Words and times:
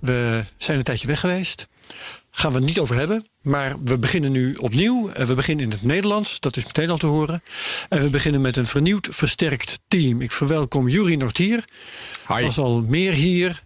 We 0.00 0.44
zijn 0.56 0.78
een 0.78 0.84
tijdje 0.84 1.06
weg 1.06 1.20
geweest. 1.20 1.68
Gaan 2.30 2.50
we 2.50 2.56
het 2.56 2.66
niet 2.66 2.78
over 2.78 2.96
hebben. 2.96 3.26
Maar 3.42 3.74
we 3.84 3.98
beginnen 3.98 4.32
nu 4.32 4.54
opnieuw. 4.54 5.10
En 5.10 5.26
we 5.26 5.34
beginnen 5.34 5.64
in 5.64 5.70
het 5.70 5.82
Nederlands. 5.82 6.40
Dat 6.40 6.56
is 6.56 6.64
meteen 6.64 6.90
al 6.90 6.96
te 6.96 7.06
horen. 7.06 7.42
En 7.88 8.02
we 8.02 8.10
beginnen 8.10 8.40
met 8.40 8.56
een 8.56 8.66
vernieuwd, 8.66 9.08
versterkt 9.10 9.78
team. 9.88 10.20
Ik 10.20 10.30
verwelkom 10.30 10.88
Juri 10.88 11.16
Nortier. 11.16 11.64
Hi. 12.28 12.42
Was 12.42 12.58
al 12.58 12.80
meer 12.80 13.12
hier. 13.12 13.62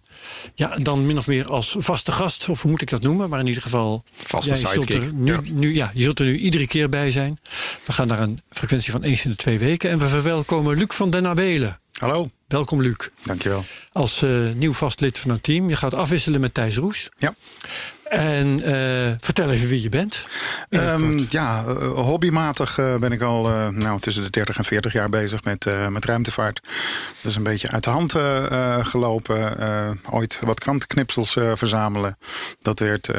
Ja, 0.55 0.75
dan 0.77 1.05
min 1.05 1.17
of 1.17 1.27
meer 1.27 1.47
als 1.47 1.75
vaste 1.77 2.11
gast. 2.11 2.49
Of 2.49 2.61
hoe 2.61 2.71
moet 2.71 2.81
ik 2.81 2.89
dat 2.89 3.01
noemen? 3.01 3.29
Maar 3.29 3.39
in 3.39 3.47
ieder 3.47 3.61
geval. 3.61 4.03
Vaste 4.23 4.55
sidekick, 4.55 5.11
nu, 5.11 5.31
ja. 5.31 5.39
nu, 5.43 5.75
ja, 5.75 5.91
je 5.93 6.03
zult 6.03 6.19
er 6.19 6.25
nu 6.25 6.37
iedere 6.37 6.67
keer 6.67 6.89
bij 6.89 7.11
zijn. 7.11 7.39
We 7.85 7.93
gaan 7.93 8.07
naar 8.07 8.19
een 8.19 8.41
frequentie 8.49 8.91
van 8.91 9.03
eens 9.03 9.25
in 9.25 9.29
de 9.29 9.37
twee 9.37 9.57
weken. 9.57 9.89
En 9.89 9.97
we 9.99 10.07
verwelkomen 10.07 10.77
Luc 10.77 10.87
van 10.87 11.09
den 11.09 11.27
Abelen. 11.27 11.79
Hallo, 11.91 12.29
Welkom, 12.47 12.81
Luc. 12.81 12.95
dankjewel. 13.23 13.63
Als 13.91 14.21
eh, 14.21 14.51
nieuw 14.55 14.73
vast 14.73 14.99
lid 14.99 15.19
van 15.19 15.31
het 15.31 15.43
team. 15.43 15.69
Je 15.69 15.75
gaat 15.75 15.93
afwisselen 15.93 16.41
met 16.41 16.53
Thijs 16.53 16.75
Roes. 16.75 17.09
Ja. 17.17 17.33
En 18.11 18.63
eh, 18.63 19.13
vertel 19.19 19.51
even 19.51 19.67
wie 19.67 19.81
je 19.81 19.89
bent. 19.89 20.25
Ehm, 20.69 21.19
ja, 21.29 21.63
eh, 21.63 21.91
hobbymatig 21.91 22.77
eh, 22.77 22.95
ben 22.95 23.11
ik 23.11 23.21
al 23.21 23.49
nou, 23.71 23.99
tussen 23.99 24.23
de 24.23 24.29
30 24.29 24.57
en 24.57 24.65
40 24.65 24.93
jaar 24.93 25.09
bezig 25.09 25.43
met, 25.43 25.89
met 25.89 26.05
ruimtevaart. 26.05 26.61
Dat 27.21 27.31
is 27.31 27.35
een 27.35 27.43
beetje 27.43 27.69
uit 27.69 27.83
de 27.83 27.89
hand 27.89 28.11
gelopen. 28.87 29.57
Ooit 30.09 30.39
wat 30.41 30.59
krantenknipsels 30.59 31.37
verzamelen. 31.53 32.17
Dat 32.59 32.79
werd 32.79 33.11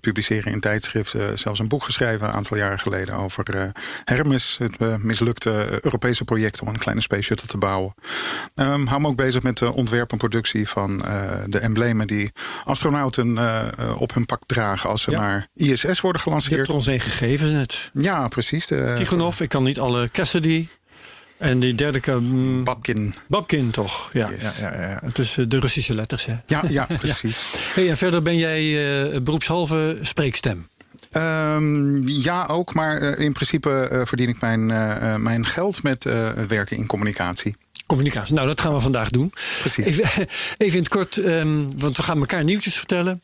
publiceren 0.00 0.52
in 0.52 0.60
tijdschriften. 0.60 1.38
zelfs 1.38 1.58
een 1.58 1.68
boek 1.68 1.84
geschreven 1.84 2.28
een 2.28 2.34
aantal 2.34 2.56
jaren 2.56 2.78
geleden 2.78 3.14
over 3.14 3.72
Hermes. 4.04 4.58
Het 4.58 5.02
mislukte 5.02 5.78
Europese 5.82 6.24
project 6.24 6.60
om 6.60 6.68
een 6.68 6.78
kleine 6.78 7.02
space 7.02 7.22
shuttle 7.22 7.48
te 7.48 7.58
bouwen. 7.58 7.94
Ehm 8.54 8.86
hou 8.86 9.00
me 9.00 9.08
ook 9.08 9.16
bezig 9.16 9.42
met 9.42 9.58
de 9.58 9.72
ontwerp 9.72 10.12
en 10.12 10.18
productie 10.18 10.68
van 10.68 10.98
de 11.46 11.58
emblemen 11.58 12.06
die 12.06 12.32
astronauten 12.64 13.38
op 13.98 14.14
hun 14.14 14.23
pak 14.26 14.42
dragen 14.46 14.90
als 14.90 15.02
ze 15.02 15.10
Ja. 15.10 15.20
naar 15.20 15.46
ISS 15.54 15.82
worden 15.82 15.92
je 16.02 16.08
hebt 16.08 16.20
gelanceerd. 16.22 16.68
ons 16.68 16.86
een 16.86 17.00
gegeven 17.00 17.52
net. 17.52 17.90
Ja, 17.92 18.28
precies. 18.28 18.66
De, 18.66 18.94
Tikhonov, 18.96 19.40
ik 19.40 19.48
kan 19.48 19.62
niet 19.62 19.78
alle 19.80 20.08
Cassidy. 20.12 20.66
En 21.38 21.58
die 21.60 21.74
derde 21.74 22.00
keer... 22.00 22.22
mm, 22.22 22.64
Babkin. 22.64 23.14
Babkin 23.28 23.70
toch? 23.70 24.10
Ja, 24.12 24.30
Yes. 24.30 24.58
ja, 24.60 24.74
ja, 24.74 24.88
ja. 24.88 24.98
Het 25.04 25.18
is 25.18 25.36
eh, 25.38 25.44
de 25.48 25.58
Russische 25.60 25.94
letters, 25.94 26.24
hè? 26.26 26.34
Ja, 26.46 26.62
ja, 26.78 26.86
precies. 26.98 27.42
Hey, 27.74 27.88
en 27.90 27.96
verder 27.96 28.22
ben 28.22 28.36
jij 28.38 28.62
eh, 29.12 29.20
beroepshalve 29.20 29.98
spreekstem. 30.02 30.68
Ehm, 31.10 32.08
ja, 32.08 32.46
ook. 32.46 32.74
Maar 32.74 32.96
eh, 33.00 33.24
in 33.24 33.32
principe 33.32 33.70
eh, 33.90 34.00
verdien 34.04 34.28
ik 34.28 34.40
mijn, 34.40 34.70
eh, 34.70 35.12
eh, 35.14 35.20
mijn 35.20 35.46
geld 35.46 35.82
met 35.82 36.06
eh, 36.06 36.30
werken 36.48 36.76
in 36.76 36.86
communicatie. 36.86 37.56
Communicatie. 37.86 38.34
Nou, 38.34 38.46
dat 38.46 38.60
gaan 38.60 38.74
we 38.74 38.80
vandaag 38.80 39.10
doen. 39.10 39.32
Precies. 39.60 39.86
Even, 39.86 40.04
even 40.58 40.76
in 40.76 40.82
het 40.82 40.88
kort, 40.88 41.16
ehm, 41.16 41.68
want 41.78 41.96
we 41.96 42.02
gaan 42.02 42.18
elkaar 42.18 42.44
nieuwtjes 42.44 42.74
vertellen. 42.74 43.22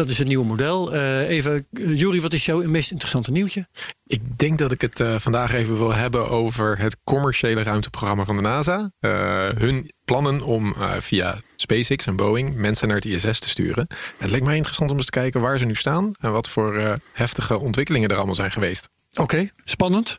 Dat 0.00 0.10
is 0.10 0.18
het 0.18 0.26
nieuwe 0.26 0.44
model. 0.44 0.94
Eh, 0.94 1.28
even, 1.28 1.66
uh, 1.72 1.98
Juri, 1.98 2.20
wat 2.20 2.32
is 2.32 2.46
jouw 2.46 2.62
meest 2.62 2.90
interessante 2.90 3.30
nieuwtje? 3.30 3.66
Ik 4.06 4.38
denk 4.38 4.58
dat 4.58 4.72
ik 4.72 4.80
het 4.80 5.00
eh, 5.00 5.18
vandaag 5.18 5.52
even 5.52 5.78
wil 5.78 5.94
hebben 5.94 6.28
over 6.28 6.78
het 6.78 6.96
commerciële 7.04 7.62
ruimteprogramma 7.62 8.24
van 8.24 8.36
de 8.36 8.42
NASA. 8.42 8.90
Eh, 8.98 9.48
hun 9.48 9.90
plannen 10.10 10.42
om 10.42 10.74
eh, 10.74 10.92
via 10.98 11.38
SpaceX 11.56 12.06
en 12.06 12.16
Boeing 12.16 12.54
mensen 12.54 12.88
naar 12.88 12.96
het 12.96 13.04
ISS 13.04 13.38
te 13.38 13.48
sturen. 13.48 13.86
En 13.88 13.96
het 14.18 14.30
leek 14.30 14.42
mij 14.42 14.56
interessant 14.56 14.90
om 14.90 14.96
eens 14.96 15.04
te 15.06 15.10
kijken 15.10 15.40
waar 15.40 15.58
ze 15.58 15.64
nu 15.64 15.74
staan 15.74 16.12
en 16.20 16.32
wat 16.32 16.48
voor 16.48 16.76
eh, 16.76 16.92
heftige 17.12 17.58
ontwikkelingen 17.58 18.08
er 18.08 18.16
allemaal 18.16 18.34
zijn 18.34 18.50
geweest. 18.50 18.88
Oké, 19.18 19.48
spannend. 19.64 20.18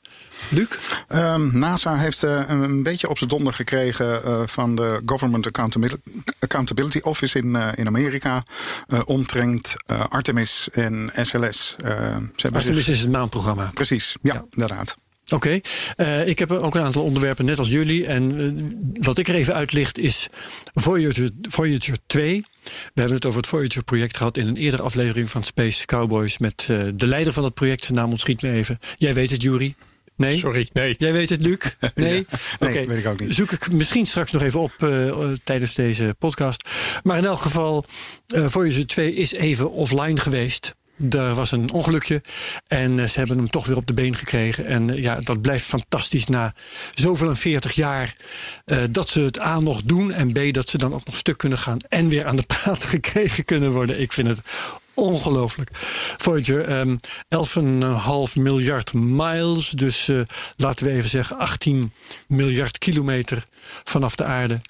Luc? 0.50 0.68
Ehm, 1.07 1.57
NASA 1.59 1.97
heeft 1.97 2.24
eh, 2.24 2.44
een, 2.47 2.84
beetje 2.84 3.09
op 3.09 3.18
zijn 3.18 3.29
donder 3.29 3.53
gekregen 3.53 4.24
eh, 4.24 4.41
van 4.46 4.75
de 4.75 5.02
Government 5.06 5.46
Accountability, 6.40 7.00
Office 7.03 7.38
in, 7.38 7.56
eh, 7.56 7.69
in 7.75 7.88
Amerika. 7.88 8.44
omtrent 9.06 9.74
Artemis 10.09 10.68
en 10.72 11.12
SLS. 11.16 11.75
Artemis 12.41 12.85
zich- 12.85 12.88
is 12.96 13.00
het 13.00 13.09
maanprogramma. 13.12 13.72
Precies, 13.74 14.16
ja, 14.22 14.34
Ja. 14.34 14.46
inderdaad. 14.50 14.96
Oké, 15.34 15.59
ik 16.25 16.40
heb 16.40 16.52
ook 16.52 16.75
een 16.75 16.81
aantal 16.84 17.03
onderwerpen, 17.03 17.46
net 17.46 17.59
als 17.59 17.69
jullie. 17.69 18.06
En 18.06 18.94
wat 19.02 19.18
ik 19.18 19.28
er 19.28 19.35
even 19.35 19.53
uitlicht 19.53 19.97
is 19.97 20.28
Voyager, 20.73 21.29
Voyager 21.41 21.97
2. 22.08 22.46
We 22.64 23.00
hebben 23.00 23.16
het 23.16 23.26
over 23.26 23.40
het 23.40 23.50
Voyager-project 23.50 24.18
gehad 24.18 24.38
in 24.38 24.48
een 24.48 24.58
eerdere 24.58 24.84
aflevering 24.84 25.30
van 25.30 25.44
Space 25.44 25.86
Cowboys... 25.86 26.38
met 26.38 26.68
eh, 26.70 26.80
de 26.96 27.08
leider 27.08 27.34
van 27.34 27.44
het 27.44 27.54
project, 27.54 27.84
zijn 27.84 27.98
naam 27.98 28.12
ontschiet 28.12 28.42
me 28.42 28.52
even. 28.52 28.80
Jij 28.96 29.14
weet 29.14 29.30
het, 29.30 29.42
Jury? 29.42 29.76
Nee? 30.16 30.38
Sorry, 30.38 30.70
nee. 30.74 30.96
Jij 30.98 31.14
weet 31.14 31.30
het, 31.30 31.42
Luc? 31.42 31.58
Nee? 31.96 32.26
Nee, 32.60 32.88
weet 32.88 32.98
ik 32.98 33.08
ook 33.08 33.20
niet. 33.20 33.34
Zoek 33.34 33.52
ik 33.52 33.72
misschien 33.72 34.06
straks 34.06 34.32
nog 34.32 34.42
even 34.42 34.60
op 34.60 34.74
eh, 34.78 35.32
tijdens 35.44 35.76
deze 35.76 36.16
podcast. 36.20 36.70
Maar 37.04 37.18
in 37.18 37.26
elk 37.26 37.40
geval, 37.40 37.86
eh 38.28 38.46
Voyager 38.46 38.88
2 38.88 39.14
is 39.14 39.32
even 39.32 39.72
offline 39.72 40.20
geweest. 40.20 40.76
Er 41.10 41.34
was 41.36 41.52
een 41.52 41.72
ongelukje 41.72 42.22
en 42.68 43.00
eh, 43.00 43.06
ze 43.06 43.20
hebben 43.20 43.38
hem 43.38 43.50
toch 43.50 43.66
weer 43.66 43.78
op 43.78 43.88
de 43.88 43.94
been 43.94 44.16
gekregen. 44.16 44.66
En 44.66 44.90
eh, 44.90 45.02
ja, 45.02 45.20
dat 45.20 45.42
blijft 45.42 45.66
fantastisch 45.66 46.26
na 46.28 46.54
zoveel 46.94 47.30
en 47.30 47.38
40 47.38 47.72
jaar. 47.74 48.16
eh, 48.66 48.78
dat 48.92 49.10
ze 49.10 49.22
het 49.22 49.40
A 49.40 49.60
nog 49.60 49.82
doen 49.82 50.14
en 50.14 50.32
B 50.32 50.54
dat 50.54 50.70
ze 50.70 50.78
dan 50.78 50.94
ook 50.94 51.06
nog 51.06 51.16
stuk 51.16 51.38
kunnen 51.38 51.58
gaan. 51.58 51.78
En 51.90 52.08
weer 52.10 52.26
aan 52.26 52.36
de 52.36 52.44
praat 52.64 52.84
gekregen 52.84 53.46
kunnen 53.46 53.72
worden. 53.72 54.02
Ik 54.02 54.12
vind 54.12 54.28
het 54.28 54.40
ongelooflijk. 54.94 55.70
Voyager, 56.18 56.66
ehm 56.66 56.96
11,5 58.30 58.34
miljard 58.42 58.94
miles. 58.94 59.70
Dus 59.70 60.10
laten 60.56 60.86
we 60.86 60.92
even 60.92 61.10
zeggen 61.10 61.38
18 61.38 61.92
miljard 62.28 62.78
kilometer 62.78 63.46
vanaf 63.84 64.16
de 64.16 64.24
aarde. 64.24 64.62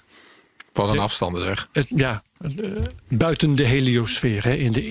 Wat 0.72 0.88
een 0.88 0.94
Ja. 0.94 1.00
afstanden 1.02 1.42
zeg. 1.42 1.68
Het, 1.72 1.86
ja, 1.96 2.22
buiten 3.08 3.54
de 3.54 3.64
heliosfeer, 3.64 4.44
hè, 4.44 4.54
in 4.54 4.72
de 4.72 4.86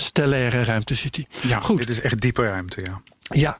interstellaire 0.00 0.64
ruimte 0.64 0.94
zit 0.94 1.16
hij. 1.16 1.26
Ja, 1.42 1.60
Goed. 1.60 1.78
Dit 1.78 1.88
is 1.88 2.00
echt 2.00 2.20
diepe 2.20 2.42
ruimte, 2.44 2.80
ja. 2.84 3.02
Ja, 3.32 3.58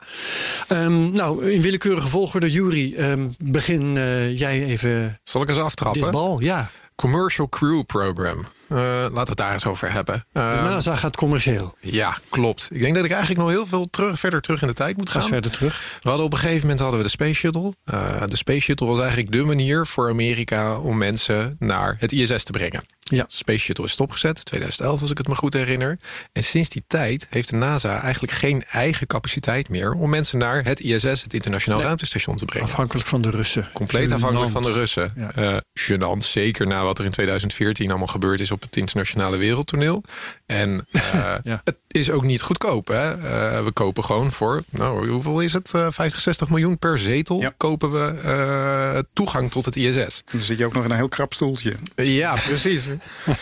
Ehm, 0.69 1.11
nou, 1.13 1.51
in 1.51 1.61
willekeurige 1.61 2.09
volgorde, 2.09 2.51
Jury, 2.51 2.95
ehm, 2.97 3.29
begin 3.39 3.97
eh, 3.97 4.39
jij 4.39 4.65
even 4.65 5.21
Zal 5.25 5.43
ik 5.43 5.49
eens 5.49 5.57
dit 5.57 5.67
aftrappen? 5.67 6.11
bal. 6.11 6.41
Ja, 6.41 6.71
Commercial 6.95 7.49
Crew 7.49 7.85
Program. 7.87 8.45
Eh, 8.71 8.77
laten 8.79 9.13
we 9.13 9.19
het 9.21 9.37
daar 9.37 9.53
eens 9.53 9.67
over 9.67 9.93
hebben. 9.93 10.25
de 10.33 10.41
Eh, 10.41 10.63
NASA 10.65 10.97
gaat 10.97 11.17
commercieel. 11.17 11.75
ja, 11.81 12.17
klopt. 12.29 12.69
Ik 12.73 12.81
denk 12.81 12.95
dat 12.95 13.05
ik 13.05 13.11
eigenlijk 13.11 13.41
nog 13.41 13.51
heel 13.51 13.67
veel 13.67 13.91
terug, 13.91 14.19
verder 14.19 14.41
terug 14.41 14.63
in 14.63 14.69
de 14.69 14.75
tijd 14.75 14.97
moet 14.97 15.11
Ga 15.11 15.19
gaan. 15.21 15.29
verder 15.29 15.51
terug. 15.51 15.99
We 16.01 16.09
hadden 16.09 16.27
op 16.27 16.33
een 16.33 16.39
gegeven 16.39 16.61
moment 16.61 16.79
hadden 16.81 16.99
we 16.99 17.05
de 17.05 17.11
Space 17.11 17.35
Shuttle. 17.35 17.75
Eh, 17.85 18.23
de 18.27 18.37
Space 18.37 18.61
Shuttle 18.61 18.87
was 18.87 18.99
eigenlijk 18.99 19.33
de 19.33 19.43
manier 19.43 19.87
voor 19.87 20.09
Amerika 20.09 20.77
om 20.79 20.99
mensen 20.99 21.57
naar 21.59 21.97
het 21.99 22.13
ISS 22.13 22.45
te 22.45 22.53
brengen. 22.53 22.85
Ja. 22.99 23.23
De 23.23 23.35
Space 23.37 23.59
Shuttle 23.59 23.85
is 23.85 23.93
stopgezet, 23.93 24.45
2011 24.45 25.01
als 25.01 25.11
ik 25.11 25.19
het 25.19 25.29
me 25.29 25.35
goed 25.35 25.53
herinner. 25.53 25.99
En 26.33 26.45
sinds 26.45 26.69
die 26.69 26.85
tijd 26.87 27.27
heeft 27.31 27.51
de 27.51 27.57
NASA 27.57 28.01
eigenlijk 28.03 28.33
geen 28.33 28.65
eigen 28.71 29.07
capaciteit 29.07 29.69
meer... 29.69 29.93
om 29.93 30.11
mensen 30.11 30.39
naar 30.39 30.65
het 30.65 30.81
ISS, 30.81 31.23
het 31.23 31.35
Internationaal 31.35 31.79
Nee. 31.79 31.87
Ruimtestation, 31.87 32.37
te 32.37 32.45
brengen. 32.45 32.69
Afhankelijk 32.69 33.07
van 33.07 33.23
de 33.23 33.31
Russen. 33.31 33.69
Compleet 33.73 34.13
afhankelijk 34.13 34.51
van 34.51 34.63
de. 34.63 34.73
Russen. 34.73 35.13
Ja. 35.17 35.33
Eh 35.35 35.57
gênant, 35.81 36.17
zeker 36.25 36.67
na 36.67 36.85
wat 36.85 36.99
er 36.99 37.05
in 37.05 37.11
2014 37.11 37.89
allemaal 37.89 38.07
gebeurd 38.07 38.41
is 38.41 38.51
op 38.51 38.60
het 38.65 38.77
internationale 38.77 39.37
wereldtoneel. 39.37 40.03
En 40.47 40.87
eh, 40.91 41.35
Ja. 41.43 41.61
het 41.65 41.79
is 41.87 42.11
ook 42.11 42.23
niet 42.23 42.43
goedkoop. 42.43 42.89
Hè? 42.89 43.11
Eh, 43.11 43.65
we 43.65 43.73
kopen 43.73 44.05
gewoon 44.05 44.33
voor, 44.33 44.63
nou, 44.71 45.11
hoeveel 45.11 45.41
is 45.41 45.53
het? 45.53 45.75
Eh 45.75 45.87
50, 45.91 46.21
60 46.21 46.49
miljoen 46.49 46.79
per 46.79 46.99
zetel 46.99 47.41
Ja. 47.41 47.53
kopen 47.57 47.91
we 47.93 48.21
eh, 48.21 48.99
toegang 49.13 49.51
tot 49.51 49.65
het 49.65 49.77
ISS. 49.77 50.23
Dan 50.33 50.41
zit 50.41 50.59
je 50.59 50.67
ook 50.67 50.73
nog 50.73 50.85
in 50.85 50.91
een 50.91 50.97
heel 50.97 51.09
krap 51.09 51.33
stoeltje. 51.33 51.75
Ja, 51.95 52.33
precies. 52.35 52.89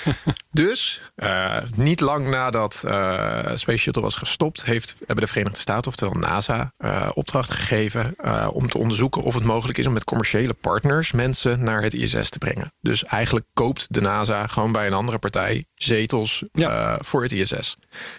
dus, 0.51 1.03
eh, 1.15 1.57
niet 1.75 2.01
lang 2.01 2.29
nadat 2.29 2.83
eh, 2.87 3.39
Space 3.55 3.79
Shuttle 3.79 4.03
was 4.03 4.15
gestopt... 4.17 4.65
Heeft, 4.65 4.95
hebben 4.99 5.25
de 5.25 5.31
Verenigde 5.31 5.61
Staten, 5.61 5.89
oftewel 5.91 6.15
NASA, 6.15 6.73
eh, 6.77 7.09
opdracht 7.15 7.51
gegeven... 7.51 8.15
eh, 8.17 8.49
om 8.53 8.69
te 8.69 8.79
onderzoeken 8.79 9.23
of 9.23 9.35
het 9.35 9.45
mogelijk 9.45 9.79
is 9.79 9.87
om 9.87 9.93
met 9.93 10.05
commerciële 10.05 10.55
partners... 10.55 11.13
mensen 11.13 11.63
naar 11.65 11.83
het 11.83 11.95
ISS 11.95 12.29
te 12.31 12.39
brengen. 12.39 12.73
Dus 12.81 13.05
eigenlijk 13.05 13.47
koopt 13.55 13.87
de 13.89 14.01
NASA 14.01 14.47
gewoon 14.47 14.73
bij 14.73 14.87
een 14.87 14.95
andere 15.09 15.31
partij... 15.31 15.65
zetels 15.75 16.45
Ja. 16.53 16.95
eh, 16.95 17.01
voor 17.05 17.23
het 17.23 17.33
ISS. 17.33 17.77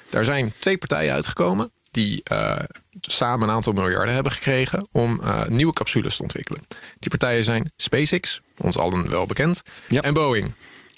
Daar 0.09 0.23
zijn 0.25 0.51
twee 0.59 0.77
partijen 0.77 1.13
uitgekomen 1.13 1.71
die 1.91 2.21
eh, 2.23 2.63
samen 3.01 3.47
een 3.49 3.55
aantal 3.55 3.73
miljarden 3.73 4.13
hebben 4.13 4.31
gekregen 4.31 4.87
om 4.91 5.21
eh, 5.23 5.45
nieuwe 5.45 5.73
capsules 5.73 6.15
te 6.15 6.21
ontwikkelen. 6.21 6.61
Die 6.99 7.09
partijen 7.09 7.43
zijn 7.43 7.71
SpaceX, 7.77 8.41
ons 8.57 8.77
allen 8.77 9.09
wel 9.09 9.25
bekend, 9.25 9.61
Ja. 9.87 10.01
en 10.01 10.13
Boeing, 10.13 10.53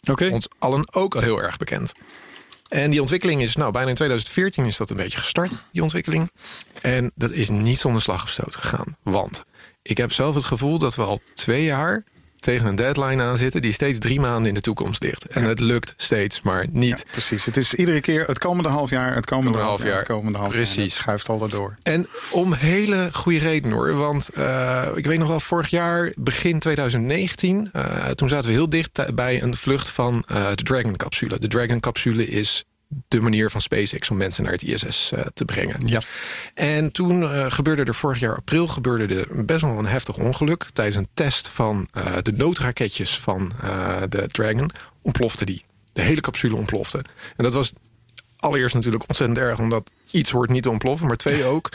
Oké. 0.09 0.29
ons 0.29 0.47
allen 0.59 0.93
ook 0.93 1.15
al 1.15 1.21
heel 1.21 1.41
erg 1.41 1.57
bekend. 1.57 1.91
En 2.67 2.89
die 2.89 2.99
ontwikkeling 3.01 3.41
is, 3.41 3.55
nou, 3.55 3.71
bijna 3.71 3.89
in 3.89 3.95
2014 3.95 4.65
is 4.65 4.77
dat 4.77 4.89
een 4.89 4.95
beetje 4.95 5.17
gestart, 5.17 5.63
die 5.71 5.81
ontwikkeling. 5.81 6.31
En 6.81 7.11
dat 7.15 7.31
is 7.31 7.49
niet 7.49 7.79
zonder 7.79 8.01
slag 8.01 8.23
of 8.23 8.29
stoot 8.29 8.55
gegaan. 8.55 8.97
Want 9.03 9.43
ik 9.81 9.97
heb 9.97 10.11
zelf 10.13 10.35
het 10.35 10.43
gevoel 10.43 10.77
dat 10.77 10.95
we 10.95 11.01
al 11.03 11.21
twee 11.33 11.63
jaar 11.63 12.03
tegen 12.41 12.67
een 12.67 12.75
deadline 12.75 13.23
aan 13.23 13.37
zitten... 13.37 13.61
die 13.61 13.71
steeds 13.71 13.99
drie 13.99 14.19
maanden 14.19 14.47
in 14.47 14.53
de 14.53 14.61
toekomst 14.61 15.03
ligt. 15.03 15.27
En 15.27 15.43
het 15.43 15.59
lukt 15.59 15.93
steeds 15.97 16.41
maar 16.41 16.65
niet. 16.69 17.03
Ja, 17.05 17.11
precies. 17.11 17.45
Het 17.45 17.57
is 17.57 17.73
iedere 17.73 17.99
keer 17.99 18.23
het 18.27 18.39
komende 18.39 18.69
half 18.69 18.89
jaar, 18.89 19.15
het 19.15 19.25
komende 19.25 19.57
half 19.57 19.69
half 19.69 19.83
jaar, 19.83 19.97
het 19.97 20.07
komende 20.07 20.37
half 20.37 20.53
jaar. 20.53 20.63
Precies. 20.63 20.93
Het 20.93 21.01
schuift 21.01 21.29
al 21.29 21.41
erdoor. 21.41 21.77
En 21.81 22.07
om 22.31 22.53
hele 22.53 23.09
goede 23.11 23.39
reden 23.39 23.71
hoor. 23.71 23.93
Want 23.93 24.29
eh, 24.29 24.87
ik 24.95 25.05
weet 25.05 25.19
nog 25.19 25.27
wel, 25.27 25.39
vorig 25.39 25.69
jaar, 25.69 26.11
begin 26.15 26.59
2019... 26.59 27.69
eh, 27.71 28.07
toen 28.09 28.29
zaten 28.29 28.47
we 28.47 28.53
heel 28.53 28.69
dicht 28.69 29.15
bij 29.15 29.41
een 29.41 29.55
vlucht 29.55 29.89
van 29.89 30.23
eh, 30.27 30.49
de 30.55 30.63
Dragon-capsule. 30.63 31.39
De 31.39 31.47
Dragon-capsule 31.47 32.27
is 32.27 32.65
de 33.07 33.21
manier 33.21 33.49
van 33.49 33.61
SpaceX 33.61 34.09
om 34.09 34.17
mensen 34.17 34.43
naar 34.43 34.51
het 34.51 34.63
ISS 34.63 35.11
eh, 35.11 35.25
te 35.33 35.45
brengen. 35.45 35.87
Ja. 35.87 36.01
En 36.53 36.91
toen 36.91 37.23
eh, 37.23 37.51
gebeurde 37.51 37.83
er 37.83 37.95
vorig 37.95 38.19
jaar 38.19 38.35
april 38.35 38.67
gebeurde 38.67 39.15
er 39.15 39.45
best 39.45 39.61
wel 39.61 39.77
een 39.77 39.85
heftig 39.85 40.17
ongeluk. 40.17 40.65
Tijdens 40.73 40.97
een 40.97 41.07
test 41.13 41.47
van 41.47 41.87
eh, 41.91 42.17
de 42.21 42.31
noodraketjes 42.31 43.19
van 43.19 43.51
de 44.09 44.27
Dragon 44.27 44.71
ontplofte 45.01 45.45
die. 45.45 45.63
De 45.93 46.01
hele 46.01 46.21
capsule 46.21 46.55
ontplofte. 46.55 46.97
En 47.37 47.43
dat 47.43 47.53
was 47.53 47.73
allereerst 48.37 48.75
natuurlijk 48.75 49.03
ontzettend 49.07 49.39
erg, 49.39 49.59
omdat 49.59 49.91
iets 50.11 50.31
hoort 50.31 50.49
niet 50.49 50.63
te 50.63 50.69
ontploffen, 50.69 51.07
maar 51.07 51.15
twee 51.15 51.43
ook. 51.53 51.69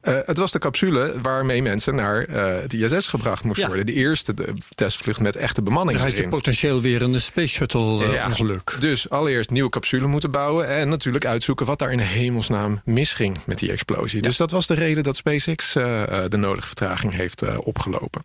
Eh, 0.00 0.14
het 0.24 0.38
was 0.38 0.52
de 0.52 0.58
capsule 0.58 1.14
waarmee 1.22 1.62
mensen 1.62 1.94
naar 1.94 2.24
eh, 2.24 2.60
het 2.60 2.72
ISS 2.74 3.06
gebracht 3.06 3.44
moesten 3.44 3.62
Ja. 3.62 3.68
worden. 3.68 3.86
De 3.86 3.92
eerste 4.00 4.34
de 4.34 4.52
testvlucht 4.74 5.20
met 5.20 5.36
echte 5.36 5.62
bemanning. 5.62 5.92
Dan 5.96 6.02
had 6.06 6.10
je 6.16 6.18
erin. 6.18 6.30
potentieel 6.30 6.80
weer 6.80 7.02
een 7.02 7.20
Space 7.20 7.48
Shuttle 7.54 8.04
eh, 8.04 8.12
Ja. 8.12 8.26
ongeluk. 8.26 8.76
Dus 8.78 9.10
allereerst 9.10 9.50
nieuwe 9.50 9.70
capsule 9.70 10.06
moeten 10.06 10.30
bouwen. 10.30 10.68
En 10.68 10.88
natuurlijk 10.88 11.24
uitzoeken 11.26 11.66
wat 11.66 11.78
daar 11.78 11.92
in 11.92 11.98
hemelsnaam 11.98 12.80
misging 12.84 13.38
met 13.46 13.58
die 13.58 13.70
explosie. 13.70 14.22
Dus 14.22 14.36
dat 14.36 14.50
was 14.50 14.66
de 14.66 14.74
reden 14.74 15.02
dat 15.02 15.16
SpaceX 15.16 15.72
de 16.28 16.36
nodige 16.36 16.66
vertraging 16.66 17.12
heeft 17.12 17.42
eh, 17.42 17.56
opgelopen. 17.60 18.22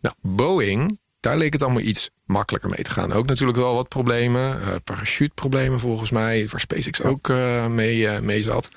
Nou, 0.00 0.14
Boeing, 0.22 0.98
daar 1.20 1.36
leek 1.36 1.52
het 1.52 1.62
allemaal 1.62 1.80
iets 1.82 2.10
makkelijker 2.24 2.70
mee 2.70 2.82
te 2.82 2.90
gaan. 2.90 3.12
Ook 3.12 3.26
natuurlijk 3.26 3.58
wel 3.58 3.74
wat 3.74 3.88
problemen. 3.88 4.60
eh 4.62 4.68
parachuteproblemen 4.84 5.80
volgens 5.80 6.10
mij. 6.10 6.48
Waar 6.50 6.60
SpaceX 6.60 7.02
ook 7.02 7.28
eh, 7.28 7.66
mee, 7.66 8.08
mee 8.20 8.42
zat. 8.42 8.68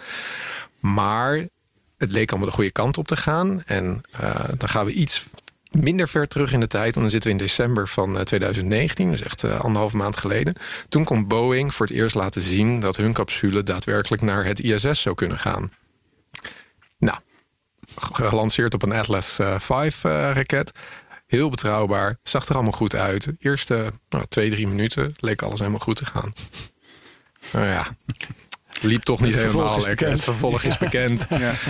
Maar 0.80 1.48
het 1.99 2.11
leek 2.11 2.29
allemaal 2.29 2.49
de 2.49 2.55
goede 2.55 2.71
kant 2.71 2.97
op 2.97 3.07
te 3.07 3.17
gaan. 3.17 3.63
En 3.65 4.01
eh, 4.11 4.49
dan 4.57 4.69
gaan 4.69 4.85
we 4.85 4.91
iets 4.91 5.25
minder 5.71 6.07
ver 6.07 6.27
terug 6.27 6.53
in 6.53 6.59
de 6.59 6.67
tijd. 6.67 6.95
En 6.95 7.01
dan 7.01 7.09
zitten 7.09 7.29
we 7.29 7.37
in 7.37 7.43
december 7.43 7.87
van 7.87 8.17
eh, 8.17 8.23
2019, 8.23 9.11
dus 9.11 9.21
echt 9.21 9.43
eh, 9.43 9.59
anderhalf 9.59 9.93
maand 9.93 10.17
geleden. 10.17 10.55
Toen 10.89 11.03
kon 11.03 11.27
Boeing 11.27 11.73
voor 11.73 11.85
het 11.85 11.95
eerst 11.95 12.15
laten 12.15 12.41
zien 12.41 12.79
dat 12.79 12.97
hun 12.97 13.13
capsule 13.13 13.63
daadwerkelijk 13.63 14.21
naar 14.21 14.45
het 14.45 14.59
ISS 14.59 15.01
zou 15.01 15.15
kunnen 15.15 15.37
gaan. 15.37 15.71
Nou, 16.97 17.17
gelanceerd 17.95 18.73
op 18.73 18.83
een 18.83 18.91
Atlas 18.91 19.39
eh, 19.39 19.59
V 19.59 19.69
eh, 19.69 20.31
raket. 20.33 20.71
Heel 21.27 21.49
betrouwbaar, 21.49 22.17
zag 22.23 22.47
er 22.47 22.55
allemaal 22.55 22.71
goed 22.71 22.95
uit. 22.95 23.27
Eerste 23.39 23.91
nou, 24.09 24.25
twee, 24.27 24.49
drie 24.49 24.67
minuten 24.67 25.13
leek 25.19 25.41
alles 25.41 25.59
helemaal 25.59 25.79
goed 25.79 25.95
te 25.95 26.05
gaan. 26.05 26.33
Nou 27.51 27.65
ja, 27.65 27.87
liep 28.81 29.03
toch 29.03 29.21
niet 29.21 29.35
helemaal 29.35 29.81
lekker. 29.81 30.09
Het 30.09 30.23
vervolg 30.23 30.63
is 30.63 30.77
bekend. 30.77 31.27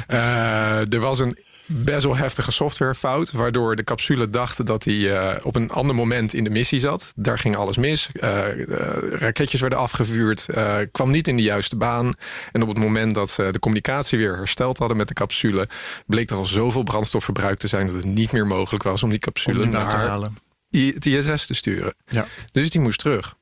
Eh, 0.07 0.93
er 0.93 0.99
was 0.99 1.19
een 1.19 1.37
best 1.65 2.03
wel 2.03 2.15
heftige 2.15 2.51
softwarefout... 2.51 3.31
waardoor 3.31 3.75
de 3.75 3.83
capsule 3.83 4.29
dacht 4.29 4.65
dat 4.65 4.83
hij 4.83 5.17
eh, 5.17 5.45
op 5.45 5.55
een 5.55 5.69
ander 5.69 5.95
moment 5.95 6.33
in 6.33 6.43
de 6.43 6.49
missie 6.49 6.79
zat. 6.79 7.13
Daar 7.15 7.39
ging 7.39 7.55
alles 7.55 7.77
mis. 7.77 8.09
Eh, 8.13 8.63
raketjes 9.09 9.61
werden 9.61 9.79
afgevuurd. 9.79 10.45
kwam 10.91 11.11
niet 11.11 11.27
in 11.27 11.35
de 11.35 11.43
juiste 11.43 11.75
baan. 11.75 12.13
En 12.51 12.61
op 12.61 12.67
het 12.67 12.77
moment 12.77 13.15
dat 13.15 13.29
ze 13.29 13.47
de 13.51 13.59
communicatie 13.59 14.17
weer 14.17 14.35
hersteld 14.35 14.77
hadden 14.77 14.97
met 14.97 15.07
de 15.07 15.13
capsule... 15.13 15.67
bleek 16.05 16.29
er 16.29 16.35
al 16.35 16.45
zoveel 16.45 16.83
brandstof 16.83 17.23
verbruikt 17.23 17.59
te 17.59 17.67
zijn... 17.67 17.85
dat 17.85 17.95
het 17.95 18.05
niet 18.05 18.31
meer 18.31 18.47
mogelijk 18.47 18.83
was 18.83 19.03
om 19.03 19.09
die 19.09 19.19
capsule 19.19 19.57
Om 19.57 19.63
die 19.63 19.71
naar 19.71 20.19
het 20.69 21.05
ISS 21.05 21.45
te 21.45 21.53
sturen. 21.53 21.93
Ja. 22.07 22.27
Dus 22.51 22.69
die 22.69 22.81
moest 22.81 22.99
terug. 22.99 23.37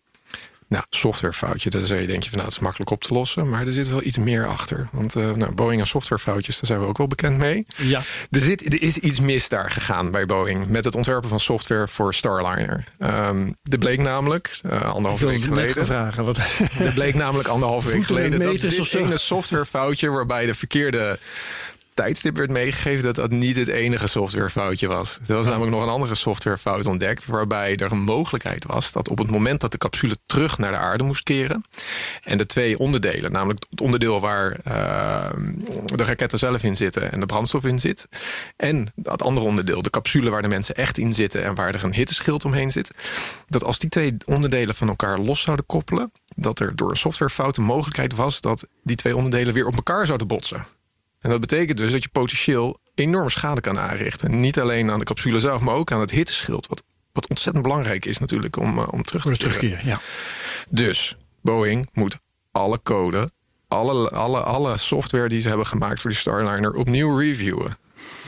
Nou, 0.69 0.83
softwarefoutje, 0.89 1.69
daar 1.69 1.85
zou 1.85 1.99
je 2.01 2.07
denken 2.07 2.23
van 2.29 2.37
nou, 2.37 2.43
het 2.49 2.57
is 2.57 2.63
makkelijk 2.63 2.91
op 2.91 3.03
te 3.03 3.13
lossen. 3.13 3.49
Maar 3.49 3.67
er 3.67 3.73
zit 3.73 3.89
wel 3.89 4.03
iets 4.03 4.17
meer 4.17 4.47
achter. 4.47 4.87
Want 4.91 5.15
eh, 5.15 5.31
nou, 5.31 5.51
Boeing 5.51 5.81
en 5.81 5.87
softwarefoutjes, 5.87 6.55
daar 6.55 6.65
zijn 6.65 6.79
we 6.79 6.85
ook 6.85 6.97
wel 6.97 7.07
bekend 7.07 7.37
mee. 7.37 7.63
Ja. 7.75 8.01
Er, 8.31 8.41
zit, 8.41 8.65
er 8.73 8.81
is 8.81 8.97
iets 8.97 9.19
mis 9.19 9.49
daar 9.49 9.71
gegaan 9.71 10.11
bij 10.11 10.25
Boeing 10.25 10.67
met 10.67 10.83
het 10.83 10.95
ontwerpen 10.95 11.29
van 11.29 11.39
software 11.39 11.87
voor 11.87 12.13
Starliner. 12.13 12.83
Ehm 12.99 13.51
er 13.63 13.77
bleek 13.77 13.99
namelijk, 13.99 14.59
uh, 14.65 14.71
Ik 14.75 14.83
anderhalve 14.83 15.25
wil 15.25 15.33
week 15.33 15.43
geleden. 15.43 15.85
vragen. 15.85 16.23
Wat, 16.25 16.37
Er 16.79 16.93
bleek 16.93 17.13
namelijk 17.15 17.47
anderhalve 17.47 17.91
week 17.91 18.03
geleden 18.03 18.39
dat 18.39 18.59
dit 18.61 18.79
of 18.79 18.87
zo. 18.87 18.97
ene 18.97 19.17
softwarefoutje 19.17 20.09
waarbij 20.09 20.45
de 20.45 20.53
verkeerde 20.53 21.19
tijdstip 21.97 22.37
werd 22.37 22.49
meegegeven 22.49 23.03
dat 23.03 23.15
dat 23.15 23.31
niet 23.31 23.55
het 23.55 23.67
enige 23.67 24.07
softwarefoutje 24.07 24.87
was. 24.87 25.19
Er 25.27 25.35
was 25.35 25.45
namelijk 25.45 25.71
nog 25.71 25.81
een 25.81 25.89
andere 25.89 26.15
softwarefout 26.15 26.85
ontdekt 26.85 27.25
waarbij 27.25 27.77
er 27.77 27.91
een 27.91 28.03
mogelijkheid 28.03 28.65
was 28.65 28.91
dat 28.91 29.09
op 29.09 29.17
het 29.17 29.29
moment 29.29 29.61
dat 29.61 29.71
de 29.71 29.77
capsule 29.77 30.15
terug 30.25 30.57
naar 30.57 30.71
de 30.71 30.77
aarde 30.77 31.03
moest 31.03 31.23
keren 31.23 31.63
en 32.23 32.37
de 32.37 32.45
twee 32.45 32.79
onderdelen, 32.79 33.31
namelijk 33.31 33.65
het 33.69 33.81
onderdeel 33.81 34.19
waar 34.19 34.59
eh, 34.63 35.29
de 35.85 36.03
raketten 36.03 36.39
zelf 36.39 36.63
in 36.63 36.75
zitten 36.75 37.11
en 37.11 37.19
de 37.19 37.25
brandstof 37.25 37.65
in 37.65 37.79
zit 37.79 38.07
en 38.57 38.91
dat 38.95 39.21
andere 39.21 39.47
onderdeel, 39.47 39.81
de 39.81 39.89
capsule 39.89 40.29
waar 40.29 40.41
de 40.41 40.47
mensen 40.47 40.75
echt 40.75 40.97
in 40.97 41.13
zitten 41.13 41.43
en 41.43 41.55
waar 41.55 41.73
er 41.73 41.83
een 41.83 41.93
hitteschild 41.93 42.45
omheen 42.45 42.71
zit, 42.71 42.91
dat 43.47 43.63
als 43.63 43.79
die 43.79 43.89
twee 43.89 44.15
onderdelen 44.25 44.75
van 44.75 44.87
elkaar 44.87 45.19
los 45.19 45.41
zouden 45.41 45.65
koppelen, 45.65 46.11
dat 46.35 46.59
er 46.59 46.75
door 46.75 46.89
een 46.89 46.95
softwarefout 46.95 47.55
de 47.55 47.61
mogelijkheid 47.61 48.15
was 48.15 48.41
dat 48.41 48.67
die 48.83 48.95
twee 48.95 49.15
onderdelen 49.15 49.53
weer 49.53 49.67
op 49.67 49.75
elkaar 49.75 50.05
zouden 50.05 50.27
botsen. 50.27 50.76
En 51.27 51.33
dat 51.33 51.41
betekent 51.41 51.77
dus 51.77 51.91
dat 51.91 52.03
je 52.03 52.09
potentieel 52.09 52.79
enorme 52.95 53.29
schade 53.29 53.61
kan 53.61 53.79
aanrichten. 53.79 54.39
Niet 54.39 54.59
alleen 54.59 54.91
aan 54.91 54.99
de 54.99 55.05
capsule 55.05 55.39
zelf, 55.39 55.61
maar 55.61 55.75
ook 55.75 55.91
aan 55.91 55.99
het 55.99 56.11
hitteschild. 56.11 56.67
Wat, 56.67 56.83
wat 57.11 57.27
ontzettend 57.27 57.63
belangrijk 57.63 58.05
is 58.05 58.17
natuurlijk 58.17 58.57
om, 58.59 58.79
eh, 58.79 58.87
om 58.91 59.03
terug 59.03 59.37
te 59.37 59.57
keren. 59.57 59.87
ja. 59.87 59.99
Dus 60.71 61.17
Boeing 61.41 61.89
moet 61.93 62.17
alle 62.51 62.79
code, 62.83 63.31
alle, 63.67 64.09
alle, 64.09 64.39
alle 64.39 64.77
software 64.77 65.29
die 65.29 65.41
ze 65.41 65.47
hebben 65.47 65.65
gemaakt 65.65 66.01
voor 66.01 66.09
die 66.09 66.19
Starliner 66.19 66.73
opnieuw 66.73 67.17
reviewen. 67.17 67.77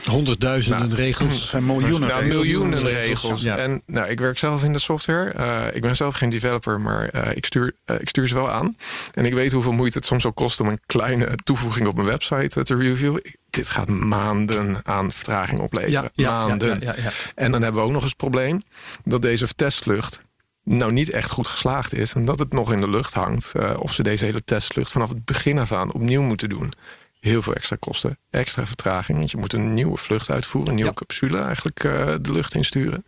Honderdduizenden 0.04 0.82
Het 0.82 0.94
regels. 0.94 1.48
zijn 1.48 1.66
miljoenen 1.66 2.08
Nou, 2.08 2.22
regels. 2.22 2.34
miljoenen 2.34 2.82
regels, 2.82 3.42
ja. 3.42 3.56
En 3.56 3.82
nou, 3.86 4.08
ik 4.08 4.20
werk 4.20 4.38
zelf 4.38 4.64
in 4.64 4.72
de 4.72 4.78
software. 4.78 5.30
Eh, 5.30 5.76
ik 5.76 5.82
ben 5.82 5.96
zelf 5.96 6.14
geen 6.14 6.30
developer, 6.30 6.80
maar 6.80 7.08
eh, 7.08 7.36
ik, 7.36 7.44
stuur, 7.44 7.74
eh, 7.84 8.00
ik 8.00 8.08
stuur 8.08 8.28
ze 8.28 8.34
wel 8.34 8.50
aan. 8.50 8.76
En 9.14 9.24
ik 9.24 9.34
weet 9.34 9.52
hoeveel 9.52 9.72
moeite 9.72 9.98
het 9.98 10.06
soms 10.06 10.22
zal 10.22 10.32
kosten 10.32 10.64
om 10.64 10.70
een 10.70 10.80
kleine 10.86 11.38
toevoeging 11.44 11.86
op 11.86 11.94
mijn 11.94 12.06
website 12.06 12.64
te 12.64 12.76
reviewen. 12.76 13.22
Dit 13.50 13.68
gaat 13.68 13.88
maanden 13.88 14.80
aan 14.82 15.12
vertraging 15.12 15.60
opleveren. 15.60 16.02
Ja, 16.02 16.10
ja, 16.14 16.46
maanden. 16.46 16.80
ja, 16.80 16.94
ja, 16.96 17.02
ja. 17.02 17.10
En 17.34 17.50
dan 17.50 17.62
hebben 17.62 17.80
we 17.80 17.86
ook 17.86 17.92
nog 17.92 18.02
eens 18.02 18.10
het 18.10 18.20
probleem 18.20 18.62
dat 19.04 19.22
deze 19.22 19.54
testvlucht 19.54 20.22
nou 20.64 20.92
niet 20.92 21.10
echt 21.10 21.30
goed 21.30 21.46
geslaagd 21.46 21.94
is. 21.94 22.14
En 22.14 22.24
dat 22.24 22.38
het 22.38 22.52
nog 22.52 22.72
in 22.72 22.80
de 22.80 22.90
lucht 22.90 23.14
hangt. 23.14 23.52
of 23.76 23.92
ze 23.92 24.02
deze 24.02 24.24
hele 24.24 24.44
testvlucht 24.44 24.90
vanaf 24.90 25.08
het 25.08 25.24
begin 25.24 25.58
af 25.58 25.72
aan 25.72 25.92
opnieuw 25.92 26.22
moeten 26.22 26.48
doen. 26.48 26.72
Heel 27.20 27.42
veel 27.42 27.54
extra 27.54 27.76
kosten, 27.80 28.18
extra 28.30 28.66
vertraging. 28.66 29.18
Want 29.18 29.30
je 29.30 29.36
moet 29.36 29.52
een 29.52 29.74
nieuwe 29.74 29.96
vlucht 29.96 30.30
uitvoeren, 30.30 30.68
een 30.70 30.74
nieuwe 30.76 30.90
Ja. 30.90 30.96
capsule 30.96 31.38
eigenlijk 31.38 31.84
eh, 31.84 32.14
de 32.20 32.32
lucht 32.32 32.54
insturen. 32.54 33.04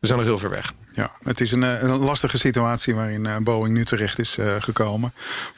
We 0.00 0.06
zijn 0.06 0.18
nog 0.18 0.28
heel 0.28 0.38
ver 0.38 0.50
weg. 0.50 0.72
Ja, 0.98 1.10
het 1.22 1.40
is 1.40 1.52
een, 1.52 1.62
eh, 1.62 1.82
een 1.82 1.96
lastige 1.96 2.38
situatie 2.38 2.94
waarin 2.94 3.26
eh, 3.26 3.36
Boeing 3.36 3.74
nu 3.74 3.84
terecht 3.84 4.18
is 4.18 4.38
eh, 4.38 4.54
gekomen. 4.58 5.12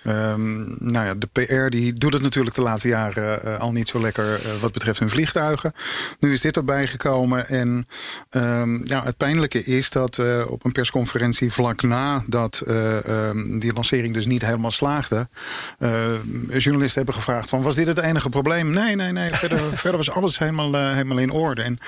Ehm, 0.04 0.58
nou 0.92 1.06
ja, 1.06 1.14
de 1.14 1.26
PR 1.32 1.68
die 1.68 1.92
doet 1.92 2.12
het 2.12 2.22
natuurlijk 2.22 2.54
de 2.56 2.62
laatste 2.62 2.88
jaren 2.88 3.60
al 3.60 3.72
niet 3.72 3.88
zo 3.88 4.00
lekker 4.00 4.40
wat 4.60 4.72
betreft 4.72 4.98
hun 4.98 5.10
vliegtuigen. 5.10 5.72
Nu 6.18 6.32
is 6.32 6.40
dit 6.40 6.56
erbij 6.56 6.86
gekomen. 6.86 7.48
En 7.48 7.86
ehm, 8.30 8.86
ja, 8.86 9.02
het 9.04 9.16
pijnlijke 9.16 9.64
is 9.64 9.90
dat 9.90 10.18
op 10.48 10.64
een 10.64 10.72
persconferentie 10.72 11.52
vlak 11.52 11.82
na 11.82 12.22
dat 12.26 12.62
eh, 12.66 13.28
ehm, 13.28 13.58
die 13.58 13.72
lancering 13.72 14.14
dus 14.14 14.26
niet 14.26 14.44
helemaal 14.44 14.70
slaagde, 14.70 15.28
journalisten 16.48 16.96
hebben 16.96 17.14
gevraagd 17.14 17.48
van 17.48 17.62
was 17.62 17.74
dit 17.74 17.86
het 17.86 17.98
enige 17.98 18.28
probleem? 18.28 18.70
Nee, 18.70 18.96
nee, 18.96 19.12
nee. 19.12 19.30
Verder, 19.30 19.76
verder 19.78 19.96
was 19.96 20.10
alles 20.10 20.38
helemaal, 20.38 20.74
helemaal 20.74 21.18
in 21.18 21.30
orde. 21.30 21.62
En 21.62 21.78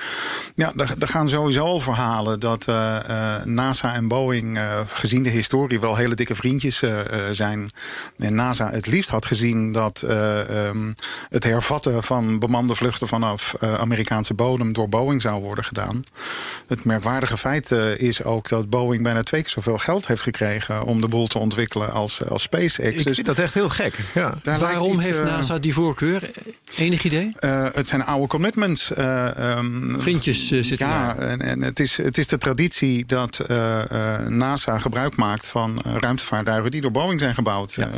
ja, 0.55 0.71
er, 0.77 0.95
er 0.99 1.07
gaan 1.07 1.29
sowieso 1.29 1.63
al 1.63 1.79
verhalen 1.79 2.39
dat 2.39 2.65
NASA 3.45 3.93
en 3.95 4.07
Boeing, 4.07 4.57
eh, 4.57 4.79
gezien 4.87 5.23
de 5.23 5.29
historie, 5.29 5.79
wel 5.79 5.95
hele 5.95 6.15
dikke 6.15 6.35
vriendjes 6.35 6.81
eh, 6.81 6.99
eh, 6.99 7.05
zijn. 7.31 7.71
En 8.17 8.35
NASA 8.35 8.69
het 8.69 8.87
liefst 8.87 9.09
had 9.09 9.25
gezien 9.25 9.71
dat 9.71 10.01
eh, 10.01 10.67
ehm, 10.67 10.91
het 11.29 11.43
hervatten 11.43 12.03
van 12.03 12.39
bemande 12.39 12.75
vluchten 12.75 13.07
vanaf 13.07 13.53
eh, 13.59 13.73
Amerikaanse 13.73 14.33
bodem 14.33 14.73
door 14.73 14.89
Boeing 14.89 15.21
zou 15.21 15.41
worden 15.41 15.63
gedaan. 15.63 16.03
Het 16.67 16.83
merkwaardige 16.85 17.37
feit 17.37 17.71
eh, 17.71 17.97
is 17.97 18.23
ook 18.23 18.49
dat 18.49 18.69
Boeing 18.69 19.03
bijna 19.03 19.23
twee 19.23 19.41
keer 19.41 19.49
zoveel 19.51 19.77
geld 19.77 20.07
heeft 20.07 20.21
gekregen 20.21 20.83
om 20.83 21.01
de 21.01 21.07
boel 21.07 21.27
te 21.27 21.37
ontwikkelen 21.39 21.91
als, 21.91 22.25
als 22.29 22.41
SpaceX. 22.41 22.77
Ik 22.97 23.03
Dus 23.03 23.15
vind 23.15 23.25
dat 23.25 23.39
echt 23.39 23.53
heel 23.53 23.69
gek. 23.69 23.93
Ja. 24.13 24.33
Waarom 24.43 24.93
iets, 24.93 25.03
heeft 25.03 25.23
NASA 25.23 25.59
die 25.59 25.73
voorkeur? 25.73 26.29
Enig 26.77 27.03
idee? 27.03 27.31
eh, 27.39 27.67
het 27.73 27.87
zijn 27.87 28.03
oude 28.05 28.27
commitments. 28.27 28.91
eh, 28.93 29.51
ehm, 29.51 29.95
Vriendjes 29.99 30.51
eh, 30.51 30.63
zitten 30.63 30.87
ja, 30.87 31.13
daar. 31.13 31.17
en, 31.27 31.41
en 31.41 31.61
het, 31.61 31.79
is, 31.79 31.97
het 31.97 32.17
is 32.17 32.27
de 32.27 32.37
traditie 32.37 33.05
dat 33.05 33.32
dat 33.37 33.47
eh, 33.47 33.81
eh, 33.81 34.27
NASA 34.27 34.79
gebruik 34.79 35.15
maakt 35.15 35.47
van 35.47 35.81
uh, 35.87 35.93
ruimtevaartuigen 35.99 36.71
die 36.71 36.81
door 36.81 36.91
Boeing 36.91 37.19
zijn 37.19 37.33
gebouwd. 37.33 37.73
Ja. 37.73 37.89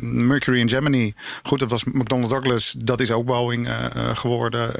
Mercury 0.00 0.60
en 0.60 0.68
Gemini, 0.68 1.14
goed, 1.42 1.58
dat 1.58 1.70
was 1.70 1.84
McDonnell 1.84 2.28
Douglas, 2.28 2.74
dat 2.78 3.00
is 3.00 3.10
ook 3.10 3.26
Boeing 3.26 3.68
geworden. 4.14 4.70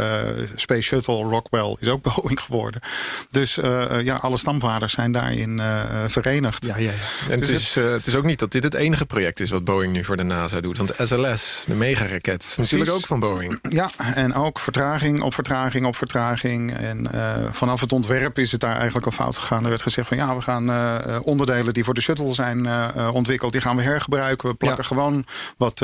Space 0.57 0.81
Shuttle, 0.81 1.23
Rockwell 1.23 1.77
is 1.81 1.89
ook 1.89 2.03
Boeing 2.15 2.41
geworden. 2.41 2.81
Dus 3.29 3.55
ja, 4.03 4.15
alle 4.15 4.37
stamvaders 4.37 4.93
zijn 4.93 5.13
daarin 5.13 5.61
verenigd. 6.07 6.65
Ja, 6.65 6.77
ja, 6.77 6.91
ja. 6.91 7.31
En 7.31 7.39
dus 7.39 7.49
het, 7.49 7.61
is, 7.61 7.75
het 7.75 8.07
is 8.07 8.15
ook 8.15 8.25
niet 8.25 8.39
dat 8.39 8.53
dit 8.53 8.65
het 8.65 8.75
enige 8.75 9.05
project 9.05 9.41
is 9.41 9.51
wat 9.51 9.65
Boeing 9.65 9.93
nu 9.93 10.05
voor 10.05 10.17
de 10.17 10.23
NASA 10.23 10.61
doet. 10.61 10.77
Want 10.77 10.95
SLS, 10.99 11.65
de 11.67 11.75
megaraket, 11.75 12.43
is 12.43 12.57
natuurlijk 12.57 12.91
ook 12.91 13.07
van 13.07 13.21
Boeing. 13.21 13.59
Ja, 13.69 13.91
en 14.15 14.35
ook 14.35 14.59
vertraging 14.59 15.23
op 15.23 15.35
vertraging 15.35 15.87
op 15.87 15.97
vertraging. 15.97 16.73
En 16.77 17.09
vanaf 17.51 17.81
het 17.81 17.93
ontwerp 17.93 18.39
is 18.39 18.53
het 18.53 18.61
daar 18.61 18.77
eigenlijk 18.77 19.07
al 19.07 19.13
fout 19.13 19.39
gegaan. 19.39 19.65
Er 19.65 19.71
werd 19.71 19.83
gezegd 19.85 20.09
van 20.09 20.17
ja, 20.17 20.37
we 20.37 20.43
gaan 20.43 20.71
uh, 20.71 21.19
onderdelen 21.23 21.75
die 21.75 21.85
voor 21.85 21.95
de 21.95 22.01
shuttle 22.01 22.35
zijn 22.35 22.59
uh, 22.59 23.11
ontwikkeld, 23.13 23.53
die 23.53 23.61
gaan 23.61 23.77
we 23.77 23.83
hergebruiken. 23.83 24.49
We 24.49 24.55
plakken 24.55 24.85
gewoon 24.85 25.25
wat 25.57 25.83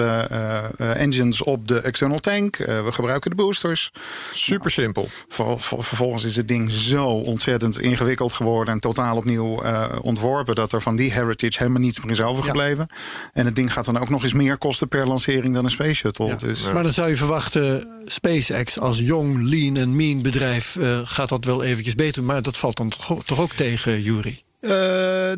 engines 0.76 1.42
op 1.42 1.69
de 1.69 1.80
external 1.80 2.19
tank. 2.19 2.57
we 2.57 2.88
gebruiken 2.90 3.30
de 3.30 3.37
boosters. 3.37 3.90
Super 4.33 4.71
simpel. 4.71 5.09
Ver, 5.28 5.61
ver, 5.61 5.85
vervolgens 5.85 6.25
is 6.25 6.37
het 6.37 6.49
ding 6.49 6.71
zo 6.71 7.07
ontzettend 7.07 7.80
ingewikkeld 7.80 8.33
geworden 8.33 8.75
en 8.75 8.80
totaal 8.80 9.16
opnieuw 9.16 9.62
ontworpen 10.02 10.54
dat 10.54 10.73
er 10.73 10.83
van 10.83 10.97
die 10.97 11.12
heritage 11.12 11.59
helemaal 11.59 11.80
niets 11.80 12.00
meer 12.00 12.11
is 12.11 12.21
overgebleven. 12.21 12.87
Ja. 12.88 12.97
En 13.33 13.45
het 13.45 13.57
ding 13.57 13.73
gaat 13.73 13.85
dan 13.85 13.99
ook 13.99 14.09
nog 14.09 14.23
eens 14.23 14.33
meer 14.33 14.59
kosten 14.59 14.88
per 14.88 15.07
lancering 15.07 15.54
dan 15.54 15.64
een 15.64 15.71
space 15.71 15.95
shuttle. 15.95 16.26
Ja. 16.26 16.37
Dus, 16.37 16.73
maar 16.73 16.83
dan 16.83 16.92
zou 16.92 17.09
je 17.09 17.16
verwachten, 17.16 17.87
SpaceX 18.04 18.78
als 18.78 18.99
jong, 18.99 19.42
lean 19.50 19.76
en 19.76 19.97
mean 19.97 20.23
bedrijf 20.23 20.76
gaat 21.04 21.28
dat 21.28 21.45
wel 21.45 21.62
eventjes 21.62 21.95
beter. 21.95 22.25
Maar 22.25 22.42
dat 22.42 22.57
valt 22.57 22.76
dan 22.76 22.92
toch 23.25 23.40
ook 23.40 23.52
tegen, 23.52 23.90
Jury? 23.99 24.43
Uh, 24.61 24.71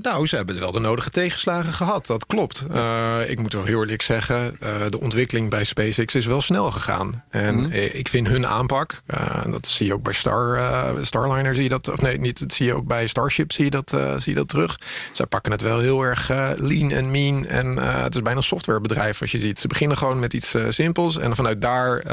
nou, 0.02 0.26
ze 0.26 0.36
hebben 0.36 0.60
wel 0.60 0.70
de 0.70 0.78
nodige 0.78 1.10
tegenslagen 1.10 1.72
gehad. 1.72 2.06
Dat 2.06 2.26
klopt. 2.26 2.64
Uh, 2.74 3.30
ik 3.30 3.38
moet 3.38 3.52
wel 3.52 3.64
heel 3.64 3.80
eerlijk 3.80 4.02
zeggen, 4.02 4.56
uh, 4.62 4.68
de 4.88 5.00
ontwikkeling 5.00 5.50
bij 5.50 5.64
SpaceX 5.64 6.14
is 6.14 6.26
wel 6.26 6.40
snel 6.40 6.70
gegaan. 6.70 7.24
En 7.30 7.54
mm 7.54 7.64
-hmm. 7.64 7.72
ik 7.72 8.08
vind 8.08 8.28
hun 8.28 8.46
aanpak, 8.46 9.02
dat 9.50 9.66
zie 9.66 9.86
je 9.86 9.92
ook 9.92 10.02
bij 10.02 10.12
Star, 10.12 10.60
Starliner, 11.00 11.54
zie 11.54 11.62
je 11.62 11.68
dat, 11.68 11.88
of 11.88 12.00
nee, 12.00 12.18
niet, 12.18 12.40
dat 12.40 12.52
zie 12.52 12.66
je 12.66 12.74
ook 12.74 12.86
bij 12.86 13.06
Starship, 13.06 13.52
zie 13.52 13.64
je 13.64 13.70
dat, 13.70 13.90
zie 13.90 14.32
je 14.32 14.38
dat 14.38 14.48
terug. 14.48 14.78
Zij 15.12 15.26
pakken 15.26 15.52
het 15.52 15.60
wel 15.60 15.78
heel 15.78 16.02
erg 16.02 16.28
lean 16.56 16.90
en 16.90 17.10
mean. 17.10 17.46
En 17.46 17.76
het 17.76 18.14
is 18.14 18.22
bijna 18.22 18.38
een 18.38 18.44
softwarebedrijf 18.44 19.20
als 19.20 19.32
je 19.32 19.38
ziet. 19.38 19.58
Ze 19.58 19.68
beginnen 19.68 19.96
gewoon 19.96 20.18
met 20.18 20.34
iets 20.34 20.54
simpels 20.68 21.18
en 21.18 21.36
vanuit 21.36 21.60
daar 21.60 22.04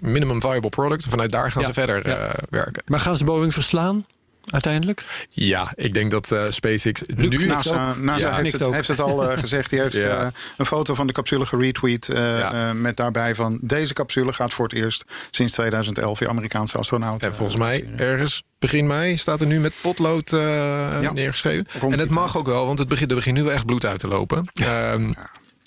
minimum 0.00 0.40
viable 0.40 0.70
product. 0.70 1.04
En 1.04 1.10
vanuit 1.10 1.30
daar 1.30 1.50
gaan 1.50 1.62
ja. 1.62 1.68
ze 1.68 1.74
verder 1.74 2.08
ja. 2.08 2.30
werken. 2.50 2.82
Maar 2.86 3.00
gaan 3.00 3.16
ze 3.16 3.24
Boeing 3.24 3.54
verslaan? 3.54 4.04
Uiteindelijk? 4.46 5.04
Ja, 5.30 5.72
ik 5.74 5.94
denk 5.94 6.10
dat 6.10 6.32
uh, 6.32 6.42
SpaceX 6.48 7.02
Luke, 7.06 7.36
nu... 7.36 7.46
NASA, 7.46 7.94
NASA 7.94 8.28
ja, 8.28 8.36
heeft, 8.36 8.52
het, 8.52 8.72
heeft, 8.72 8.88
het, 8.88 9.00
al 9.00 9.30
uh, 9.30 9.38
gezegd. 9.38 9.70
Die 9.70 9.80
heeft 9.80 9.96
ja. 9.96 10.20
uh, 10.20 10.26
een 10.56 10.66
foto 10.66 10.94
van 10.94 11.06
de 11.06 11.12
capsule 11.12 11.46
geretweet... 11.46 12.06
Ja. 12.06 12.72
met 12.72 12.96
daarbij 12.96 13.34
van... 13.34 13.58
deze 13.62 13.94
capsule 13.94 14.32
gaat 14.32 14.52
voor 14.52 14.64
het 14.64 14.74
eerst 14.74 15.04
sinds 15.30 15.52
2011... 15.52 16.18
je 16.18 16.28
Amerikaanse 16.28 16.78
astronaut. 16.78 17.22
En 17.22 17.34
volgens 17.34 17.58
mij 17.58 17.88
ergens 17.96 18.42
begin 18.58 18.86
mei 18.86 19.16
staat 19.16 19.40
er 19.40 19.46
nu 19.46 19.60
met 19.60 19.72
potlood 19.80 20.30
neergeschreven. 20.30 21.66
En 21.80 21.98
het 21.98 22.10
mag 22.10 22.36
ook 22.36 22.46
wel, 22.46 22.66
want 22.66 22.78
het 22.78 22.88
begint, 22.88 23.10
er 23.10 23.16
begint 23.16 23.36
nu 23.36 23.42
wel 23.42 23.52
echt 23.52 23.66
bloed 23.66 23.86
uit 23.86 23.98
te 23.98 24.08
lopen. 24.08 24.48
Um, 24.92 25.14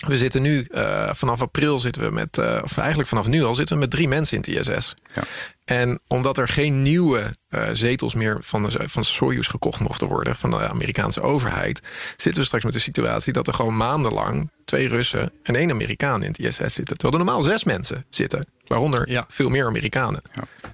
we 0.06 0.16
zitten 0.16 0.42
nu, 0.42 0.66
uh, 0.70 1.12
vanaf 1.12 1.42
april 1.42 1.78
zitten 1.78 2.02
we 2.02 2.10
met, 2.10 2.38
uh, 2.38 2.58
of 2.62 2.78
eigenlijk 2.78 3.08
vanaf 3.08 3.26
nu 3.26 3.44
al 3.44 3.54
zitten 3.54 3.74
we 3.74 3.80
met 3.80 3.90
drie 3.90 4.08
mensen 4.08 4.42
in 4.42 4.54
het 4.54 4.68
ISS. 4.68 4.94
Ja. 5.14 5.22
En 5.70 6.00
omdat 6.06 6.38
er 6.38 6.48
geen 6.48 6.82
nieuwe 6.82 7.34
uh, 7.48 7.68
zetels 7.72 8.14
meer 8.14 8.38
van, 8.40 8.62
de, 8.62 8.88
van 8.88 9.04
Soyuz 9.04 9.48
gekocht 9.48 9.80
mochten 9.80 10.08
worden 10.08 10.36
van 10.36 10.50
de 10.50 10.68
Amerikaanse 10.68 11.20
overheid, 11.20 11.82
zitten 12.16 12.40
we 12.40 12.46
straks 12.46 12.64
met 12.64 12.72
de 12.72 12.78
situatie 12.78 13.32
dat 13.32 13.46
er 13.46 13.54
gewoon 13.54 13.76
maandenlang 13.76 14.50
twee 14.64 14.88
Russen 14.88 15.32
en 15.42 15.56
één 15.56 15.70
Amerikaan 15.70 16.22
in 16.22 16.28
het 16.28 16.38
ISS 16.38 16.56
zitten. 16.56 16.96
Terwijl 16.96 17.12
er 17.12 17.24
normaal 17.24 17.42
zes 17.42 17.64
mensen 17.64 18.04
zitten, 18.08 18.46
waaronder 18.66 19.10
ja. 19.10 19.24
veel 19.28 19.48
meer 19.48 19.66
Amerikanen. 19.66 20.22
Ja 20.34 20.70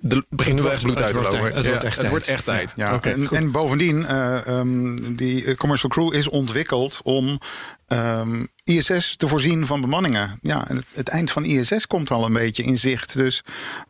de 0.00 0.24
begint 0.28 0.62
nu 0.62 0.68
echt 0.68 0.82
bloed 0.82 1.00
uit 1.00 1.14
te 1.14 1.20
lopen. 1.20 1.54
Het, 1.54 1.66
wordt 1.66 1.84
echt 1.84 1.96
het 1.96 2.08
wordt 2.08 2.28
echt 2.28 2.44
tijd. 2.44 2.72
Ja, 2.76 2.94
okay, 2.94 3.12
en, 3.12 3.28
en, 3.28 3.50
bovendien, 3.50 4.00
uh, 4.00 4.46
um, 4.46 5.16
die 5.16 5.54
commercial 5.54 5.90
crew 5.90 6.14
is 6.14 6.28
ontwikkeld 6.28 7.00
om 7.02 7.38
um, 7.92 8.48
ISS 8.64 9.16
te 9.16 9.28
voorzien 9.28 9.66
van 9.66 9.80
bemanningen. 9.80 10.38
Ja, 10.42 10.68
en 10.68 10.76
het, 10.76 10.86
het, 10.94 11.08
eind 11.08 11.30
van 11.30 11.44
ISS 11.44 11.86
komt 11.86 12.10
al 12.10 12.24
een 12.24 12.32
beetje 12.32 12.62
in 12.62 12.78
zicht. 12.78 13.16
Dus 13.16 13.42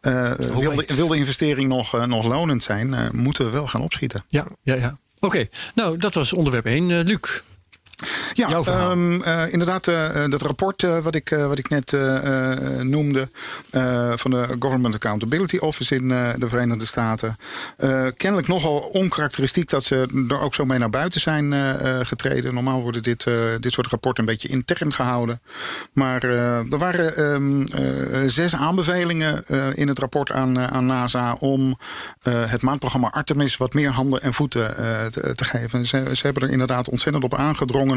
uh, 0.02 0.32
wil, 0.32 0.74
de, 0.74 0.94
wil 0.94 1.08
de 1.08 1.16
investering 1.16 1.68
nog, 1.68 1.94
uh, 1.94 2.04
nog 2.04 2.24
lonend 2.24 2.62
zijn, 2.62 3.10
moeten 3.12 3.44
we 3.44 3.50
wel 3.50 3.66
gaan 3.66 3.82
opschieten. 3.82 4.24
Ja, 4.28 4.46
ja, 4.62 4.74
ja. 4.74 4.98
Oké, 5.20 5.48
nou 5.74 5.96
dat 5.96 6.14
was 6.14 6.32
onderwerp 6.32 6.66
1. 6.66 7.02
Luc, 7.02 7.40
ja, 8.32 8.62
um, 8.90 9.12
uh, 9.12 9.52
inderdaad, 9.52 9.86
uh, 9.86 10.08
dat 10.28 10.42
rapport 10.42 10.82
uh, 10.82 10.98
wat, 10.98 11.14
ik, 11.14 11.28
wat 11.28 11.58
ik 11.58 11.68
net 11.68 11.92
noemde 12.82 13.28
van 14.16 14.30
de 14.30 14.56
Government 14.58 14.94
Accountability 14.94 15.56
Office 15.56 15.94
in 15.94 16.08
de 16.08 16.48
Verenigde 16.48 16.86
Staten. 16.86 17.36
kennelijk 18.16 18.48
nogal 18.48 18.78
onkarakteristiek 18.78 19.68
dat 19.68 19.84
ze 19.84 20.24
er 20.28 20.40
ook 20.40 20.54
zo 20.54 20.64
mee 20.64 20.78
naar 20.78 20.90
buiten 20.90 21.20
zijn 21.20 21.54
getreden. 22.06 22.54
Normaal 22.54 22.82
worden 22.82 23.02
dit, 23.02 23.24
dit 23.60 23.72
soort 23.72 23.86
rapporten 23.86 24.24
een 24.24 24.30
beetje 24.30 24.48
intern 24.48 24.92
gehouden. 24.92 25.40
Maar 25.92 26.22
er 26.22 26.78
waren 26.78 27.20
um, 27.22 27.66
zes 28.26 28.54
aanbevelingen 28.54 29.44
in 29.74 29.88
het 29.88 29.98
rapport 29.98 30.30
aan, 30.30 30.58
aan 30.58 30.86
NASA 30.86 31.36
om 31.38 31.78
het 32.28 32.62
maandprogramma 32.62 33.10
Artemis 33.10 33.56
wat 33.56 33.74
meer 33.74 33.90
handen 33.90 34.22
en 34.22 34.34
voeten 34.34 34.74
te, 35.10 35.32
te, 35.34 35.44
geven. 35.44 35.86
Ze, 35.86 36.10
ze 36.12 36.22
hebben 36.22 36.42
er 36.42 36.50
inderdaad 36.50 36.88
ontzettend 36.88 37.24
op 37.24 37.34
aangedrongen 37.34 37.89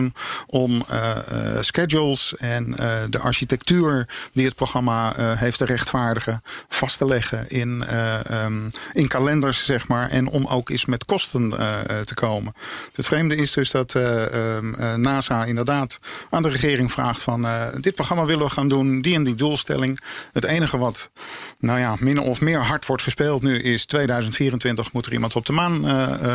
om 0.48 0.84
uh, 0.92 1.18
schedules 1.60 2.34
en 2.38 2.68
uh, 2.68 2.94
de 3.10 3.20
architectuur 3.20 4.08
die 4.34 4.46
het 4.46 4.56
programma 4.56 5.14
heeft 5.16 5.58
te 5.58 5.66
rechtvaardigen, 5.66 6.42
vast 6.68 6.98
te 6.98 7.06
leggen 7.06 7.50
in, 7.50 7.84
um, 8.32 8.72
in 8.92 9.08
kalenders, 9.08 9.66
zeg 9.66 9.88
maar. 9.88 10.10
En 10.10 10.28
om 10.28 10.46
ook 10.46 10.70
eens 10.70 10.86
met 10.86 11.06
kosten 11.06 11.50
te 12.06 12.14
komen. 12.14 12.54
Het 12.94 13.06
vreemde 13.06 13.36
is 13.36 13.54
dus 13.54 13.72
dat 13.72 13.94
um, 13.94 14.76
NASA 15.02 15.46
inderdaad 15.46 16.00
aan 16.30 16.44
de 16.44 16.50
regering 16.50 16.92
vraagt 16.92 17.22
van 17.22 17.48
dit 17.82 17.96
programma 17.96 18.26
willen 18.26 18.46
we 18.46 18.52
gaan 18.52 18.70
doen, 18.70 19.02
die 19.02 19.16
en 19.16 19.24
die 19.24 19.36
doelstelling. 19.36 20.00
Het 20.32 20.44
enige 20.44 20.78
wat, 20.78 21.10
nou 21.60 21.80
ja, 21.80 21.96
min 22.00 22.20
of 22.20 22.42
meer 22.42 22.60
hard 22.60 22.86
wordt 22.86 23.04
gespeeld 23.04 23.42
nu 23.42 23.62
is 23.62 23.86
2024 23.86 24.92
moet 24.92 25.06
er 25.06 25.14
iemand 25.14 25.36
op 25.36 25.46
de 25.46 25.54
maan 25.54 25.86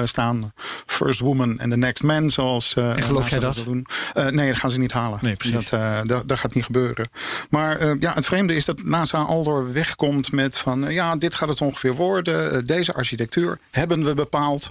staan. 0.05 0.53
First 0.87 1.21
woman 1.21 1.61
and 1.61 1.71
the 1.71 1.77
next 1.77 2.03
man, 2.03 2.31
zoals. 2.31 2.75
en 2.75 3.03
geloof 3.03 3.31
jij 3.31 3.38
dat? 3.38 3.48
Dat? 3.55 3.64
Doen. 3.64 3.87
Uh, 4.14 4.26
nee, 4.26 4.49
dat 4.49 4.59
gaan 4.59 4.71
ze 4.71 4.78
niet 4.78 4.93
halen. 4.93 5.19
Nee, 5.23 5.37
precies. 5.37 5.71
Dat, 5.71 6.09
dat, 6.09 6.28
dat, 6.28 6.38
gaat 6.38 6.55
niet 6.55 6.64
gebeuren. 6.64 7.09
Maar 7.49 7.83
uh, 7.83 7.93
ja, 8.00 8.12
het 8.14 8.26
vreemde 8.26 8.55
is 8.55 8.64
dat 8.64 8.85
NASA 8.85 9.19
al 9.19 9.45
door 9.45 9.73
wegkomt 9.73 10.33
met 10.33 10.59
van... 10.59 10.93
ja, 10.93 11.17
dit 11.17 11.35
gaat 11.35 11.49
het 11.49 11.61
ongeveer 11.61 11.95
worden. 11.95 12.67
deze 12.67 12.95
architectuur 12.95 13.59
hebben 13.71 14.05
we 14.05 14.14
bepaald. 14.14 14.71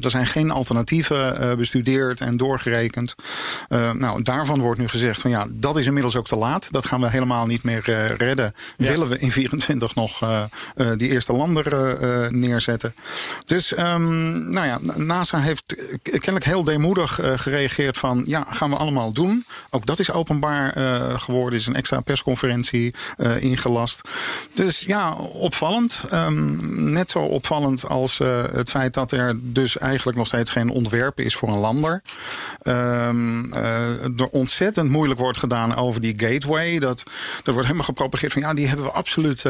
er 0.00 0.10
zijn 0.10 0.26
geen 0.26 0.50
alternatieven 0.50 1.56
bestudeerd 1.56 2.20
en 2.20 2.36
doorgerekend. 2.36 3.14
nou, 3.92 4.22
daarvan 4.22 4.60
wordt 4.60 4.80
nu 4.80 4.88
gezegd 4.88 5.20
van 5.20 5.30
ja, 5.30 5.46
dat 5.50 5.76
is 5.76 5.86
inmiddels 5.86 6.16
ook 6.16 6.26
te 6.26 6.36
laat. 6.36 6.72
Dat 6.72 6.86
gaan 6.86 7.00
we 7.00 7.10
helemaal 7.10 7.46
niet 7.46 7.62
meer 7.62 8.14
redden. 8.16 8.54
Ja. 8.76 8.88
Willen 8.88 9.08
we 9.08 9.18
in 9.18 9.30
24 9.30 9.94
nog 9.94 10.48
die 10.96 11.08
eerste 11.08 11.32
lander 11.32 11.96
neerzetten. 12.32 12.94
Dus 13.44 13.78
um, 13.78 14.50
nou 14.50 14.66
ja, 14.66 14.78
NASA 14.96 15.38
heeft 15.38 15.76
kennelijk 16.02 16.44
heel 16.44 16.64
deemoedig 16.64 17.20
gereageerd 17.22 17.96
van 17.96 18.22
ja, 18.26 18.46
gaan 18.50 18.70
we 18.70 18.76
allemaal 18.76 19.12
doen. 19.12 19.46
Ook 19.70 19.86
dat 19.86 19.98
is 19.98 20.10
openbaar 20.10 20.72
geworden. 21.18 21.58
is 21.58 21.66
een 21.66 21.76
extra 21.76 21.99
persconferentie 22.02 22.94
uh, 23.16 23.42
ingelast. 23.42 24.00
Dus 24.54 24.80
ja, 24.80 25.12
opvallend. 25.14 26.02
Um, 26.12 26.58
net 26.92 27.10
zo 27.10 27.18
opvallend 27.18 27.88
als 27.88 28.18
uh, 28.18 28.42
het 28.52 28.70
feit 28.70 28.94
dat 28.94 29.12
er 29.12 29.38
dus 29.42 29.78
eigenlijk 29.78 30.18
nog 30.18 30.26
steeds 30.26 30.50
geen 30.50 30.70
ontwerp 30.70 31.20
is 31.20 31.36
voor 31.36 31.48
een 31.48 31.58
lander. 31.58 32.02
Um, 32.62 33.52
er 34.16 34.28
ontzettend 34.30 34.90
moeilijk 34.90 35.20
wordt 35.20 35.38
gedaan 35.38 35.76
over 35.76 36.00
die 36.00 36.14
gateway. 36.16 36.78
Dat, 36.78 37.02
dat 37.42 37.52
wordt 37.54 37.64
helemaal 37.64 37.84
gepropageerd 37.84 38.32
van 38.32 38.42
ja, 38.42 38.54
die 38.54 38.66
hebben 38.66 38.86
we 38.86 38.92
absoluut 38.92 39.44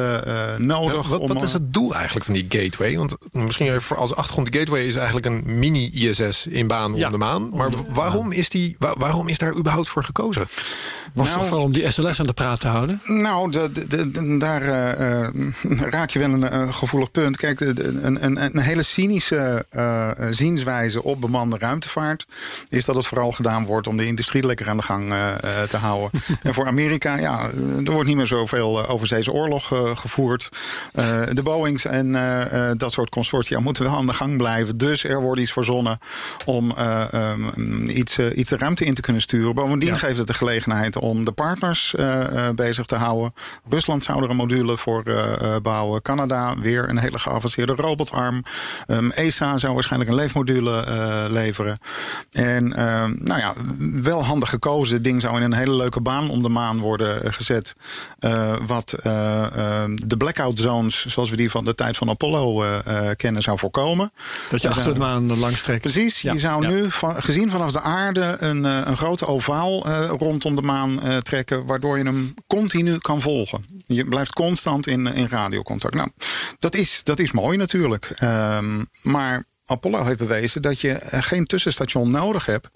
nodig. 0.56 1.02
Ja, 1.10 1.18
wat, 1.18 1.32
wat, 1.32 1.42
is 1.42 1.52
het 1.52 1.72
doel 1.72 1.94
eigenlijk 1.94 2.24
van 2.24 2.34
die 2.34 2.46
gateway? 2.48 2.96
Want 2.96 3.16
misschien 3.32 3.74
even 3.74 3.96
als 3.96 4.14
achtergrond, 4.14 4.52
de 4.52 4.58
gateway 4.58 4.86
is 4.86 4.96
eigenlijk 4.96 5.26
een 5.26 5.42
mini-ISS 5.58 6.46
in 6.46 6.66
baan 6.66 6.94
ja. 6.94 7.06
om 7.06 7.12
de 7.12 7.18
maan. 7.18 7.48
Maar 7.52 7.70
waarom 7.88 8.32
is 8.32 8.48
die, 8.48 8.76
wa- 8.78 8.94
waarom 8.98 9.28
is 9.28 9.38
daar 9.38 9.56
überhaupt 9.56 9.88
voor 9.88 10.04
gekozen? 10.04 10.46
Was 11.14 11.26
Nou- 11.26 11.38
toch 11.38 11.48
vooral 11.48 11.64
om 11.64 11.72
die 11.72 11.90
SLS 11.90 12.20
aan 12.20 12.26
de 12.26 12.32
praat 12.44 12.60
te 12.60 12.68
houden? 12.68 13.00
Nou, 13.04 13.50
de, 13.50 13.72
de- 13.72 13.86
de- 13.86 14.10
de- 14.10 14.38
daar 14.38 14.62
eh, 14.62 15.26
eh, 15.26 15.32
raak 15.96 16.10
je 16.10 16.18
wel 16.18 16.32
een 16.32 16.48
eh, 16.48 16.72
gevoelig 16.72 17.10
punt. 17.10 17.36
Kijk, 17.36 17.60
een, 17.60 18.24
een, 18.24 18.44
een 18.44 18.58
hele 18.58 18.82
cynische 18.82 19.64
zienswijze 20.30 21.02
op 21.02 21.20
bemande 21.20 21.58
ruimtevaart 21.58 22.26
is 22.68 22.84
dat 22.84 22.94
het 22.94 23.06
vooral 23.06 23.32
gedaan 23.32 23.66
wordt 23.66 23.86
om 23.86 23.96
de 23.96 24.06
industrie 24.06 24.46
lekker 24.46 24.68
aan 24.68 24.76
de 24.76 24.82
gang 24.82 25.12
te 25.68 25.76
houden. 25.76 26.20
en 26.42 26.54
voor 26.54 26.66
Amerika, 26.66 27.16
ja, 27.16 27.40
er 27.84 27.92
wordt 27.92 28.08
niet 28.08 28.16
meer 28.16 28.26
zoveel 28.26 28.86
overzeese 28.88 29.32
oorlog 29.32 29.66
gevoerd. 29.94 30.48
De 31.32 31.42
Boeings 31.42 31.84
en 31.84 32.12
dat 32.76 32.92
soort 32.92 33.10
consortia 33.10 33.60
moeten 33.60 33.84
wel 33.84 33.94
aan 33.94 34.06
de 34.06 34.12
gang 34.12 34.36
blijven. 34.36 34.76
Dus 34.76 35.04
er 35.04 35.20
wordt 35.20 35.40
iets 35.40 35.52
verzonnen 35.52 35.98
om 36.44 36.72
eh, 36.76 37.12
ehm, 37.12 37.88
iets, 37.88 38.18
iets 38.18 38.48
de 38.48 38.56
ruimte 38.56 38.84
in 38.84 38.94
te 38.94 39.00
kunnen 39.00 39.22
sturen. 39.22 39.54
Bovendien 39.54 39.98
geeft 39.98 40.18
het 40.18 40.26
de 40.26 40.34
gelegenheid 40.34 40.98
om 40.98 41.24
de 41.24 41.32
partners 41.32 41.94
bezig 42.54 42.86
te 42.86 42.94
houden. 42.94 43.32
Rusland 43.68 44.04
zou 44.04 44.24
er 44.24 44.30
een 44.30 44.36
module 44.36 44.76
voor 44.76 45.02
eh, 45.04 45.54
eh, 45.54 45.62
bouwen. 45.62 46.02
Canada 46.02 46.54
weer 46.58 46.88
een 46.88 46.98
hele 46.98 47.18
geavanceerde 47.18 47.72
robotarm. 47.72 48.42
Ehm, 48.86 49.10
ESA 49.10 49.58
zou 49.58 49.74
waarschijnlijk 49.74 50.10
een 50.10 50.16
leefmodule 50.16 50.84
eh, 50.84 51.24
leveren. 51.28 51.78
En 52.30 52.72
ehm, 52.76 53.12
nou 53.18 53.40
ja, 53.40 53.52
wel 54.02 54.24
handig 54.24 54.48
gekozen. 54.48 54.94
Het 54.94 55.04
ding 55.04 55.20
zou 55.20 55.36
in 55.36 55.42
een 55.42 55.52
hele 55.52 55.74
leuke 55.74 56.00
baan 56.00 56.30
om 56.30 56.42
de 56.42 56.48
maan 56.48 56.78
worden 56.78 57.24
eh, 57.24 57.32
gezet. 57.32 57.74
Eh, 58.18 58.54
wat 58.66 58.92
eh, 58.92 59.42
ehm, 59.56 59.96
de 60.04 60.16
blackout 60.16 60.58
zones, 60.58 61.06
zoals 61.06 61.30
we 61.30 61.36
die 61.36 61.50
van 61.50 61.64
de 61.64 61.74
tijd 61.74 61.96
van 61.96 62.08
Apollo 62.10 62.62
eh, 62.62 63.08
eh, 63.08 63.16
kennen, 63.16 63.42
zou 63.42 63.58
voorkomen. 63.58 64.12
Dat 64.50 64.62
je 64.62 64.68
Er 64.68 64.74
achter 64.74 64.92
de 64.92 64.98
maan 64.98 65.38
langs 65.38 65.62
trekt. 65.62 65.80
Precies, 65.80 66.20
Ja, 66.20 66.32
je 66.32 66.38
zou 66.38 66.62
ja. 66.62 66.68
nu 66.68 66.90
van, 66.90 67.22
gezien 67.22 67.50
vanaf 67.50 67.72
de 67.72 67.80
aarde 67.80 68.36
een, 68.38 68.64
eh, 68.64 68.78
een 68.84 68.96
grote 68.96 69.26
ovaal 69.26 69.86
eh, 69.86 70.10
rondom 70.18 70.56
de 70.56 70.62
maan 70.62 71.02
eh, 71.02 71.16
trekken, 71.16 71.66
waardoor 71.66 71.98
je 71.98 72.04
hem 72.04 72.19
continu 72.46 72.98
kan 72.98 73.20
volgen. 73.20 73.64
Je 73.86 74.04
blijft 74.04 74.32
constant 74.32 74.86
in, 74.86 75.06
in 75.06 75.28
radiocontact. 75.28 75.94
Nou, 75.94 76.08
dat 76.58 76.74
is, 76.74 77.00
dat 77.04 77.18
is 77.18 77.32
mooi 77.32 77.56
natuurlijk. 77.56 78.12
Ehm, 78.16 78.84
maar 79.02 79.44
Apollo 79.70 80.04
heeft 80.04 80.18
bewezen 80.18 80.62
dat 80.62 80.80
je 80.80 80.92
eh, 80.92 81.22
geen 81.22 81.46
tussenstation 81.46 82.10
nodig 82.10 82.46
hebt 82.46 82.68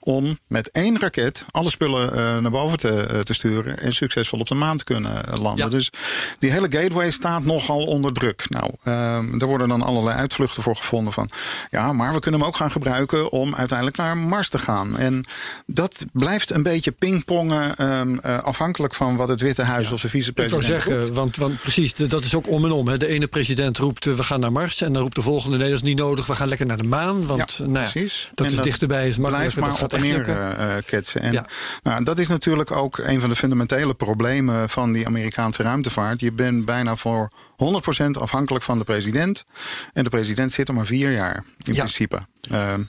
om 0.00 0.38
met 0.46 0.70
één 0.70 1.00
raket 1.00 1.44
alle 1.50 1.70
spullen 1.70 2.12
eh, 2.12 2.38
naar 2.38 2.50
boven 2.50 2.78
te, 2.78 2.88
eh, 2.88 3.20
te 3.20 3.34
sturen 3.34 3.78
en 3.78 3.94
succesvol 3.94 4.40
op 4.40 4.48
de 4.48 4.54
maan 4.54 4.76
te 4.76 4.84
kunnen 4.84 5.12
landen. 5.40 5.64
Ja. 5.64 5.70
Dus 5.70 5.90
die 6.38 6.50
hele 6.50 6.66
gateway 6.70 7.10
staat 7.10 7.44
nogal 7.44 7.84
onder 7.84 8.12
druk. 8.12 8.44
Nou, 8.48 8.70
ehm, 8.82 9.40
er 9.40 9.46
worden 9.46 9.68
dan 9.68 9.82
allerlei 9.82 10.16
uitvluchten 10.16 10.62
voor 10.62 10.76
gevonden 10.76 11.12
van 11.12 11.30
ja, 11.70 11.92
maar 11.92 12.12
we 12.12 12.20
kunnen 12.20 12.40
hem 12.40 12.48
ook 12.48 12.56
gaan 12.56 12.70
gebruiken 12.70 13.30
om 13.30 13.54
uiteindelijk 13.54 13.96
naar 13.96 14.16
Mars 14.16 14.48
te 14.48 14.58
gaan. 14.58 14.98
En 14.98 15.24
dat 15.66 16.04
blijft 16.12 16.50
een 16.50 16.62
beetje 16.62 16.92
pingpongen 16.92 17.76
ehm, 17.76 18.18
eh, 18.18 18.42
afhankelijk 18.42 18.94
van 18.94 19.16
wat 19.16 19.28
het 19.28 19.40
Witte 19.40 19.62
Huis 19.62 19.92
of 19.92 20.00
de 20.00 20.06
Ik 20.06 20.12
vicepresident 20.12 20.64
zeggen, 20.64 20.98
roept. 20.98 21.14
want, 21.14 21.36
want 21.36 21.60
precies, 21.60 21.94
dat 21.94 22.24
is 22.24 22.34
ook 22.34 22.48
om 22.48 22.64
en 22.64 22.70
om. 22.70 22.88
Hè. 22.88 22.98
De 22.98 23.06
ene 23.06 23.26
president 23.26 23.78
roept 23.78 24.04
we 24.04 24.22
gaan 24.22 24.40
naar 24.40 24.52
Mars. 24.52 24.80
En 24.80 24.92
dan 24.92 25.02
roept 25.02 25.14
de 25.14 25.22
volgende 25.22 25.56
nee, 25.56 25.68
dat 25.68 25.76
is 25.76 25.82
niet 25.82 25.98
nodig. 25.98 26.26
We 26.26 26.34
gaan 26.34 26.41
lekker 26.46 26.66
naar 26.66 26.76
de 26.76 26.84
maan. 26.84 27.26
Want 27.26 27.52
Ja, 27.52 27.64
nou 27.64 27.72
ja, 27.72 27.80
precies. 27.90 28.30
dat 28.34 28.46
En 28.46 28.52
is 28.52 28.58
dichterbij, 28.58 29.08
is 29.08 29.16
makkelijker. 29.18 29.52
Blijf 29.52 29.70
maar 29.70 29.80
dat 29.80 29.90
gaat 29.90 29.92
op 29.92 29.98
en 29.98 30.04
echt 30.16 30.26
neer 30.26 30.36
lukken. 30.36 30.58
eh, 30.76 30.82
ketsen. 30.86 31.20
En 31.20 31.32
Ja. 31.32 31.46
nou, 31.82 32.04
dat 32.04 32.18
is 32.18 32.28
natuurlijk 32.28 32.70
ook 32.70 32.98
een 32.98 33.20
van 33.20 33.28
de 33.28 33.36
fundamentele 33.36 33.94
problemen 33.94 34.68
van 34.68 34.92
die 34.92 35.06
Amerikaanse 35.06 35.62
ruimtevaart. 35.62 36.20
Je 36.20 36.32
bent 36.32 36.64
bijna 36.64 36.96
voor 36.96 37.30
100% 37.56 38.16
afhankelijk 38.18 38.64
van 38.64 38.78
de 38.78 38.84
president. 38.84 39.44
En 39.92 40.04
de 40.04 40.10
president 40.10 40.52
zit 40.52 40.68
er 40.68 40.74
maar 40.74 40.86
vier 40.86 41.12
jaar 41.12 41.44
in 41.64 41.74
principe. 41.74 42.26
Ehm, 42.50 42.82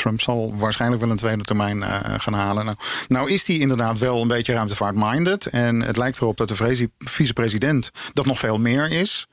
Trump 0.00 0.20
zal 0.20 0.54
waarschijnlijk 0.56 1.02
wel 1.02 1.10
een 1.10 1.16
tweede 1.16 1.42
termijn 1.42 1.82
eh, 1.82 1.98
gaan 2.18 2.32
halen. 2.32 2.64
Nou, 2.64 2.76
nou 3.08 3.30
is 3.30 3.46
hij 3.46 3.56
inderdaad 3.56 3.98
wel 3.98 4.22
een 4.22 4.28
beetje 4.28 4.52
ruimtevaart-minded. 4.52 5.46
En 5.46 5.80
het 5.82 5.96
lijkt 5.96 6.20
erop 6.20 6.36
dat 6.36 6.48
de 6.48 6.88
vicepresident 6.98 7.90
dat 8.12 8.26
nog 8.26 8.38
veel 8.38 8.58
meer 8.58 8.90
is. 8.92 9.26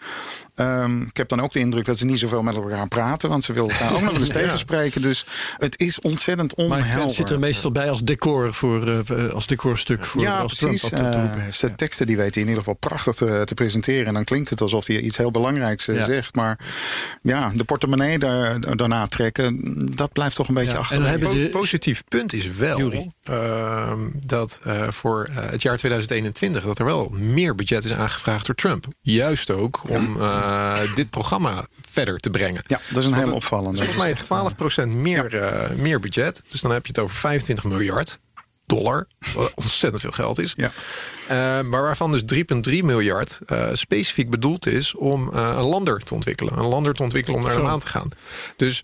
Ehm, 0.56 1.02
ik 1.02 1.18
heb 1.18 1.30
dan 1.30 1.42
ook 1.42 1.52
de 1.52 1.60
indruk 1.60 1.86
dat 1.86 1.98
ze 1.98 2.06
niet 2.06 2.20
zoveel 2.20 2.42
met 2.44 2.56
elkaar 2.56 2.88
praten. 2.88 3.30
Want 3.30 3.44
ze 3.44 3.54
willen 3.54 3.70
elkaar 3.70 3.94
ook 3.94 4.02
nog 4.02 4.12
wel 4.12 4.20
eens 4.20 4.30
tegenspreken. 4.42 5.02
Dus 5.02 5.26
het 5.58 5.80
is 5.80 6.02
ontzettend 6.02 6.58
Maar 6.58 6.66
onhelder. 6.66 7.06
het 7.06 7.14
zit 7.16 7.30
er 7.30 7.40
meestal 7.40 7.72
bij 7.72 7.90
als 7.90 8.02
decor 8.04 8.54
voor, 8.54 8.88
eh, 8.88 9.30
als 9.34 9.48
decorstuk 9.48 10.04
voor 10.06 10.22
ja, 10.22 10.40
als 10.40 10.56
precies. 10.56 10.82
Trump 10.82 11.12
te 11.12 11.18
Eh, 11.18 11.34
heeft. 11.44 11.58
zijn 11.58 11.76
teksten 11.76 12.08
die 12.08 12.18
weet 12.18 12.34
hij 12.34 12.44
in 12.44 12.50
ieder 12.50 12.64
geval 12.64 12.78
prachtig 12.80 13.16
te, 13.16 13.42
te 13.46 13.54
presenteren. 13.54 14.06
En 14.06 14.14
dan 14.14 14.24
klinkt 14.24 14.50
het 14.50 14.62
alsof 14.62 14.88
hij 14.88 15.00
iets 15.00 15.18
heel 15.18 15.32
belangrijks 15.32 15.86
Ja. 15.86 16.06
zegt. 16.06 16.36
Maar 16.36 16.60
ja, 17.22 17.52
de 17.54 17.64
portemonnee 17.64 18.20
daar, 18.20 18.76
daarna 18.76 19.08
trekken, 19.08 19.62
dat 19.96 20.12
blijft 20.12 20.36
toch 20.36 20.48
een 20.48 20.54
beetje 20.58 20.72
Ja, 20.74 20.78
achter. 20.80 20.96
en 20.96 21.02
dan 21.02 21.12
hebben 21.12 21.28
Po- 21.30 21.34
de- 21.34 21.50
positief 21.50 22.04
punt 22.08 22.34
is 22.34 22.48
wel 22.48 22.92
ehm, 23.24 24.00
dat 24.14 24.60
eh, 24.64 24.88
voor 24.90 25.24
eh, 25.24 25.36
het 25.50 25.62
jaar 25.62 25.78
2021 25.78 26.64
dat 26.64 26.80
er 26.80 26.86
wel 26.86 27.10
meer 27.20 27.56
budget 27.56 27.86
is 27.86 27.94
aangevraagd 27.94 28.46
door 28.46 28.56
Trump. 28.56 28.86
Juist 29.02 29.52
ook 29.52 29.90
om 29.90 30.22
eh, 30.22 30.80
dit 30.96 31.10
programma 31.10 31.66
verder 31.92 32.18
te 32.18 32.30
brengen. 32.30 32.64
Ja, 32.68 32.80
dat 32.90 33.04
is 33.04 33.10
een 33.10 33.16
heel 33.16 33.34
opvallende. 33.34 33.84
Volgens 33.84 34.30
mij 34.30 34.86
12% 34.86 34.88
meer, 34.88 35.42
meer 35.76 36.00
budget. 36.00 36.44
Dus 36.50 36.62
dan 36.62 36.72
heb 36.72 36.82
je 36.86 36.92
het 36.96 37.00
over 37.00 37.16
25 37.16 37.66
miljard 37.66 38.20
dollar. 38.66 39.08
Wat 39.36 39.52
ontzettend 39.64 40.02
veel 40.02 40.12
geld 40.12 40.40
is. 40.40 40.54
Ja. 40.56 40.72
Maar 41.64 41.82
waarvan 41.82 42.12
dus 42.12 42.24
3,3 42.70 42.84
miljard 42.84 43.40
specifiek 43.74 44.30
bedoeld 44.30 44.66
is 44.68 44.96
om 44.96 45.28
een 45.28 45.64
lander 45.64 46.00
te 46.00 46.14
ontwikkelen. 46.14 46.58
Een 46.58 46.66
lander 46.68 46.94
te 46.94 47.04
ontwikkelen 47.04 47.40
om 47.40 47.46
naar 47.46 47.56
de 47.56 47.62
maan 47.64 47.80
te 47.80 47.88
gaan. 47.88 48.10
Dus 48.56 48.84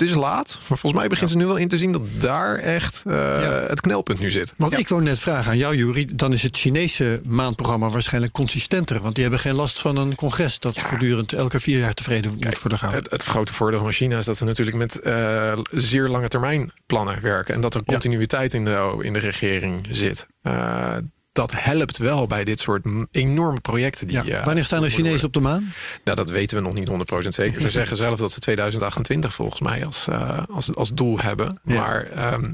het 0.00 0.08
is 0.08 0.14
laat. 0.14 0.58
Maar 0.68 0.78
volgens 0.78 0.92
mij 1.00 1.08
begint 1.08 1.30
ze 1.30 1.36
nu 1.36 1.46
wel 1.46 1.56
in 1.56 1.68
te 1.68 1.78
zien 1.78 1.92
dat 1.92 2.02
daar 2.18 2.56
echt 2.58 3.02
eh, 3.06 3.66
het 3.66 3.80
knelpunt 3.80 4.20
nu 4.20 4.30
zit. 4.30 4.54
Want 4.56 4.72
Ja. 4.72 4.78
ik 4.78 4.88
wou 4.88 5.02
net 5.02 5.18
vragen 5.18 5.50
aan 5.50 5.58
jou, 5.58 5.76
Jury. 5.76 6.08
Dan 6.12 6.32
is 6.32 6.42
het 6.42 6.56
Chinese 6.56 7.20
maanprogramma 7.24 7.88
waarschijnlijk 7.88 8.32
consistenter. 8.32 9.00
Want 9.00 9.14
die 9.14 9.22
hebben 9.22 9.40
geen 9.40 9.54
last 9.54 9.80
van 9.80 9.96
een 9.96 10.14
congres 10.14 10.58
dat 10.58 10.78
voortdurend 10.78 11.32
elke 11.32 11.60
vier 11.60 11.78
jaar 11.78 11.94
tevreden 11.94 12.30
moet 12.30 12.60
worden 12.60 12.78
gehouden. 12.78 13.02
Het, 13.02 13.12
het 13.12 13.22
grote 13.22 13.52
voordeel 13.52 13.80
van 13.80 13.92
China 13.92 14.18
is 14.18 14.24
dat 14.24 14.36
ze 14.36 14.44
natuurlijk 14.44 14.76
met 14.76 15.00
eh, 15.00 15.52
zeer 15.70 16.08
lange 16.08 16.28
termijn 16.28 16.70
plannen 16.86 17.20
werken. 17.22 17.54
En 17.54 17.60
dat 17.60 17.74
er 17.74 17.84
continuïteit 17.84 18.54
in, 18.54 18.64
de, 18.64 18.96
in 19.00 19.12
de 19.12 19.18
regering 19.18 19.86
zit. 19.90 20.26
Eh, 20.42 20.92
dat 21.34 21.52
helpt 21.56 21.96
wel 21.96 22.26
bij 22.26 22.44
dit 22.44 22.60
soort 22.60 22.84
enorme 23.10 23.60
projecten. 23.60 24.06
Die, 24.06 24.22
Ja. 24.24 24.38
eh, 24.38 24.44
Wanneer 24.44 24.64
staan 24.64 24.82
de 24.82 24.88
Chinezen 24.88 25.26
op 25.26 25.32
de 25.32 25.40
maan? 25.40 25.72
Nou, 26.04 26.16
dat 26.16 26.30
weten 26.30 26.56
we 26.56 26.62
nog 26.62 26.74
niet 26.74 26.88
100% 26.88 27.34
zeker. 27.34 27.60
Ze 27.60 27.70
zeggen 27.80 27.96
zelf 27.96 28.18
dat 28.18 28.32
ze 28.32 28.40
2028 28.40 29.34
volgens 29.34 29.60
mij 29.60 29.86
als, 29.86 30.08
eh, 30.08 30.38
als, 30.50 30.74
als 30.74 30.94
doel 30.94 31.18
hebben. 31.20 31.60
Ja. 31.64 31.74
Maar 31.74 32.02
ehm, 32.04 32.52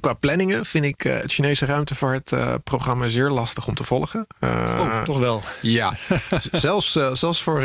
qua 0.00 0.12
planningen 0.12 0.66
vind 0.66 0.84
ik 0.84 1.04
eh, 1.04 1.20
het 1.20 1.32
Chinese 1.32 1.66
ruimtevaartprogramma 1.66 3.08
zeer 3.08 3.30
lastig 3.30 3.66
om 3.66 3.74
te 3.74 3.84
volgen. 3.84 4.26
Eh, 4.38 4.76
oh, 4.78 5.02
toch 5.02 5.18
wel. 5.18 5.42
ja, 5.60 5.92
zelfs, 6.52 6.96
eh, 6.96 7.14
zelfs, 7.14 7.42
voor, 7.42 7.62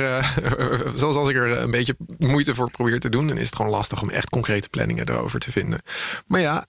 zelfs 0.94 1.18
als 1.18 1.30
ik 1.30 1.36
er 1.36 1.58
een 1.58 1.72
beetje 1.72 1.96
moeite 2.18 2.56
voor 2.56 2.72
probeer 2.72 3.00
te 3.00 3.10
doen, 3.10 3.28
dan 3.28 3.38
is 3.38 3.46
het 3.46 3.56
gewoon 3.56 3.72
lastig 3.72 4.02
om 4.02 4.10
echt 4.10 4.30
concrete 4.30 4.70
planningen 4.70 5.10
erover 5.10 5.40
te 5.40 5.52
vinden. 5.52 5.82
Maar 6.28 6.42
ja, 6.42 6.66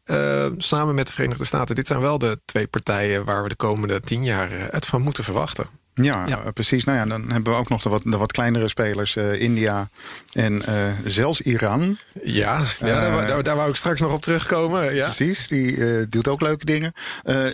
samen 0.57 0.95
met 0.95 1.07
de 1.07 1.13
Verenigde 1.13 1.45
Staten, 1.45 1.75
dit 1.75 1.87
zijn 1.87 2.01
wel 2.01 2.19
de 2.19 2.41
twee 2.45 2.67
partijen 2.67 3.25
waar 3.25 3.43
we 3.43 3.49
de 3.49 3.57
komende 3.57 4.01
tien 4.01 4.25
jaar 4.25 4.51
het 4.71 4.87
van 4.87 5.03
moeten 5.03 5.25
verwachten. 5.25 5.67
Ja, 6.03 6.25
Ja. 6.27 6.39
eh, 6.41 6.53
precies. 6.55 6.85
Nou 6.85 6.99
ja, 6.99 7.05
dan 7.07 7.31
hebben 7.31 7.53
we 7.53 7.59
ook 7.59 7.69
nog 7.69 7.83
de 7.83 7.89
wat, 7.89 8.03
de 8.03 8.17
wat 8.17 8.33
kleinere 8.33 8.69
spelers. 8.69 9.17
eh, 9.17 9.41
India 9.41 9.89
en 10.33 10.63
eh, 10.67 10.75
zelfs 11.05 11.41
Iran. 11.41 11.99
Ja, 12.23 12.61
ja 12.79 12.87
daar, 12.87 13.27
daar, 13.27 13.43
daar 13.43 13.57
wou 13.57 13.71
ik 13.71 13.77
straks 13.77 14.01
nog 14.01 14.13
op 14.13 14.23
terugkomen. 14.23 14.95
Ja. 14.95 15.05
Precies, 15.05 15.49
die 15.49 16.07
doet 16.09 16.29
ook 16.29 16.41
leuke 16.41 16.65
dingen. 16.65 16.93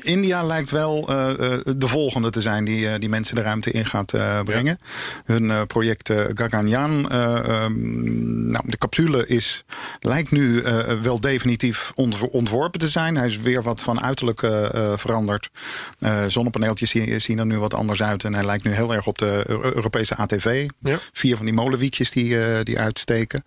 India 0.03 0.43
lijkt 0.43 0.71
wel 0.71 1.05
de 1.07 1.89
volgende 1.89 2.31
te 2.31 2.41
zijn 2.41 2.65
die, 2.65 2.99
die 2.99 3.09
mensen 3.09 3.35
de 3.35 3.43
ruimte 3.43 3.71
in 3.71 3.85
gaat 3.87 4.13
brengen. 4.45 4.79
Hun 5.25 5.67
project 5.67 6.11
Gaganyaan, 6.35 7.11
eh, 7.11 7.37
ehm, 7.49 8.51
nou, 8.51 8.65
de 8.67 8.79
capsule 8.79 9.27
is, 9.27 9.65
lijkt 10.01 10.31
nu 10.31 10.63
wel 11.03 11.21
definitief 11.21 11.93
ontw- 11.95 12.25
ontworpen 12.31 12.81
te 12.81 12.89
zijn. 12.89 13.17
Hij 13.17 13.27
is 13.27 13.39
weer 13.39 13.63
wat 13.63 13.83
van 13.83 14.03
uiterlijk 14.03 14.39
veranderd. 14.97 15.51
Zonnepaneeltjes 16.27 16.91
zien, 16.91 17.21
zien 17.21 17.39
er 17.39 17.47
nu 17.47 17.59
wat 17.59 17.75
anders 17.75 18.03
uit. 18.03 18.25
En 18.25 18.34
hij 18.35 18.45
lijkt 18.45 18.65
nu 18.65 18.71
heel 18.71 18.95
erg 18.95 19.07
op 19.07 19.19
de 19.19 19.43
Euro- 19.47 19.71
Europese 19.75 20.17
ATV. 20.17 20.69
Ja. 20.79 20.99
Vier 21.13 21.37
van 21.37 21.45
die 21.45 21.55
molenwiekjes 21.55 22.11
die, 22.11 22.41
eh, 22.41 22.63
die 22.63 22.79
uitsteken. 22.79 23.43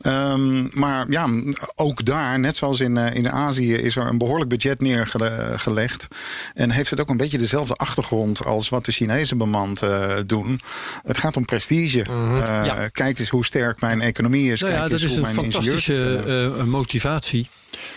Ehm, 0.00 0.78
maar 0.78 1.10
ja, 1.10 1.28
ook 1.74 2.04
daar, 2.04 2.38
net 2.38 2.56
zoals 2.56 2.80
in, 2.80 2.96
eh, 2.96 3.14
in 3.14 3.30
Azië, 3.30 3.74
is 3.74 3.96
er 3.96 4.06
een 4.06 4.18
behoorlijk 4.18 4.50
budget 4.50 4.80
neergelegd. 4.80 6.08
En 6.54 6.70
heeft 6.70 6.90
het 6.90 7.00
ook 7.00 7.08
een 7.08 7.16
beetje 7.16 7.38
dezelfde 7.38 7.74
achtergrond 7.74 8.44
als 8.44 8.68
wat 8.68 8.84
de 8.84 8.92
Chinezen 8.92 9.38
bemand 9.38 9.82
eh, 9.82 10.10
doen. 10.26 10.60
Het 11.02 11.18
gaat 11.18 11.36
om 11.36 11.44
prestige. 11.44 12.04
Ja. 12.46 12.88
Kijk 12.88 13.18
eens 13.18 13.28
hoe 13.28 13.44
sterk 13.44 13.80
mijn 13.80 14.00
economie 14.00 14.52
is. 14.52 14.60
Nou 14.60 14.72
ja, 14.72 14.78
Kijk 14.78 14.90
dat 14.90 15.00
eens 15.00 15.10
is 15.10 15.16
hoe 15.18 15.26
een 15.28 15.34
mijn 15.34 15.52
fantastische 15.52 16.64
motivatie. 16.66 17.48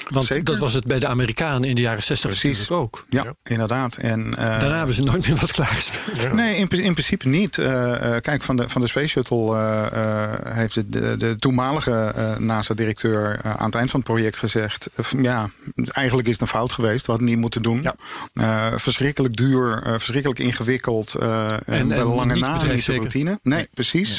Want 0.09 0.25
Zeker. 0.25 0.43
dat 0.43 0.57
was 0.57 0.73
het 0.73 0.83
bij 0.85 0.99
de 0.99 1.07
Amerikanen 1.07 1.69
in 1.69 1.75
de 1.75 1.81
jaren 1.81 2.03
60 2.03 2.29
Precies. 2.29 2.69
ook. 2.69 3.05
Ja, 3.09 3.33
inderdaad. 3.43 3.97
En, 3.97 4.33
eh, 4.38 4.59
Daarna 4.59 4.77
hebben 4.77 4.95
ze 4.95 5.01
nooit 5.03 5.27
meer 5.27 5.35
wat 5.38 5.51
klaargespeeld. 5.51 6.03
Nee, 6.33 6.55
in, 6.57 6.69
in 6.69 6.93
principe 6.93 7.27
niet. 7.27 7.57
Eh, 7.57 8.15
eh, 8.15 8.21
kijk, 8.21 8.41
van 8.43 8.55
de, 8.55 8.69
van 8.69 8.81
de 8.81 8.88
Space 8.88 9.07
Shuttle 9.07 9.55
heeft 10.43 10.75
de, 10.75 10.89
de, 10.89 11.15
de 11.17 11.35
toenmalige 11.35 12.13
NASA-directeur 12.39 13.39
aan 13.43 13.65
het 13.65 13.75
eind 13.75 13.89
van 13.91 13.99
het 13.99 14.09
project 14.09 14.38
gezegd: 14.38 14.89
ja, 15.21 15.49
eigenlijk 15.91 16.27
is 16.27 16.33
het 16.33 16.41
een 16.41 16.47
fout 16.47 16.71
geweest. 16.71 17.05
We 17.05 17.11
hadden 17.11 17.27
het 17.27 17.35
niet 17.35 17.43
moeten 17.43 17.61
doen. 17.61 17.81
Ja. 18.33 18.79
Verschrikkelijk 18.79 19.35
duur, 19.35 19.81
verschrikkelijk 19.85 20.39
ingewikkeld. 20.39 21.15
en, 21.15 21.91
en 21.91 22.03
lange 22.03 22.25
na 22.25 22.33
niet 22.33 22.43
de 22.45 22.51
bedrijfszeker. 22.59 23.01
routine. 23.01 23.39
Nee, 23.43 23.67
precies. 23.73 24.17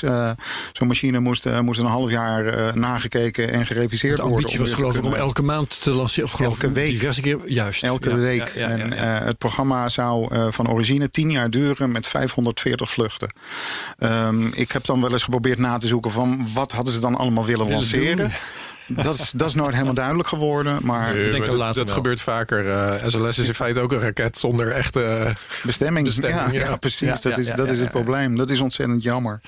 Zo'n 0.73 0.87
machine 0.87 1.19
moest, 1.19 1.61
moest 1.61 1.81
een 1.81 1.87
half 1.87 2.11
jaar 2.11 2.73
nagekeken 2.79 3.53
en 3.53 3.67
gereviseerd 3.67 4.17
De 4.17 4.23
worden. 4.23 4.39
ambitie 4.39 4.59
was 4.61 4.73
geloof 4.75 4.97
ik 4.97 5.05
om 5.05 5.15
elke 5.15 5.43
maand 5.47 5.83
te 5.83 5.91
lanceren. 5.91 6.25
Of 6.25 6.33
geloof 6.33 6.53
Elke 6.63 6.73
week. 6.73 6.91
diverse 6.91 7.21
keer. 7.21 7.39
Juist. 7.47 7.83
Elke 7.83 8.09
Ja, 8.11 8.17
week. 8.17 8.49
ja, 8.55 8.69
ja, 8.69 8.77
ja, 8.77 8.83
en 8.83 8.89
ja. 8.89 9.19
eh, 9.21 9.27
het 9.27 9.39
programma 9.39 9.89
zou 9.89 10.35
eh, 10.35 10.47
van 10.51 10.69
origine 10.71 11.09
10 11.11 11.31
jaar 11.31 11.51
duren 11.51 11.93
met 11.93 12.07
540 12.07 12.91
vluchten. 12.91 13.29
Ehm, 13.99 14.47
ik 14.47 14.73
heb 14.73 14.85
dan 14.85 15.01
wel 15.01 15.13
eens 15.13 15.23
geprobeerd 15.23 15.59
na 15.59 15.79
te 15.79 15.87
zoeken 15.87 16.11
van 16.11 16.47
wat 16.55 16.73
hadden 16.73 16.93
ze 16.95 17.01
dan 17.01 17.15
allemaal 17.17 17.45
willen, 17.45 17.67
Willen 17.67 17.81
lanceren. 17.81 18.33
Dat 18.89 19.19
is, 19.19 19.33
dat 19.37 19.49
is 19.49 19.55
nooit 19.55 19.73
helemaal 19.73 19.95
duidelijk 19.95 20.29
geworden. 20.29 20.79
Maar 20.83 21.15
Nee, 21.15 21.31
denk 21.31 21.47
dat 21.47 21.75
dat 21.75 21.91
gebeurt 21.91 22.21
vaker. 22.21 22.71
Eh, 22.71 23.07
SLS 23.09 23.39
is 23.39 23.47
in 23.47 23.55
feite 23.55 23.81
ook 23.81 23.93
een 23.93 24.01
raket 24.01 24.39
zonder 24.39 24.73
echte... 24.73 25.33
bestemming, 25.63 26.07
Bestemming, 26.07 26.53
ja, 26.53 26.59
ja. 26.61 26.65
ja, 26.71 26.77
precies. 26.77 27.01
Ja, 27.01 27.13
dat 27.13 27.23
ja, 27.23 27.37
is, 27.37 27.47
ja, 27.49 27.55
dat 27.55 27.67
ja, 27.67 27.73
is 27.73 27.79
het 27.79 27.93
ja. 27.93 28.01
probleem. 28.01 28.37
Dat 28.37 28.51
is 28.51 28.61
ontzettend 28.61 29.03
jammer. 29.03 29.41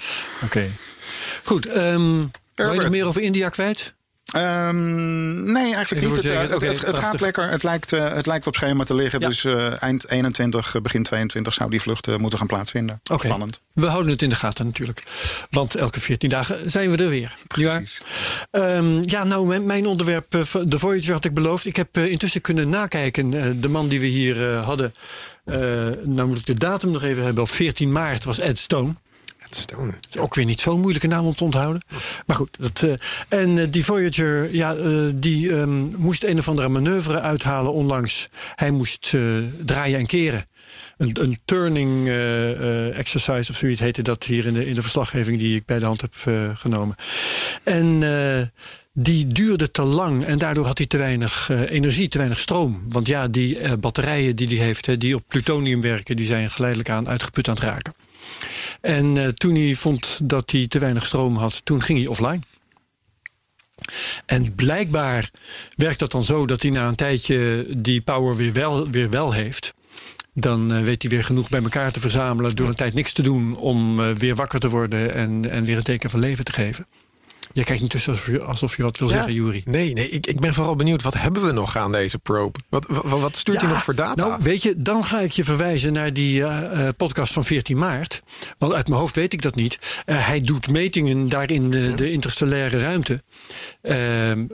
Oké. 0.44 0.66
Goed. 1.44 1.66
ehm 1.66 2.24
wil 2.54 2.72
je 2.72 2.80
nog 2.80 2.90
meer 2.90 3.06
over 3.06 3.20
India 3.22 3.48
kwijt? 3.48 3.94
Ehm, 4.28 5.52
nee, 5.52 5.74
eigenlijk 5.74 6.06
niet. 6.06 6.16
Het, 6.16 6.24
eh, 6.24 6.40
het, 6.40 6.62
het, 6.62 6.86
het 6.86 6.98
gaat 6.98 7.20
lekker. 7.20 7.50
Het 7.50 7.62
lijkt, 7.62 7.92
eh, 7.92 8.12
het 8.12 8.26
lijkt 8.26 8.46
op 8.46 8.54
schema 8.54 8.84
te 8.84 8.94
liggen. 8.94 9.20
Ja. 9.20 9.28
Dus 9.28 9.44
eh, 9.44 9.82
eind 9.82 10.10
21, 10.10 10.74
eh, 10.74 10.82
begin 10.82 11.02
22 11.02 11.54
zou 11.54 11.70
die 11.70 11.80
vlucht 11.80 12.18
moeten 12.18 12.38
gaan 12.38 12.46
plaatsvinden. 12.46 13.00
Oké. 13.10 13.26
Spannend. 13.26 13.60
We 13.72 13.86
houden 13.86 14.12
het 14.12 14.22
in 14.22 14.28
de 14.28 14.34
gaten 14.34 14.66
natuurlijk. 14.66 15.02
Want 15.50 15.74
elke 15.74 16.00
14 16.00 16.28
dagen 16.28 16.70
zijn 16.70 16.90
we 16.90 17.02
er 17.02 17.08
weer. 17.08 17.34
Precies. 17.46 18.00
Ehm, 18.50 19.02
ja, 19.02 19.24
nou, 19.24 19.60
mijn, 19.60 19.86
onderwerp, 19.86 20.30
de 20.64 20.78
Voyager 20.78 21.12
had 21.12 21.24
ik 21.24 21.34
beloofd. 21.34 21.66
Ik 21.66 21.76
heb 21.76 21.96
intussen 21.96 22.40
kunnen 22.40 22.68
nakijken. 22.68 23.60
de 23.60 23.68
man 23.68 23.88
die 23.88 24.00
we 24.00 24.06
hier 24.06 24.54
hadden. 24.54 24.94
nou 26.04 26.24
moet 26.24 26.38
ik 26.38 26.46
de 26.46 26.54
datum 26.54 26.90
nog 26.90 27.02
even 27.02 27.24
hebben. 27.24 27.42
Op 27.42 27.50
14 27.50 27.92
maart 27.92 28.24
was 28.24 28.38
Ed 28.38 28.58
Stone. 28.58 28.94
Is 29.50 30.18
ook 30.18 30.34
weer 30.34 30.44
niet 30.44 30.60
zo'n 30.60 30.80
moeilijke 30.80 31.06
naam 31.06 31.26
om 31.26 31.34
te 31.34 31.44
onthouden. 31.44 31.82
Maar 32.26 32.36
goed, 32.36 32.56
dat, 32.58 32.82
eh, 32.82 32.92
en 33.40 33.58
eh, 33.58 33.66
die 33.70 33.84
Voyager, 33.84 34.54
ja, 34.54 34.74
eh, 34.74 35.06
die 35.14 35.56
ehm, 35.56 35.84
moest 35.96 36.24
een 36.24 36.38
of 36.38 36.48
andere 36.48 36.68
manoeuvre 36.68 37.20
uithalen 37.20 37.72
onlangs. 37.72 38.26
Hij 38.54 38.70
moest 38.70 39.14
draaien 39.64 39.98
en 39.98 40.06
keren. 40.06 40.44
Een, 40.96 41.16
een 41.20 41.38
turning 41.44 42.08
exercise 42.94 43.50
of 43.50 43.56
zoiets 43.56 43.80
heette 43.80 44.02
dat 44.02 44.24
hier 44.24 44.46
in 44.46 44.54
de, 44.54 44.66
in 44.66 44.74
de 44.74 44.82
verslaggeving 44.82 45.38
die 45.38 45.56
ik 45.56 45.64
bij 45.64 45.78
de 45.78 45.84
hand 45.84 46.00
heb 46.00 46.14
genomen. 46.54 46.96
En 47.62 48.02
die 49.00 49.26
duurde 49.26 49.70
te 49.70 49.82
lang 49.82 50.24
en 50.24 50.38
daardoor 50.38 50.66
had 50.66 50.78
hij 50.78 50.86
te 50.86 50.96
weinig 50.96 51.50
eh, 51.50 51.70
energie, 51.70 52.08
te 52.08 52.18
weinig 52.18 52.38
stroom. 52.38 52.82
Want 52.88 53.06
ja, 53.06 53.28
die 53.28 53.58
eh, 53.58 53.72
batterijen 53.80 54.36
die 54.36 54.46
hij 54.46 54.66
heeft, 54.66 55.00
die 55.00 55.14
op 55.14 55.24
plutonium 55.28 55.80
werken, 55.80 56.16
die 56.16 56.26
zijn 56.26 56.50
geleidelijk 56.50 56.90
aan 56.90 57.08
uitgeput 57.08 57.48
aan 57.48 57.54
het 57.54 57.62
raken. 57.62 57.94
En 58.80 59.18
eh, 59.18 59.28
toen 59.28 59.54
hij 59.54 59.74
vond 59.74 60.20
dat 60.22 60.50
hij 60.50 60.66
te 60.66 60.78
weinig 60.78 61.06
stroom 61.06 61.36
had, 61.36 61.64
toen 61.64 61.82
ging 61.82 61.98
hij 61.98 62.08
offline. 62.08 62.38
En 64.26 64.54
blijkbaar 64.54 65.30
werkt 65.76 65.98
dat 65.98 66.10
dan 66.10 66.24
zo 66.24 66.46
dat 66.46 66.62
hij 66.62 66.70
na 66.70 66.88
een 66.88 66.94
tijdje 66.94 67.66
die 67.76 68.00
power 68.00 68.36
weer 68.36 68.52
wel, 68.52 68.90
weer 68.90 69.10
wel 69.10 69.32
heeft. 69.32 69.74
Dan 70.32 70.84
weet 70.84 71.02
hij 71.02 71.10
weer 71.10 71.24
genoeg 71.24 71.48
bij 71.48 71.62
elkaar 71.62 71.92
te 71.92 72.00
verzamelen 72.00 72.56
door 72.56 72.68
een 72.68 72.74
tijd 72.74 72.94
niks 72.94 73.12
te 73.12 73.22
doen 73.22 73.56
om 73.56 74.14
weer 74.14 74.34
wakker 74.34 74.60
te 74.60 74.68
worden 74.68 75.14
en, 75.14 75.50
en 75.50 75.64
weer 75.64 75.76
een 75.76 75.82
teken 75.82 76.10
van 76.10 76.20
leven 76.20 76.44
te 76.44 76.52
geven. 76.52 76.86
Jij 77.52 77.64
kijkt 77.64 77.82
niet 77.82 77.90
tussen 77.90 78.12
alsof 78.12 78.32
je, 78.32 78.42
alsof 78.42 78.76
je 78.76 78.82
wat 78.82 78.98
wil 78.98 79.08
zeggen, 79.08 79.32
Juri. 79.32 79.62
Nee, 79.64 79.92
nee 79.92 80.08
ik, 80.08 80.26
ik 80.26 80.40
ben 80.40 80.54
vooral 80.54 80.74
benieuwd. 80.74 81.02
Wat 81.02 81.14
hebben 81.14 81.46
we 81.46 81.52
nog 81.52 81.76
aan 81.76 81.92
deze 81.92 82.18
probe? 82.18 82.58
Wat, 82.68 82.86
wat, 82.88 83.20
wat 83.20 83.36
stuurt 83.36 83.60
hij 83.60 83.70
nog 83.70 83.82
voor 83.82 83.94
data? 83.94 84.26
Nou, 84.26 84.42
weet 84.42 84.62
je, 84.62 84.82
dan 84.82 85.04
ga 85.04 85.20
ik 85.20 85.32
je 85.32 85.44
verwijzen 85.44 85.92
naar 85.92 86.12
die 86.12 86.44
eh, 86.44 86.86
eh, 86.88 86.94
podcast 86.96 87.32
van 87.32 87.44
14 87.44 87.78
maart. 87.78 88.22
Want 88.58 88.72
uit 88.72 88.88
mijn 88.88 89.00
hoofd 89.00 89.16
weet 89.16 89.32
ik 89.32 89.42
dat 89.42 89.54
niet. 89.54 89.78
Eh, 90.04 90.26
hij 90.26 90.40
doet 90.40 90.70
metingen 90.70 91.28
daar 91.28 91.50
in 91.50 91.70
de, 91.70 91.94
de 91.94 92.10
interstellaire 92.10 92.80
ruimte. 92.80 93.22
Ehm, 93.82 94.46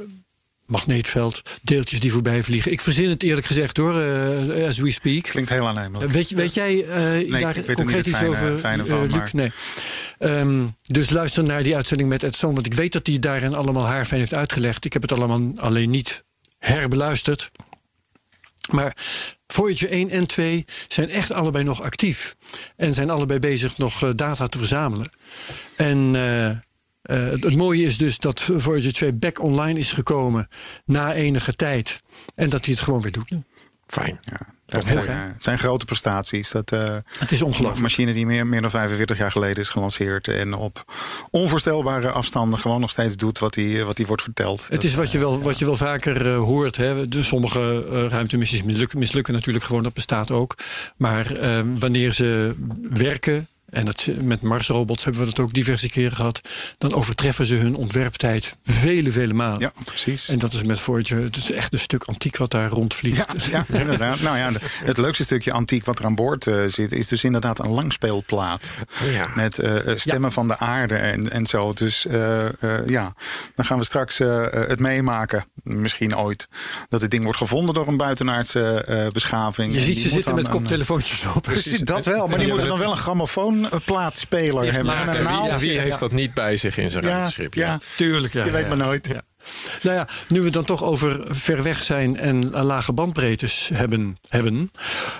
magneetveld, 0.66 1.42
deeltjes 1.62 2.00
die 2.00 2.12
voorbij 2.12 2.42
vliegen. 2.42 2.72
Ik 2.72 2.80
verzin 2.80 3.08
het 3.08 3.22
eerlijk 3.22 3.46
gezegd 3.46 3.76
hoor, 3.76 4.00
eh, 4.00 4.66
as 4.66 4.78
we 4.78 4.90
speak. 4.90 5.22
Klinkt 5.22 5.50
heel 5.50 5.68
aannemelijk. 5.68 6.04
Eh, 6.08 6.14
Weet, 6.14 6.30
weet 6.30 6.54
jij 6.54 6.84
eh 6.84 7.20
ik 7.20 7.30
daar 7.30 7.54
weet 7.54 7.68
er 7.68 7.74
concreet 7.74 8.06
iets 8.06 8.22
over, 8.22 8.58
fijne 8.58 8.86
van, 8.86 9.00
Luc? 9.02 9.10
maar- 9.10 9.30
Nee. 9.32 9.52
Ehm, 10.18 10.66
dus 10.82 11.10
luister 11.10 11.44
naar 11.44 11.62
die 11.62 11.76
uitzending 11.76 12.08
met 12.08 12.22
Ed 12.22 12.34
Stone, 12.34 12.54
want 12.54 12.66
ik 12.66 12.74
weet 12.74 12.92
dat 12.92 13.06
hij 13.06 13.18
daarin 13.18 13.54
allemaal 13.54 13.86
haarfijn 13.86 14.20
heeft 14.20 14.34
uitgelegd. 14.34 14.84
Ik 14.84 14.92
heb 14.92 15.02
het 15.02 15.12
allemaal 15.12 15.52
alleen 15.56 15.90
niet 15.90 16.24
herbeluisterd. 16.58 17.50
Maar 18.70 18.96
Voyager 19.46 19.92
1 19.92 20.10
en 20.10 20.26
2 20.26 20.64
zijn 20.88 21.10
echt 21.10 21.32
allebei 21.32 21.64
nog 21.64 21.82
actief. 21.82 22.34
En 22.76 22.94
zijn 22.94 23.10
allebei 23.10 23.38
bezig 23.38 23.76
nog 23.78 24.14
data 24.14 24.46
te 24.46 24.58
verzamelen. 24.58 25.10
En 25.76 26.14
eh, 27.04 27.24
eh, 27.26 27.32
het, 27.32 27.44
het 27.44 27.56
mooie 27.56 27.82
is 27.82 27.98
dus 27.98 28.18
dat 28.18 28.40
Voyager 28.56 28.92
2 28.92 29.12
back 29.12 29.42
online 29.42 29.78
is 29.78 29.92
gekomen 29.92 30.48
na 30.84 31.14
enige 31.14 31.52
tijd. 31.54 32.00
En 32.34 32.50
dat 32.50 32.64
hij 32.64 32.74
het 32.74 32.82
gewoon 32.82 33.00
weer 33.00 33.12
doet 33.12 33.30
nu. 33.30 33.42
Fijn. 33.86 34.18
Ja, 34.20 34.54
dat, 34.66 34.84
heel 34.84 34.96
eh, 34.96 35.02
fijn. 35.02 35.32
het 35.32 35.42
zijn 35.42 35.58
grote 35.58 35.84
prestaties. 35.84 36.50
Dat, 36.50 36.72
eh, 36.72 36.96
Het 37.18 37.32
is 37.32 37.40
Een 37.40 37.46
ongelooflijk. 37.46 37.82
machine 37.82 38.12
die 38.12 38.26
meer, 38.26 38.46
meer 38.46 38.60
dan 38.60 38.70
45 38.70 39.18
jaar 39.18 39.30
geleden 39.30 39.62
is 39.62 39.68
gelanceerd. 39.68 40.28
En 40.28 40.54
op 40.54 40.84
onvoorstelbare 41.30 42.10
afstanden 42.10 42.58
gewoon 42.58 42.80
nog 42.80 42.90
steeds 42.90 43.16
doet 43.16 43.38
wat 43.38 43.54
hij 43.54 43.84
wat 43.84 43.96
die 43.96 44.06
wordt 44.06 44.22
verteld. 44.22 44.66
Het 44.70 44.84
is 44.84 44.94
wat 44.94 45.12
je 45.12 45.18
wel, 45.18 45.40
wat 45.40 45.58
je 45.58 45.64
wel 45.64 45.76
vaker 45.76 46.32
eh, 46.32 46.38
hoort. 46.38 46.76
Hè. 46.76 47.08
Dus 47.08 47.26
sommige 47.26 47.86
eh, 47.90 48.06
ruimtemissies 48.06 48.62
mislukken, 48.62 48.98
mislukken 48.98 49.34
natuurlijk 49.34 49.64
gewoon, 49.64 49.82
dat 49.82 49.94
bestaat 49.94 50.30
ook. 50.30 50.56
Maar 50.96 51.36
eh, 51.36 51.60
wanneer 51.78 52.12
ze 52.12 52.54
werken, 52.90 53.48
en 53.74 53.84
dat, 53.84 54.08
met 54.20 54.42
Marsrobots 54.42 55.04
hebben 55.04 55.22
we 55.22 55.28
dat 55.28 55.40
ook 55.40 55.52
diverse 55.52 55.88
keren 55.88 56.16
gehad, 56.16 56.40
dan 56.78 56.94
overtreffen 56.94 57.46
ze 57.46 57.54
hun 57.54 57.74
ontwerptijd 57.74 58.56
vele, 58.62 59.12
vele 59.12 59.34
malen. 59.34 59.60
Ja, 59.60 59.72
precies. 59.84 60.28
En 60.28 60.38
dat 60.38 60.52
is 60.52 60.62
met 60.62 60.80
Voyager, 60.80 61.22
het 61.22 61.36
is 61.36 61.50
echt 61.50 61.72
een 61.72 61.78
stuk 61.78 62.04
antiek 62.04 62.36
wat 62.36 62.50
daar 62.50 62.68
rondvliegt. 62.68 63.46
Ja, 63.46 63.64
ja, 63.68 63.78
inderdaad. 63.80 64.20
Nou 64.20 64.36
ja, 64.36 64.50
het 64.84 64.96
leukste 64.96 65.24
stukje 65.24 65.52
antiek 65.52 65.84
wat 65.84 65.98
er 65.98 66.04
aan 66.04 66.14
boord 66.14 66.46
eh, 66.46 66.64
zit, 66.66 66.92
is 66.92 67.08
dus 67.08 67.24
inderdaad 67.24 67.58
een 67.58 67.70
langspeelplaat. 67.70 68.70
Ja. 69.10 69.28
Met 69.34 69.58
eh, 69.58 69.88
eh, 69.88 69.98
stemmen 69.98 70.32
van 70.32 70.48
de 70.48 70.58
aarde 70.58 70.94
en, 70.94 71.30
en 71.30 71.46
zo. 71.46 71.72
Dus 71.72 72.06
eh, 72.06 72.46
eh, 72.46 72.86
ja, 72.86 73.14
dan 73.54 73.64
gaan 73.64 73.78
we 73.78 73.84
straks 73.84 74.18
het 74.18 74.80
meemaken. 74.80 75.44
Misschien 75.62 76.16
ooit. 76.16 76.48
Dat 76.88 77.00
het 77.00 77.10
ding 77.10 77.24
wordt 77.24 77.38
gevonden 77.38 77.74
door 77.74 77.88
een 77.88 77.96
buitenaardse 77.96 78.84
eh, 78.84 79.06
beschaving. 79.12 79.74
Je 79.74 79.80
ziet 79.80 79.98
ze 79.98 80.08
zitten 80.08 80.34
met 80.34 80.48
koptelefoontjes 80.48 81.24
op. 81.34 81.42
Precies, 81.42 81.78
dat 81.78 82.04
wel. 82.04 82.26
Maar 82.26 82.38
die 82.38 82.48
moeten 82.52 82.68
dan 82.68 82.78
wel 82.78 82.90
een 82.90 82.96
grammofoonplaatspeler 83.66 84.72
hebben. 84.72 84.94
En 84.96 85.08
een 85.08 85.14
wie, 85.14 85.22
naald. 85.22 85.60
wie 85.60 85.78
heeft 85.78 85.98
dat 85.98 86.12
niet 86.12 86.34
bij 86.34 86.56
zich 86.56 86.76
in 86.78 86.90
zijn 86.90 87.04
Ja, 87.04 87.10
ruimteschip? 87.10 87.54
ja, 87.54 87.80
Tuurlijk, 87.96 88.32
ja. 88.32 88.44
je 88.44 88.50
weet 88.50 88.62
ja. 88.62 88.68
maar 88.68 88.76
nooit. 88.76 89.06
Ja. 89.06 89.22
Nou 89.82 89.96
ja, 89.96 90.08
nu 90.28 90.38
we 90.38 90.44
het 90.44 90.54
dan 90.54 90.64
toch 90.64 90.84
over 90.84 91.36
ver 91.36 91.62
weg 91.62 91.82
zijn 91.82 92.16
en 92.16 92.50
lage 92.50 92.92
bandbreedtes 92.92 93.70
hebben, 93.74 94.16
hebben 94.28 94.70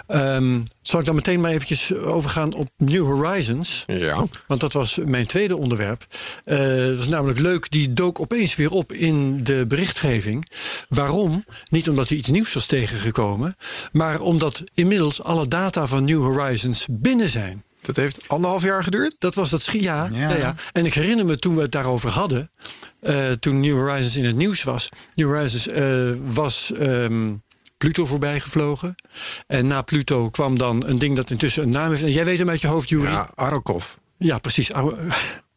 ehm, 0.07 0.61
zal 0.83 1.01
ik 1.01 1.07
dan 1.07 1.15
meteen 1.15 1.41
maar 1.41 1.51
eventjes 1.51 1.95
overgaan 1.95 2.55
op 2.55 2.69
New 2.77 3.05
Horizons. 3.05 3.85
Ja. 3.87 4.25
Want 4.47 4.61
dat 4.61 4.73
was 4.73 4.99
mijn 5.05 5.27
tweede 5.27 5.57
onderwerp. 5.57 6.07
Eh, 6.45 6.59
dat 6.59 6.97
was 6.97 7.09
namelijk 7.09 7.39
leuk, 7.39 7.71
die 7.71 7.93
dook 7.93 8.21
opeens 8.21 8.57
weer 8.57 8.71
op 8.71 8.93
in 8.93 9.45
de 9.45 9.65
berichtgeving. 9.69 10.51
Waarom? 10.89 11.45
Niet 11.71 11.89
omdat 11.89 12.09
hij 12.09 12.19
iets 12.19 12.29
nieuws 12.29 12.53
was 12.55 12.67
tegengekomen, 12.67 13.57
maar 13.93 14.21
omdat 14.21 14.63
inmiddels 14.75 15.23
alle 15.23 15.49
data 15.49 15.87
van 15.87 16.05
New 16.05 16.21
Horizons 16.23 16.87
binnen 16.91 17.29
zijn. 17.29 17.63
Dat 17.87 17.97
heeft 17.97 18.29
anderhalf 18.29 18.63
jaar 18.63 18.85
geduurd? 18.85 19.17
Dat 19.19 19.35
was 19.35 19.51
dat 19.51 19.63
schi- 19.63 19.83
ja, 19.83 20.09
Ja. 20.13 20.29
ja. 20.31 20.37
ja. 20.37 20.55
En 20.73 20.85
ik 20.87 20.95
herinner 20.95 21.27
me 21.27 21.39
toen 21.39 21.55
we 21.55 21.63
het 21.63 21.73
daarover 21.73 22.11
hadden, 22.11 22.51
eh, 23.01 23.31
toen 23.31 23.61
New 23.61 23.75
Horizons 23.75 24.17
in 24.17 24.25
het 24.25 24.37
nieuws 24.37 24.63
was. 24.63 24.89
New 25.15 25.27
Horizons 25.27 25.69
eh, 25.69 26.11
was 26.25 26.73
ehm, 26.73 27.33
Pluto 27.77 28.07
voorbij 28.07 28.41
gevlogen. 28.41 28.95
En 29.47 29.67
na 29.67 29.83
Pluto 29.83 30.31
kwam 30.31 30.59
dan 30.59 30.83
een 30.87 30.99
ding 30.99 31.17
dat 31.17 31.31
intussen 31.31 31.63
een 31.63 31.71
naam 31.71 31.91
heeft. 31.91 32.03
En 32.03 32.11
jij 32.13 32.25
weet 32.25 32.39
hem 32.39 32.49
uit 32.51 32.61
je 32.61 32.67
hoofd, 32.67 32.89
Jury? 32.89 33.05
Ja, 33.05 33.11
Ja, 33.11 33.31
Arrokoth. 33.35 33.99
precies. 34.41 34.71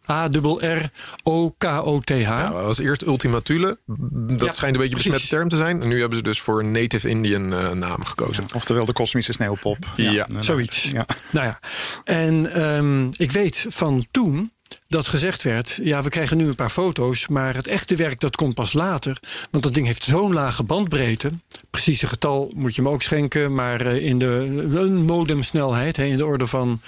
A-R-R-O-K-O-T-H. 0.09 2.13
Ja, 2.15 2.49
dat 2.49 2.63
was 2.63 2.79
eerst 2.79 3.01
Ultima 3.05 3.39
Thule. 3.39 3.79
Dat 3.85 4.41
Ja, 4.45 4.51
schijnt 4.51 4.75
een 4.75 4.81
beetje 4.81 4.95
een 4.95 4.99
precies. 5.01 5.11
besmette 5.11 5.27
term 5.27 5.49
te 5.49 5.57
zijn. 5.57 5.81
En 5.81 5.87
nu 5.87 5.99
hebben 5.99 6.17
ze 6.17 6.23
dus 6.23 6.41
voor 6.41 6.59
een 6.59 6.71
native 6.71 7.09
Indian 7.09 7.53
eh, 7.53 7.71
naam 7.71 8.05
gekozen. 8.05 8.45
Oftewel 8.55 8.85
de 8.85 8.93
kosmische 8.93 9.33
sneeuwpop. 9.33 9.77
Ja. 9.95 10.27
Zoiets. 10.39 10.83
Ja. 10.83 11.05
Nou 11.31 11.45
ja, 11.45 11.59
en 12.03 12.45
ehm, 12.51 13.07
ik 13.17 13.31
weet 13.31 13.65
van 13.69 14.05
toen 14.11 14.51
dat 14.87 15.07
gezegd 15.07 15.43
werd: 15.43 15.79
ja, 15.83 16.03
we 16.03 16.09
krijgen 16.09 16.37
nu 16.37 16.47
een 16.47 16.55
paar 16.55 16.69
foto's, 16.69 17.27
maar 17.27 17.55
het 17.55 17.67
echte 17.67 17.95
werk 17.95 18.19
dat 18.19 18.35
komt 18.35 18.53
pas 18.53 18.73
later. 18.73 19.17
Want 19.51 19.63
dat 19.63 19.73
ding 19.73 19.85
heeft 19.85 20.03
zo'n 20.03 20.33
lage 20.33 20.63
bandbreedte. 20.63 21.29
Precieze 21.69 22.07
getal 22.07 22.51
moet 22.55 22.75
je 22.75 22.81
me 22.81 22.89
ook 22.89 23.01
schenken, 23.01 23.55
maar 23.55 23.81
eh, 23.81 24.01
in 24.01 24.17
de 24.19 24.65
een 24.75 25.05
modemsnelheid, 25.05 25.97
in 25.97 26.17
de 26.17 26.25
orde 26.25 26.47
van 26.47 26.81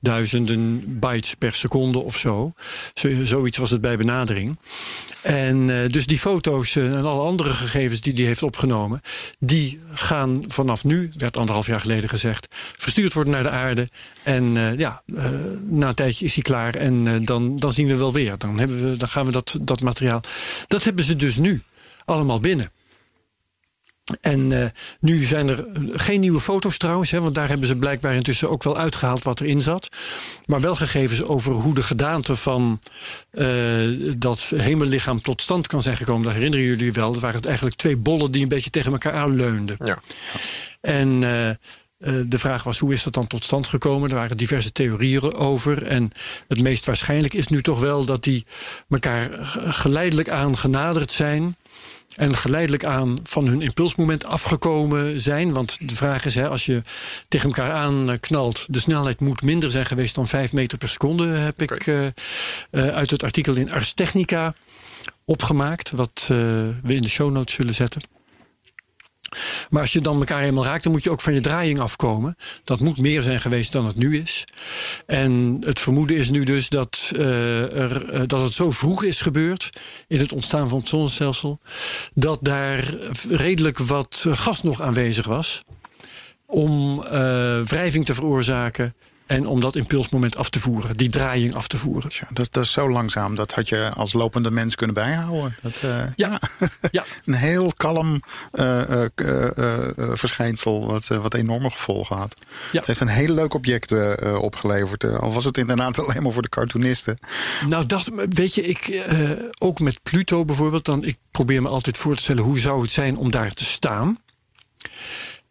duizenden 0.00 0.84
bytes 1.00 1.34
per 1.34 1.54
seconde 1.54 1.98
of 1.98 2.16
zo. 2.18 2.52
Zo- 2.94 3.24
Zoiets 3.24 3.58
was 3.58 3.70
het 3.70 3.80
bij 3.80 3.96
benadering. 3.96 4.58
En 5.22 5.82
eh, 5.82 5.88
dus 5.90 6.06
die 6.06 6.18
foto's 6.18 6.76
eh, 6.76 6.86
en 6.86 7.04
alle 7.04 7.22
andere 7.22 7.50
gegevens 7.50 8.00
die 8.00 8.12
hij 8.12 8.24
heeft 8.24 8.42
opgenomen, 8.42 9.00
die 9.38 9.80
gaan 9.94 10.44
vanaf 10.48 10.84
nu, 10.84 11.10
werd 11.16 11.36
anderhalf 11.36 11.66
jaar 11.66 11.80
geleden 11.80 12.08
gezegd, 12.08 12.46
verstuurd 12.76 13.12
worden 13.12 13.32
naar 13.32 13.42
de 13.42 13.50
aarde. 13.50 13.88
En 14.22 14.74
ja, 14.78 15.02
na 15.68 15.88
een 15.88 15.94
tijdje 15.94 16.24
is 16.24 16.34
hij 16.34 16.42
klaar 16.42 16.74
en 16.74 17.06
eh, 17.06 17.14
dan, 17.44 17.58
dan 17.58 17.72
zien 17.72 17.86
we 17.86 17.96
wel 17.96 18.12
weer. 18.12 18.38
Dan, 18.38 18.58
hebben 18.58 18.90
we, 18.90 18.96
dan 18.96 19.08
gaan 19.08 19.26
we 19.26 19.32
dat, 19.32 19.56
dat 19.60 19.80
materiaal. 19.80 20.20
Dat 20.66 20.84
hebben 20.84 21.04
ze 21.04 21.16
dus 21.16 21.36
nu 21.36 21.62
allemaal 22.04 22.40
binnen. 22.40 22.70
En 24.20 24.62
eh, 24.62 24.68
nu 25.00 25.22
zijn 25.22 25.48
er 25.48 25.64
geen 25.92 26.20
nieuwe 26.20 26.40
foto's 26.40 26.78
trouwens, 26.78 27.10
hè, 27.10 27.20
want 27.20 27.34
daar 27.34 27.48
hebben 27.48 27.68
ze 27.68 27.76
blijkbaar 27.76 28.14
intussen 28.14 28.50
ook 28.50 28.62
wel 28.62 28.76
uitgehaald 28.76 29.22
wat 29.22 29.40
erin 29.40 29.62
zat. 29.62 29.96
Maar 30.46 30.60
wel 30.60 30.74
gegevens 30.74 31.22
over 31.22 31.52
hoe 31.52 31.74
de 31.74 31.82
gedaante 31.82 32.36
van 32.36 32.80
eh, 33.30 33.46
dat 34.18 34.40
hemellichaam 34.56 35.20
tot 35.20 35.42
stand 35.42 35.66
kan 35.66 35.82
zijn 35.82 35.96
gekomen. 35.96 36.22
Dat 36.22 36.32
herinneren 36.32 36.66
jullie 36.66 36.92
wel. 36.92 37.12
Dat 37.12 37.20
waren 37.20 37.36
het 37.36 37.46
eigenlijk 37.46 37.76
twee 37.76 37.96
bollen 37.96 38.30
die 38.30 38.42
een 38.42 38.48
beetje 38.48 38.70
tegen 38.70 38.92
elkaar 38.92 39.12
aanleunden. 39.12 39.76
Ja. 39.84 40.00
En 40.80 41.22
eh, 41.22 41.50
de 42.26 42.38
vraag 42.38 42.62
was, 42.62 42.78
hoe 42.78 42.92
is 42.92 43.02
dat 43.02 43.12
dan 43.12 43.26
tot 43.26 43.44
stand 43.44 43.66
gekomen? 43.66 44.10
Er 44.10 44.16
waren 44.16 44.36
diverse 44.36 44.72
theorieën 44.72 45.34
over. 45.34 45.86
En 45.86 46.10
het 46.48 46.60
meest 46.60 46.84
waarschijnlijk 46.84 47.34
is 47.34 47.48
nu 47.48 47.62
toch 47.62 47.80
wel 47.80 48.04
dat 48.04 48.22
die 48.22 48.46
elkaar 48.88 49.30
geleidelijk 49.68 50.28
aan 50.28 50.56
genaderd 50.56 51.12
zijn. 51.12 51.56
En 52.16 52.34
geleidelijk 52.34 52.84
aan 52.84 53.18
van 53.22 53.46
hun 53.46 53.62
impulsmoment 53.62 54.24
afgekomen 54.24 55.20
zijn. 55.20 55.52
Want 55.52 55.88
de 55.88 55.94
vraag 55.94 56.24
is, 56.24 56.34
hè, 56.34 56.48
als 56.48 56.66
je 56.66 56.82
tegen 57.28 57.48
elkaar 57.48 57.72
aanknalt... 57.72 58.66
de 58.70 58.80
snelheid 58.80 59.20
moet 59.20 59.42
minder 59.42 59.70
zijn 59.70 59.86
geweest 59.86 60.14
dan 60.14 60.28
5 60.28 60.52
meter 60.52 60.78
per 60.78 60.88
seconde... 60.88 61.26
heb 61.26 61.62
ik 61.62 61.86
eh, 61.86 62.06
eh, 62.06 62.12
uit 62.70 63.10
het 63.10 63.22
artikel 63.22 63.56
in 63.56 63.72
Ars 63.72 63.92
Technica 63.92 64.54
opgemaakt... 65.24 65.90
wat 65.90 66.20
eh, 66.22 66.28
we 66.82 66.94
in 66.94 67.02
de 67.02 67.08
show 67.08 67.32
notes 67.32 67.54
zullen 67.54 67.74
zetten. 67.74 68.13
Maar 69.70 69.80
als 69.80 69.92
je 69.92 70.00
dan 70.00 70.18
elkaar 70.18 70.42
eenmaal 70.42 70.64
raakt, 70.64 70.82
dan 70.82 70.92
moet 70.92 71.02
je 71.02 71.10
ook 71.10 71.20
van 71.20 71.34
je 71.34 71.40
draaiing 71.40 71.80
afkomen. 71.80 72.36
Dat 72.64 72.80
moet 72.80 72.98
meer 72.98 73.22
zijn 73.22 73.40
geweest 73.40 73.72
dan 73.72 73.86
het 73.86 73.96
nu 73.96 74.18
is. 74.18 74.44
En 75.06 75.56
het 75.66 75.80
vermoeden 75.80 76.16
is 76.16 76.30
nu 76.30 76.44
dus 76.44 76.68
dat, 76.68 77.12
eh, 77.16 77.78
er, 77.78 78.08
eh, 78.08 78.22
dat 78.26 78.40
het 78.40 78.52
zo 78.52 78.70
vroeg 78.70 79.02
is 79.02 79.20
gebeurd 79.20 79.70
in 80.08 80.18
het 80.18 80.32
ontstaan 80.32 80.68
van 80.68 80.78
het 80.78 80.88
zonnestelsel, 80.88 81.58
dat 82.14 82.38
daar 82.42 82.94
redelijk 83.28 83.78
wat 83.78 84.24
gas 84.28 84.62
nog 84.62 84.80
aanwezig 84.80 85.26
was 85.26 85.62
om 86.46 87.02
eh, 87.02 87.60
wrijving 87.60 88.04
te 88.04 88.14
veroorzaken 88.14 88.94
en 89.26 89.46
om 89.46 89.60
dat 89.60 89.76
impulsmoment 89.76 90.36
af 90.36 90.50
te 90.50 90.60
voeren, 90.60 90.96
die 90.96 91.10
draaiing 91.10 91.54
af 91.54 91.68
te 91.68 91.78
voeren. 91.78 92.10
Dat, 92.30 92.52
dat 92.52 92.64
is 92.64 92.72
zo 92.72 92.90
langzaam. 92.90 93.34
Dat 93.34 93.52
had 93.52 93.68
je 93.68 93.90
als 93.94 94.12
lopende 94.12 94.50
mens 94.50 94.74
kunnen 94.74 94.94
bijhouden. 94.94 95.56
Dat, 95.62 95.80
eh, 95.82 96.02
Ja. 96.16 96.40
Ja. 96.90 97.04
een 97.24 97.34
heel 97.34 97.72
kalm 97.76 98.22
eh, 98.52 99.04
eh, 99.04 99.10
verschijnsel. 100.12 100.86
Wat, 100.86 101.06
wat 101.06 101.34
enorme 101.34 101.70
gevolgen 101.70 102.16
had. 102.16 102.40
Ja. 102.72 102.78
Het 102.78 102.86
heeft 102.86 103.00
een 103.00 103.08
heel 103.08 103.34
leuk 103.34 103.54
object 103.54 103.92
opgeleverd. 104.38 105.04
al 105.04 105.32
was 105.32 105.44
het 105.44 105.58
inderdaad 105.58 105.98
alleen 106.08 106.22
maar 106.22 106.32
voor 106.32 106.42
de 106.42 106.48
cartoonisten. 106.48 107.18
Nou, 107.68 107.86
dat, 107.86 108.10
weet 108.28 108.54
je, 108.54 108.62
ik, 108.62 109.04
ook 109.58 109.80
met 109.80 110.02
Pluto 110.02 110.44
bijvoorbeeld, 110.44 110.84
dan, 110.84 111.04
ik 111.04 111.16
probeer 111.30 111.62
me 111.62 111.68
altijd 111.68 111.96
voor 111.96 112.16
te 112.16 112.22
stellen 112.22 112.42
hoe 112.42 112.58
zou 112.58 112.82
het 112.82 112.92
zijn 112.92 113.16
om 113.16 113.30
daar 113.30 113.52
te 113.52 113.64
staan. 113.64 114.18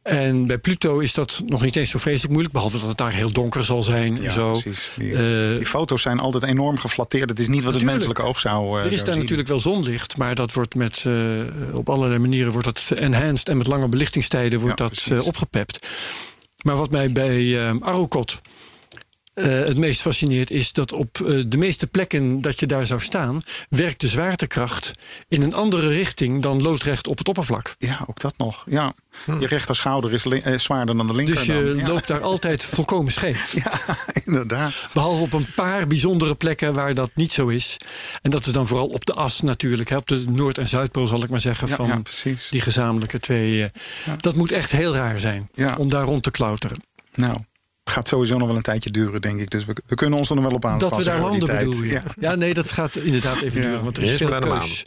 En 0.03 0.45
bij 0.45 0.57
Pluto 0.57 0.99
is 0.99 1.13
dat 1.13 1.41
nog 1.45 1.61
niet 1.61 1.75
eens 1.75 1.89
zo 1.89 1.99
vreselijk 1.99 2.29
moeilijk, 2.31 2.53
behalve 2.53 2.79
dat 2.79 2.87
het 2.87 2.97
daar 2.97 3.11
heel 3.11 3.31
donker 3.31 3.63
zal 3.63 3.83
zijn. 3.83 4.23
en 4.23 4.31
zo. 4.31 4.51
precies. 4.51 4.91
Die, 4.97 5.13
Eh, 5.13 5.57
die 5.57 5.65
foto's 5.65 6.01
zijn 6.01 6.19
altijd 6.19 6.43
enorm 6.43 6.77
geflatteerd. 6.77 7.29
Het 7.29 7.39
is 7.39 7.47
niet 7.47 7.63
wat 7.63 7.73
het 7.73 7.83
menselijke 7.83 8.21
oog 8.21 8.39
zou. 8.39 8.79
eh, 8.79 8.85
er 8.85 8.91
is 8.91 9.03
daar 9.03 9.13
zien. 9.13 9.21
natuurlijk 9.21 9.47
wel 9.47 9.59
zonlicht, 9.59 10.17
maar 10.17 10.35
dat 10.35 10.53
wordt 10.53 10.75
met, 10.75 11.03
eh, 11.07 11.13
op 11.73 11.89
allerlei 11.89 12.19
manieren 12.19 12.51
wordt 12.51 12.67
dat 12.67 12.97
enhanced 12.99 13.49
en 13.49 13.57
met 13.57 13.67
lange 13.67 13.87
belichtingstijden 13.87 14.59
wordt 14.59 14.79
Ja, 14.79 14.87
dat 14.87 15.21
opgepept. 15.25 15.87
Maar 16.63 16.75
wat 16.75 16.91
mij 16.91 17.11
bij 17.11 17.67
eh 17.67 17.75
Arrowcot 17.79 18.41
eh, 19.34 19.46
het 19.46 19.78
meest 19.78 20.02
fascineert 20.02 20.52
is 20.52 20.72
dat 20.72 20.91
op 20.91 21.22
eh, 21.22 21.43
de 21.48 21.58
meeste 21.58 21.88
plekken 21.88 22.41
dat 22.41 22.60
je 22.60 22.65
daar 22.65 22.86
zou 22.86 23.02
staan, 23.02 23.41
werkt 23.69 24.02
de 24.02 24.08
zwaartekracht 24.08 24.91
in 25.28 25.41
een 25.41 25.54
andere 25.54 25.88
richting 25.88 26.41
dan 26.41 26.62
loodrecht 26.62 27.08
op 27.08 27.17
het 27.17 27.28
oppervlak. 27.28 27.76
Ja, 27.78 28.06
ook 28.08 28.19
dat 28.19 28.38
nog. 28.38 28.63
Ja. 28.65 28.93
Je 29.39 29.48
rechter 29.48 29.76
schouder 29.76 30.13
is 30.13 30.26
eh, 30.26 30.58
zwaarder 30.58 30.98
dan 30.98 31.08
de 31.08 31.15
linker. 31.15 31.36
Dus 31.36 31.46
je. 31.46 31.74
Ja, 31.78 31.88
loopt 31.88 32.08
daar 32.08 32.22
altijd 32.32 32.63
volkomen 32.63 33.12
scheef. 33.12 33.54
ja, 33.54 33.98
inderdaad. 34.26 34.89
Behalve 34.93 35.22
op 35.22 35.34
een 35.34 35.48
paar 35.56 35.88
bijzondere 35.88 36.36
plekken 36.36 36.74
waar 36.74 36.93
dat 36.93 37.12
niet 37.13 37.32
zo 37.32 37.48
is. 37.48 37.78
En 38.22 38.32
dat 38.32 38.46
is 38.46 38.52
dan 38.52 38.67
vooral 38.67 38.88
op 38.88 39.06
de 39.06 39.13
as 39.13 39.41
natuurlijk. 39.41 39.89
Hè, 39.89 39.98
op 39.98 40.08
de 40.08 40.24
Noord- 40.28 40.58
en 40.58 40.67
Zuidpool 40.67 41.08
zal 41.08 41.24
ik 41.24 41.30
maar 41.30 41.39
zeggen. 41.39 41.67
Ja, 41.67 41.76
van 41.76 41.88
ja, 41.88 42.02
die 42.50 42.62
gezamenlijke 42.62 43.19
twee. 43.19 43.65
Dat 44.22 44.36
moet 44.36 44.52
echt 44.52 44.72
heel 44.72 44.96
raar 44.96 45.19
zijn 45.19 45.50
om 45.78 45.89
daar 45.89 46.06
rond 46.06 46.24
te 46.24 46.32
klauteren. 46.32 46.78
Nou, 47.15 47.38
gaat 47.84 48.08
sowieso 48.08 48.38
nog 48.38 48.48
wel 48.48 48.56
een 48.58 48.62
tijdje 48.62 48.91
duren, 48.91 49.22
denk 49.22 49.39
ik. 49.39 49.50
Dus 49.50 49.65
we, 49.65 49.76
we 49.86 49.96
kunnen 49.96 50.19
ons 50.19 50.30
er 50.30 50.36
nog 50.36 50.46
wel 50.46 50.54
op 50.54 50.65
aanpassen. 50.65 50.89
Dat 50.89 50.98
we 51.06 51.12
daar 51.12 51.30
landen 51.30 51.58
bedoel 51.58 51.84
je. 51.84 51.91
Ja, 51.91 52.02
Ja. 52.19 52.36
nee, 52.36 52.54
dat 52.54 52.72
gaat 52.72 52.96
inderdaad 52.96 53.41
even 53.41 53.62
Ja. 53.62 53.67
duren. 53.67 53.84
Want 53.84 53.98
er 53.98 54.04
is 54.04 54.12
veel 54.17 54.39
keus. 54.39 54.86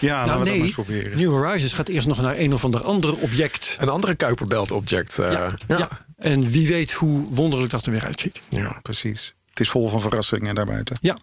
ja 0.00 0.24
Nou 0.24 0.26
laten 0.26 0.26
we 0.26 0.26
dat 0.26 0.36
maar 0.38 0.46
nee, 0.46 0.62
eens 0.62 0.72
proberen. 0.72 1.16
New 1.18 1.30
Horizons 1.30 1.72
gaat 1.72 1.88
eerst 1.88 2.06
nog 2.06 2.20
naar 2.20 2.36
een 2.38 2.52
of 2.52 2.64
ander 2.64 2.82
ander 2.82 3.16
object. 3.16 3.76
Een 3.78 3.88
andere 3.88 4.14
Kuiperbelt-object. 4.14 5.18
eh, 5.18 5.32
ja, 5.32 5.56
ja. 5.68 5.78
ja. 5.78 5.88
En 6.16 6.48
wie 6.50 6.68
weet 6.68 6.92
hoe 6.92 7.26
wonderlijk 7.34 7.70
dat 7.70 7.86
er 7.86 7.92
weer 7.92 8.04
uitziet. 8.04 8.40
Ja, 8.48 8.78
precies. 8.82 9.34
Het 9.50 9.60
is 9.60 9.68
vol 9.70 9.88
van 9.88 10.00
verrassingen 10.00 10.54
daarbuiten. 10.54 10.96
Ja. 11.00 11.18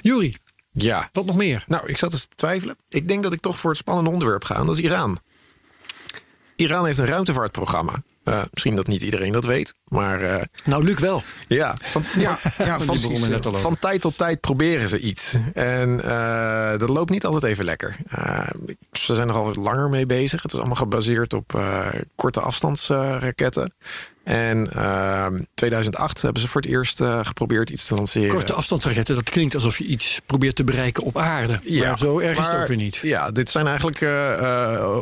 Juri, 0.00 0.34
ja. 0.72 1.08
wat 1.12 1.26
nog 1.26 1.36
meer? 1.36 1.64
Nou, 1.66 1.86
ik 1.88 1.96
zat 1.96 2.12
eens 2.12 2.26
te 2.26 2.34
twijfelen. 2.34 2.76
Ik 2.88 3.08
denk 3.08 3.22
dat 3.22 3.32
ik 3.32 3.40
toch 3.40 3.58
voor 3.58 3.70
het 3.70 3.78
spannende 3.78 4.10
onderwerp 4.10 4.44
ga. 4.44 4.54
En 4.56 4.66
dat 4.66 4.76
is 4.78 4.82
Iran. 4.84 5.18
Iran 6.56 6.86
heeft 6.86 6.98
een 6.98 7.06
ruimtevaartprogramma. 7.06 8.02
Eh, 8.24 8.42
misschien 8.52 8.74
dat 8.74 8.86
niet 8.86 9.02
iedereen 9.02 9.32
dat 9.32 9.44
weet. 9.44 9.74
Maar 9.84 10.20
eh, 10.22 10.42
Nou, 10.64 10.84
Luc 10.84 10.98
wel. 10.98 11.22
ja, 11.48 11.74
van, 11.80 12.02
Ja, 12.16 12.38
ja 12.58 12.80
van 13.60 13.78
tijd 13.78 14.00
tot 14.00 14.18
tijd 14.18 14.40
proberen 14.40 14.88
ze 14.88 14.98
iets. 14.98 15.34
En 15.54 16.04
eh, 16.04 16.78
dat 16.78 16.88
loopt 16.88 17.10
niet 17.10 17.24
altijd 17.24 17.44
even 17.44 17.64
lekker. 17.64 17.96
Eh, 18.08 18.48
ze 18.92 19.14
zijn 19.14 19.28
er 19.28 19.34
al 19.34 19.44
wat 19.44 19.56
langer 19.56 19.88
mee 19.88 20.06
bezig. 20.06 20.42
Het 20.42 20.52
is 20.52 20.58
allemaal 20.58 20.76
gebaseerd 20.76 21.32
op 21.32 21.54
eh, 21.54 21.86
korte 22.14 22.40
afstandsraketten. 22.40 23.72
En 24.24 24.72
ehm 24.72 25.38
2008 25.54 26.22
hebben 26.22 26.42
ze 26.42 26.48
voor 26.48 26.60
het 26.60 26.70
eerst 26.70 27.00
eh, 27.00 27.20
geprobeerd 27.22 27.70
iets 27.70 27.86
te 27.86 27.94
lanceren. 27.94 28.28
Korte 28.34 28.52
afstandsraketten, 28.52 29.14
dat 29.14 29.30
klinkt 29.30 29.54
alsof 29.54 29.78
je 29.78 29.84
iets 29.84 30.20
probeert 30.26 30.56
te 30.56 30.64
bereiken 30.64 31.02
op 31.02 31.18
aarde. 31.18 31.60
maar 31.78 31.98
zo 31.98 32.18
erg 32.18 32.38
is 32.38 32.46
het 32.46 32.56
ook 32.60 32.66
weer 32.66 32.76
niet. 32.76 32.96
Ja, 32.96 33.30
dit 33.30 33.50
zijn 33.50 33.66
eigenlijk 33.66 34.00
eh, 34.00 34.10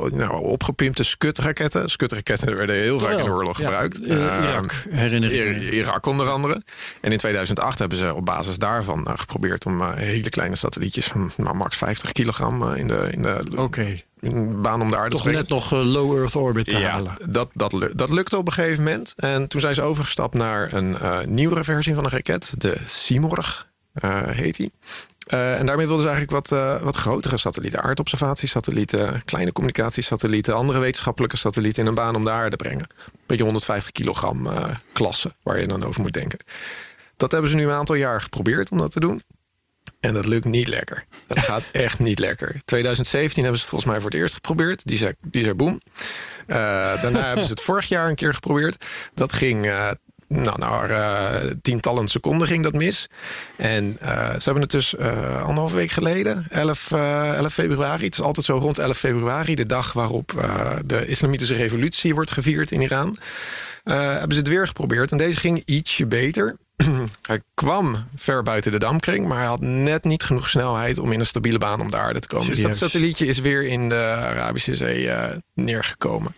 nou, 0.05 0.43
opgepimpte 0.43 1.03
skutraketten. 1.03 1.91
Skutraketten 1.91 2.57
werden 2.57 2.77
heel 2.77 2.99
vaak 2.99 3.19
in 3.19 3.25
de 3.25 3.31
oorlog 3.31 3.59
ja, 3.59 3.65
gebruikt. 3.65 3.99
Irak, 3.99 4.85
herinner 4.91 5.33
ik 5.33 5.47
me. 5.47 5.67
Ir- 5.67 5.73
Irak 5.73 6.07
onder 6.07 6.29
andere. 6.29 6.63
En 7.01 7.13
in 7.13 7.19
2008 7.19 7.79
hebben 7.79 7.99
ze 7.99 8.15
op 8.15 8.25
basis 8.25 8.59
daarvan 8.59 9.09
geprobeerd 9.19 9.67
om 9.67 9.91
hele 9.93 10.29
kleine 10.29 10.57
satellietjes 10.57 11.07
van 11.07 11.31
nou, 11.37 11.57
max 11.57 11.77
50 11.77 12.13
kilogram 12.13 12.75
in, 12.75 12.87
de, 12.87 13.09
in, 13.11 13.23
de, 13.23 13.41
de 13.51 14.07
baan 14.63 14.83
om 14.83 14.91
de 14.91 14.97
aarde 14.97 15.11
toch 15.11 15.23
te 15.23 15.29
brengen. 15.29 15.47
net 15.49 15.49
nog 15.49 15.73
eh, 15.73 15.85
low 15.85 16.17
Earth 16.17 16.35
orbit 16.35 16.69
te 16.69 16.79
Ja, 16.79 16.91
halen. 16.91 17.17
dat, 17.27 17.49
dat, 17.53 17.89
dat 17.95 18.11
lukte 18.11 18.37
op 18.37 18.47
een 18.47 18.53
gegeven 18.53 18.85
moment. 18.85 19.15
En 19.17 19.49
toen 19.49 19.61
zijn 19.61 19.75
ze 19.75 19.83
overgestapt 19.83 20.35
naar 20.35 20.73
een 20.73 20.99
eh, 20.99 21.25
nieuwere 21.25 21.65
versie 21.65 21.95
van 21.95 22.05
een 22.05 22.11
raket. 22.11 22.55
De 22.59 22.77
Simorgh 22.87 23.63
eh, 23.93 24.23
heet 24.27 24.57
die. 24.57 24.73
En 25.27 25.67
daarmee 25.67 25.87
wilden 25.87 26.05
ze 26.07 26.11
eigenlijk 26.11 26.49
wat, 26.49 26.83
wat 26.83 26.97
grotere 26.97 27.37
satellieten. 27.37 27.83
Aardobservatiesatellieten, 27.83 29.23
kleine 29.25 29.53
communicatiesatellieten... 29.53 30.55
andere 30.55 30.79
wetenschappelijke 30.79 31.37
satellieten 31.37 31.83
in 31.83 31.89
een 31.89 31.95
baan 31.95 32.15
om 32.15 32.25
de 32.25 32.31
aarde 32.31 32.57
brengen. 32.57 32.87
Beetje 33.27 33.45
150 33.45 33.93
kilogram 33.93 34.49
klasse, 34.93 35.31
waar 35.43 35.61
je 35.61 35.67
dan 35.67 35.85
over 35.85 36.01
moet 36.01 36.13
denken. 36.13 36.39
Dat 37.17 37.33
hebben 37.33 37.51
ze 37.51 37.57
nu 37.57 37.65
een 37.65 37.71
aantal 37.71 37.95
jaar 37.95 38.21
geprobeerd 38.21 38.71
om 38.71 38.79
dat 38.79 38.91
te 38.91 39.01
doen. 39.01 39.23
En 40.01 40.15
dat 40.15 40.27
lukt 40.27 40.45
niet 40.45 40.69
lekker. 40.69 41.05
Dat 41.27 41.39
gaat 41.39 41.63
echt 41.87 41.99
niet 41.99 42.19
lekker. 42.19 42.57
2017 42.65 43.43
hebben 43.43 43.61
ze 43.61 43.67
het 43.67 43.75
volgens 43.75 43.91
mij 43.91 44.01
voor 44.01 44.11
het 44.11 44.21
eerst 44.21 44.35
geprobeerd. 44.35 44.87
Die 44.87 44.99
zei, 44.99 45.13
die 45.21 45.43
zei 45.43 45.55
boem. 45.55 45.81
Eh, 46.47 46.57
daarna 47.03 47.27
hebben 47.27 47.45
ze 47.45 47.51
het 47.51 47.61
vorig 47.61 47.89
jaar 47.89 48.09
een 48.09 48.15
keer 48.15 48.35
geprobeerd. 48.35 48.85
Dat 49.15 49.33
ging... 49.33 49.67
eh, 49.67 49.91
nou, 50.29 50.59
nou 50.59 50.89
eh, 50.91 51.51
tientallen 51.63 52.09
seconden 52.09 52.47
ging 52.47 52.63
dat 52.63 52.73
mis. 52.73 53.09
En 53.57 53.97
ze 54.01 54.43
hebben 54.43 54.63
het 54.63 54.71
dus 54.71 54.97
anderhalve 54.99 55.77
week 55.77 55.91
geleden, 55.91 56.47
11, 56.51 56.91
eh, 56.93 57.35
11 57.35 57.53
februari. 57.53 58.05
Het 58.05 58.15
is 58.15 58.23
altijd 58.23 58.47
zo 58.47 58.57
rond 58.57 58.79
11 58.79 58.99
februari, 58.99 59.55
de 59.55 59.67
dag 59.67 59.93
waarop 59.93 60.49
de 60.87 61.07
islamitische 61.07 61.55
revolutie 61.55 62.15
wordt 62.15 62.31
gevierd 62.31 62.71
in 62.71 62.81
Iran. 62.81 63.17
hebben 63.85 64.33
ze 64.33 64.39
het 64.39 64.49
weer 64.49 64.67
geprobeerd. 64.67 65.11
En 65.11 65.19
deze 65.19 65.39
ging 65.39 65.63
ietsje 65.65 66.07
beter. 66.07 66.57
hij 67.27 67.43
kwam 67.55 67.97
ver 68.15 68.43
buiten 68.43 68.73
de 68.73 68.79
dampkring, 68.79 69.27
maar 69.27 69.39
hij 69.39 69.47
had 69.47 69.61
net 69.61 70.05
niet 70.05 70.23
genoeg 70.23 70.49
snelheid 70.49 70.99
om 70.99 71.13
in 71.13 71.21
een 71.21 71.27
stabiele 71.27 71.59
baan 71.59 71.81
om 71.81 71.91
de 71.91 71.97
aarde 71.97 72.21
te 72.21 72.29
komen. 72.29 72.47
Dus 72.47 72.63
dat 72.63 72.77
satellietje 72.77 73.27
is 73.27 73.39
weer 73.39 73.65
in 73.65 73.89
de 73.89 74.15
Arabische 74.19 74.75
Zee 74.75 75.11
eh, 75.11 75.37
neergekomen. 75.55 76.35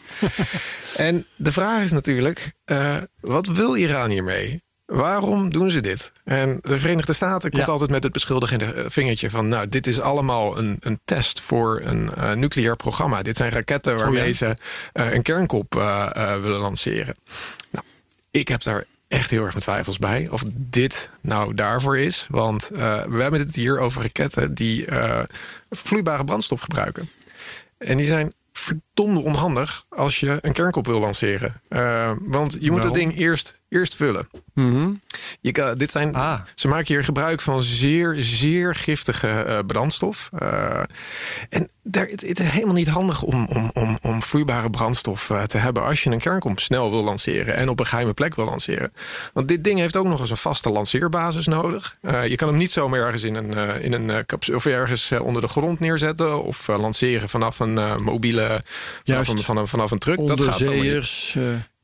en 0.96 1.26
de 1.37 1.53
vraag 1.53 1.83
is 1.83 1.92
natuurlijk, 1.92 2.53
eh, 2.64 2.96
wat 3.20 3.46
wil 3.46 3.74
Iran 3.74 4.11
hiermee? 4.11 4.62
Waarom 4.87 5.50
doen 5.50 5.70
ze 5.70 5.81
dit? 5.81 6.12
En 6.24 6.59
de 6.62 6.79
Verenigde 6.79 7.12
Staten 7.12 7.50
komt 7.50 7.66
Ja. 7.66 7.72
altijd 7.72 7.90
met 7.90 8.03
het 8.03 8.12
beschuldigende 8.12 8.64
eh, 8.64 8.85
vingertje 8.88 9.31
van... 9.31 9.48
nou, 9.48 9.68
dit 9.68 9.87
is 9.87 10.00
allemaal 10.00 10.59
een, 10.59 10.76
een 10.81 11.00
test 11.05 11.40
voor 11.40 11.81
een 11.85 12.11
nucleair 12.40 12.76
programma. 12.76 13.22
Dit 13.22 13.37
zijn 13.37 13.50
raketten 13.50 13.96
waarmee 13.96 14.20
Oh 14.20 14.26
ja. 14.26 14.33
ze 14.33 14.57
een 14.92 15.22
kernkop 15.22 15.74
willen 16.14 16.61
lanceren. 16.61 17.16
Nou, 17.70 17.85
ik 18.31 18.48
heb 18.48 18.62
daar 18.62 18.85
echt 19.11 19.31
heel 19.31 19.42
erg 19.42 19.51
mijn 19.51 19.64
twijfels 19.64 19.99
bij 19.99 20.29
of 20.31 20.42
dit 20.57 21.11
nou 21.20 21.55
daarvoor 21.55 21.99
is. 21.99 22.27
Want 22.29 22.70
eh, 22.70 23.03
we 23.03 23.23
hebben 23.23 23.40
het 23.40 23.55
hier 23.55 23.79
over 23.79 24.03
raketten 24.03 24.55
die 24.55 24.87
eh, 24.87 25.23
vloeibare 25.70 26.25
brandstof 26.25 26.61
gebruiken. 26.61 27.09
En 27.79 27.96
die 27.96 28.07
zijn 28.07 28.33
verdomde 28.53 29.20
onhandig 29.20 29.85
als 29.88 30.20
je 30.20 30.38
een 30.40 30.53
kernkop 30.53 30.87
wil 30.87 31.01
lanceren. 31.01 31.61
Eh, 31.68 32.12
want 32.20 32.57
je 32.61 32.70
moet 32.70 32.83
Waarom? 32.83 32.92
ding 32.99 33.16
eerst, 33.16 33.60
eerst 33.71 33.97
vullen. 33.97 34.29
Mhm. 34.55 34.91
Je 35.41 35.53
kan, 35.53 35.79
dit 35.79 35.91
zijn, 35.91 36.15
Ah. 36.15 36.41
Ze 36.55 36.69
maken 36.69 36.95
hier 36.95 37.05
gebruik 37.05 37.41
van 37.41 37.63
zeer, 37.63 38.17
zeer 38.19 38.75
giftige 38.75 39.29
eh, 39.29 39.59
brandstof. 39.67 40.31
Eh, 40.39 40.83
en 41.49 41.69
daar, 41.83 42.07
het, 42.07 42.21
het 42.21 42.41
is 42.41 42.49
helemaal 42.49 42.75
niet 42.75 42.89
handig 42.89 43.23
om, 43.23 43.47
om, 43.47 43.71
om, 43.75 43.99
om 44.03 44.23
vloeibare 44.23 44.71
brandstof 44.71 45.31
eh, 45.31 45.43
te 45.43 45.59
hebben... 45.59 45.83
als 45.83 46.03
je 46.03 46.11
een 46.11 46.19
kernkom 46.19 46.59
snel 46.59 46.91
wil 46.91 47.03
lanceren 47.03 47.57
en 47.57 47.69
op 47.69 47.81
een 47.81 47.87
geheime 47.87 48.15
plek 48.15 48.35
wil 48.35 48.45
lanceren. 48.45 48.93
Want 49.33 49.49
dit 49.49 49.65
ding 49.65 49.79
heeft 49.79 49.97
ook 49.97 50.07
nog 50.07 50.21
eens 50.21 50.31
een 50.31 50.37
vaste 50.37 50.71
lanceerbasis 50.71 51.47
nodig. 51.47 51.97
Je 52.27 52.37
kan 52.37 52.49
hem 52.49 52.57
niet 52.57 52.71
zomaar 52.71 53.01
ergens 53.01 53.23
in 53.23 53.35
een, 53.35 53.83
in 53.83 53.93
een 53.93 54.27
capsule 54.27 54.57
of 54.57 54.67
ergens 54.67 55.13
onder 55.13 55.43
de 55.43 55.49
grond 55.49 55.81
neerzetten... 55.81 56.43
of 56.43 56.67
lanceren 56.67 57.29
vanaf 57.29 57.59
een 57.59 58.03
mobiele, 58.03 58.61
vanaf 59.03 59.29
een, 59.29 59.39
vanaf, 59.39 59.71
vanaf 59.71 59.91
een 59.91 59.99
truck. 59.99 60.27
Dat 60.27 60.41
gaat 60.41 60.59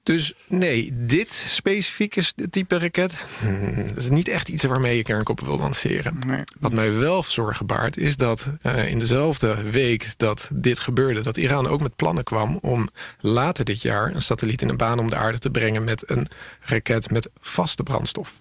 Dus 0.06 0.32
nee, 0.48 0.90
dit 0.94 1.32
specifieke 1.32 2.22
type 2.50 2.78
raket... 2.78 3.12
hmm, 3.40 3.86
dat 3.86 3.96
is 3.96 4.10
niet 4.10 4.28
echt 4.28 4.48
iets 4.48 4.64
waarmee 4.64 4.96
je 4.96 5.02
kernkoppen 5.02 5.46
wil 5.46 5.58
lanceren. 5.58 6.18
Nee. 6.26 6.44
Wat 6.60 6.72
mij 6.72 6.92
wel 6.92 7.22
zorgen 7.22 7.66
baart, 7.66 7.96
is 7.96 8.16
dat 8.16 8.50
eh, 8.60 8.90
in 8.90 8.98
dezelfde 8.98 9.62
week 9.62 10.18
dat 10.18 10.50
dit 10.54 10.78
gebeurde... 10.78 11.20
dat 11.20 11.36
Iran 11.36 11.66
ook 11.66 11.80
met 11.80 11.96
plannen 11.96 12.24
kwam 12.24 12.58
om 12.62 12.88
later 13.20 13.64
dit 13.64 13.82
jaar... 13.82 14.14
een 14.14 14.22
satelliet 14.22 14.62
in 14.62 14.68
een 14.68 14.76
baan 14.76 14.98
om 14.98 15.10
de 15.10 15.16
aarde 15.16 15.38
te 15.38 15.50
brengen... 15.50 15.84
met 15.84 16.10
een 16.10 16.28
raket 16.60 17.10
met 17.10 17.28
vaste 17.40 17.82
brandstof. 17.82 18.40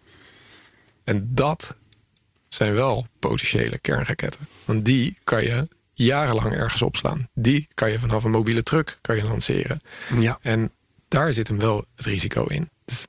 En 1.03 1.29
dat 1.33 1.75
zijn 2.47 2.73
wel 2.73 3.07
potentiële 3.19 3.79
kernraketten. 3.79 4.47
Want 4.65 4.85
die 4.85 5.17
kan 5.23 5.43
je 5.43 5.67
jarenlang 5.93 6.53
ergens 6.53 6.81
opslaan. 6.81 7.27
Die 7.33 7.67
kan 7.73 7.91
je 7.91 7.99
vanaf 7.99 8.23
een 8.23 8.31
mobiele 8.31 8.63
truck 8.63 8.97
kan 9.01 9.15
je 9.15 9.23
lanceren. 9.23 9.79
ja. 10.19 10.37
En 10.41 10.71
daar 11.07 11.33
zit 11.33 11.47
hem 11.47 11.59
wel 11.59 11.85
het 11.95 12.05
risico 12.05 12.43
in. 12.43 12.69
Dus 12.85 13.05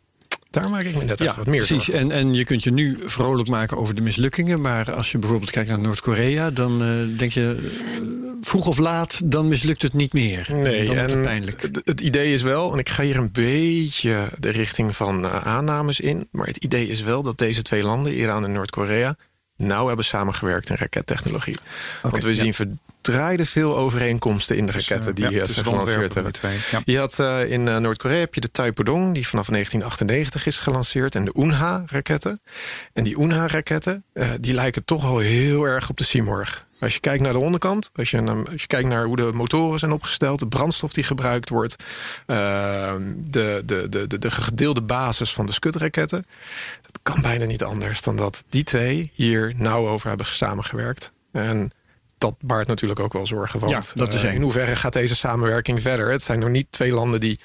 daar 0.51 0.71
maak 0.71 0.85
ik 0.85 0.97
me 0.97 1.05
net 1.05 1.19
Ja, 1.19 1.35
wat 1.37 1.47
meer 1.47 1.57
precies. 1.67 1.85
zorgen. 1.85 1.95
En, 1.95 2.11
en 2.11 2.35
je 2.35 2.45
kunt 2.45 2.65
je 2.65 2.73
nu 2.73 2.99
vrolijk 3.05 3.49
maken 3.49 3.77
over 3.77 3.95
de 3.95 4.01
mislukkingen. 4.01 4.61
Maar 4.61 4.93
als 4.93 5.11
je 5.13 5.19
bijvoorbeeld 5.19 5.51
kijkt 5.51 5.69
naar 5.69 5.79
Noord-Korea, 5.79 6.51
dan 6.51 6.83
eh, 6.83 7.19
denk 7.19 7.33
je 7.33 7.57
eh, 7.59 8.01
vroeg 8.41 8.67
of 8.67 8.79
laat, 8.79 9.21
dan 9.25 9.49
mislukt 9.49 9.83
het 9.83 9.93
niet 9.93 10.13
meer. 10.13 10.47
Nee, 10.51 10.87
dan 10.87 10.95
wordt 10.95 11.11
het 11.11 11.19
en 11.19 11.23
pijnlijk. 11.23 11.63
Het, 11.63 11.81
het 11.85 12.01
idee 12.01 12.33
is 12.33 12.43
wel, 12.43 12.73
en 12.73 12.79
ik 12.79 12.89
ga 12.89 13.03
hier 13.03 13.17
een 13.17 13.33
beetje 13.33 14.29
de 14.39 14.49
richting 14.51 14.97
van 14.97 15.25
eh, 15.25 15.47
aannames 15.47 16.01
in. 16.01 16.29
Maar 16.31 16.47
het 16.47 16.57
idee 16.57 16.89
is 16.89 17.03
wel 17.03 17.23
dat 17.23 17.39
deze 17.39 17.63
twee 17.63 17.83
landen, 17.83 18.13
Iran 18.15 18.45
en 18.45 18.53
Noord-Korea, 18.53 19.17
nauw 19.57 19.87
hebben 19.87 20.05
samengewerkt 20.05 20.71
in 20.71 20.77
rakettechnologie. 20.77 21.57
Want 22.03 22.23
we 22.23 22.35
ja. 22.35 22.43
zien 22.43 22.55
verdraaide 22.55 23.47
veel 23.47 23.77
overeenkomsten 23.77 24.57
in 24.57 24.67
de 24.67 24.73
raketten 24.73 25.15
die 25.15 25.25
ja, 25.25 25.31
eh, 25.31 25.37
tussen 25.39 25.55
zijn 25.55 25.65
de 25.65 25.71
gelanceerd 25.71 26.15
hebben. 26.15 26.33
die 26.33 26.41
twee, 26.41 26.59
ja. 26.71 26.81
Je 26.85 26.99
had 26.99 27.19
eh, 27.19 27.51
in 27.51 27.69
eh, 27.69 27.77
Noord-Korea 27.77 28.19
heb 28.19 28.35
je 28.35 28.41
de 28.41 28.51
Taipodong, 28.51 29.15
die 29.15 29.29
vanaf 29.29 29.47
1998 29.47 30.47
is 30.47 30.61
gelanceerd, 30.61 31.15
en 31.15 31.25
de 31.25 31.33
Unha-raketten. 31.39 32.41
En 32.93 33.05
die 33.05 33.19
Unha-raketten, 33.19 34.05
die 34.41 34.55
lijken 34.55 34.85
toch 34.85 35.03
wel 35.03 35.19
heel 35.19 35.65
erg 35.65 35.89
op 35.89 35.97
de 35.97 36.05
Simorg. 36.05 36.67
Als 36.81 36.95
je 36.95 37.01
kijkt 37.01 37.23
naar 37.23 37.33
de 37.33 37.39
onderkant, 37.39 37.91
als 37.95 38.11
je, 38.11 38.45
als 38.51 38.61
je 38.61 38.67
kijkt 38.67 38.89
naar 38.89 39.05
hoe 39.05 39.17
de 39.17 39.31
motoren 39.35 39.79
zijn 39.79 39.93
opgesteld, 39.93 40.39
de 40.39 40.49
brandstof 40.49 40.93
die 40.93 41.05
gebruikt 41.05 41.49
wordt, 41.49 41.77
eh, 42.27 42.95
de, 43.17 43.63
de, 43.65 43.89
de, 43.89 44.07
de, 44.07 44.19
de 44.19 44.31
gedeelde 44.31 44.83
basis 44.83 45.33
van 45.33 45.47
de 45.47 45.53
Scud-raketten, 45.53 46.27
dat 46.83 47.01
kan 47.03 47.23
bijna 47.23 47.45
niet 47.45 47.63
anders 47.63 48.03
dan 48.03 48.17
dat 48.17 48.45
die 48.49 48.65
twee 48.65 49.11
hier 49.15 49.53
nauw 49.57 49.89
over 49.89 50.09
hebben 50.09 50.27
samengewerkt. 50.27 51.13
En 51.33 51.71
dat 52.19 52.35
baart 52.41 52.67
natuurlijk 52.67 53.01
ook 53.01 53.13
wel 53.13 53.27
zorgen. 53.27 53.61
Want 53.61 53.73
Ja, 53.73 53.83
dat 53.95 54.13
is 54.13 54.23
eh, 54.23 54.35
in 54.35 54.43
hoeverre 54.43 54.77
gaat 54.77 54.93
deze 54.93 55.17
samenwerking 55.17 55.83
verder? 55.83 56.11
Het 56.11 56.23
zijn 56.23 56.39
nog 56.39 56.49
niet 56.49 56.67
twee 56.71 56.93
landen 56.93 57.21
die 57.21 57.41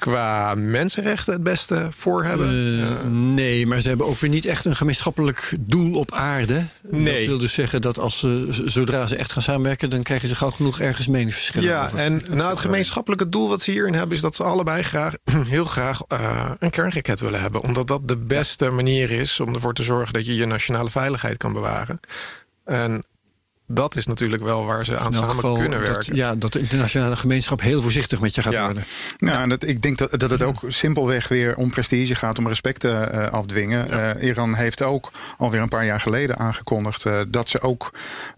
qua 0.00 0.54
mensenrechten 0.54 1.32
het 1.32 1.42
beste 1.42 1.88
voor 1.90 2.24
hebben. 2.24 2.48
Eh, 2.48 3.10
nee, 3.10 3.66
maar 3.66 3.80
ze 3.80 3.88
hebben 3.88 4.06
ook 4.06 4.18
weer 4.18 4.30
niet 4.30 4.44
echt 4.44 4.64
een 4.64 4.76
gemeenschappelijk 4.76 5.52
doel 5.60 5.98
op 5.98 6.12
aarde. 6.12 6.62
Nee. 6.82 7.18
Dat 7.18 7.26
wil 7.26 7.38
dus 7.38 7.54
zeggen 7.54 7.82
dat 7.82 7.98
als 7.98 8.18
ze, 8.18 8.46
zodra 8.64 9.06
ze 9.06 9.16
echt 9.16 9.32
gaan 9.32 9.42
samenwerken, 9.42 9.90
dan 9.90 10.02
krijgen 10.02 10.28
ze 10.28 10.34
gauw 10.34 10.50
genoeg 10.50 10.80
ergens 10.80 11.06
meningsverschillen 11.08 11.68
ja, 11.68 11.84
over. 11.84 11.98
en 11.98 12.22
nou, 12.30 12.50
het 12.50 12.58
gemeenschappelijke 12.58 13.28
doel 13.28 13.48
wat 13.48 13.60
ze 13.60 13.70
hierin 13.70 13.94
hebben... 13.94 14.16
is 14.16 14.22
dat 14.22 14.34
ze 14.34 14.42
allebei 14.42 14.82
graag, 14.82 15.14
heel 15.46 15.64
graag 15.64 16.02
eh, 16.08 16.50
een 16.58 16.70
kernraket 16.70 17.20
willen 17.20 17.40
hebben. 17.40 17.62
Omdat 17.62 17.88
dat 17.88 18.08
de 18.08 18.16
beste 18.16 18.70
manier 18.70 19.10
is 19.10 19.40
om 19.40 19.54
ervoor 19.54 19.74
te 19.74 19.82
zorgen... 19.82 20.12
dat 20.12 20.26
je 20.26 20.34
je 20.34 20.46
nationale 20.46 20.90
veiligheid 20.90 21.36
kan 21.36 21.52
bewaren. 21.52 22.00
En 22.64 23.04
dat 23.70 23.96
is 23.96 24.06
natuurlijk 24.06 24.42
wel 24.42 24.64
waar 24.64 24.84
ze 24.84 24.98
aan 24.98 25.12
samen 25.12 25.30
geval 25.30 25.56
kunnen 25.56 25.78
dat, 25.78 25.88
werken. 25.88 26.16
ja, 26.16 26.34
dat 26.34 26.52
de 26.52 26.58
internationale 26.60 27.16
gemeenschap 27.16 27.60
heel 27.60 27.80
voorzichtig 27.82 28.20
met 28.20 28.34
je 28.34 28.42
gaat 28.42 28.52
Ja. 28.52 28.64
worden. 28.64 28.84
Nou, 29.18 29.42
en 29.42 29.48
dat, 29.48 29.66
ik 29.66 29.82
denk 29.82 29.98
dat, 29.98 30.20
dat 30.20 30.30
het 30.30 30.42
ook 30.42 30.60
simpelweg 30.68 31.28
weer 31.28 31.56
om 31.56 31.70
prestige 31.70 32.14
gaat, 32.14 32.38
om 32.38 32.48
respect 32.48 32.84
eh, 32.84 33.26
afdwingen. 33.30 33.90
Eh, 33.90 34.28
Iran 34.28 34.54
heeft 34.54 34.82
ook 34.82 35.10
alweer 35.38 35.60
een 35.60 35.68
paar 35.68 35.84
jaar 35.84 36.00
geleden 36.00 36.38
aangekondigd 36.38 37.04
eh, 37.06 37.20
dat 37.28 37.48
ze 37.48 37.60
ook 37.60 37.90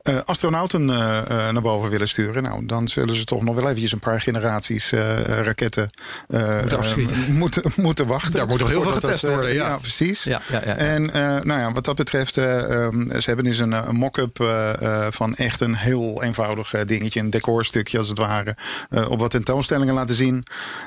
eh, 0.03 0.17
astronauten 0.25 0.91
eh, 0.91 1.19
eh, 1.19 1.53
naar 1.53 1.63
boven 1.63 1.91
willen 1.91 2.09
sturen. 2.09 2.43
Nou, 2.43 2.67
dan 2.67 2.89
zullen 2.89 3.15
ze 3.15 3.25
toch 3.25 3.43
nog 3.43 3.55
wel 3.55 3.65
eventjes 3.69 3.93
een 3.93 3.99
paar 3.99 4.21
generaties 4.21 4.93
eh, 4.93 5.17
raketten 5.25 5.91
eh, 6.29 6.61
Moeten 6.61 6.79
eh, 6.79 7.29
moeten, 7.43 7.63
moeten 7.77 8.07
wachten. 8.07 8.33
Daar 8.33 8.47
moet 8.47 8.59
nog 8.61 8.69
heel 8.69 8.83
veel 8.83 8.93
getest 8.93 9.21
dat, 9.21 9.31
eh, 9.31 9.37
worden, 9.37 9.55
ja. 9.55 9.77
precies. 9.77 10.23
Ja, 10.25 10.41
ja, 10.51 10.61
ja. 10.65 10.77
En 10.77 11.11
eh, 11.13 11.23
nou 11.43 11.61
ja, 11.61 11.73
wat 11.73 11.85
dat 11.85 11.97
betreft, 11.97 12.37
eh, 12.37 12.85
ehm, 12.85 13.07
ze 13.09 13.23
hebben 13.25 13.45
dus 13.45 13.59
een, 13.59 13.73
eh, 13.73 13.83
een 13.89 13.97
mock-up 13.97 14.41
eh, 14.41 14.83
eh, 14.83 15.13
van 15.23 15.35
echt 15.35 15.61
een 15.61 15.75
heel 15.75 16.23
eenvoudig 16.23 16.75
eh, 16.75 16.87
dingetje, 16.87 17.21
een 17.21 17.31
decorstukje 17.31 17.99
als 17.99 18.09
het 18.09 18.19
ware, 18.19 18.57
eh, 18.91 19.11
op 19.11 19.21
wat 19.21 19.31
tentoonstellingen 19.31 19.95
laten 19.95 20.15
zien. 20.15 20.45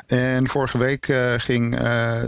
En 0.07 0.47
vorige 0.47 0.77
week 0.77 1.07
eh, 1.07 1.33
ging 1.37 1.75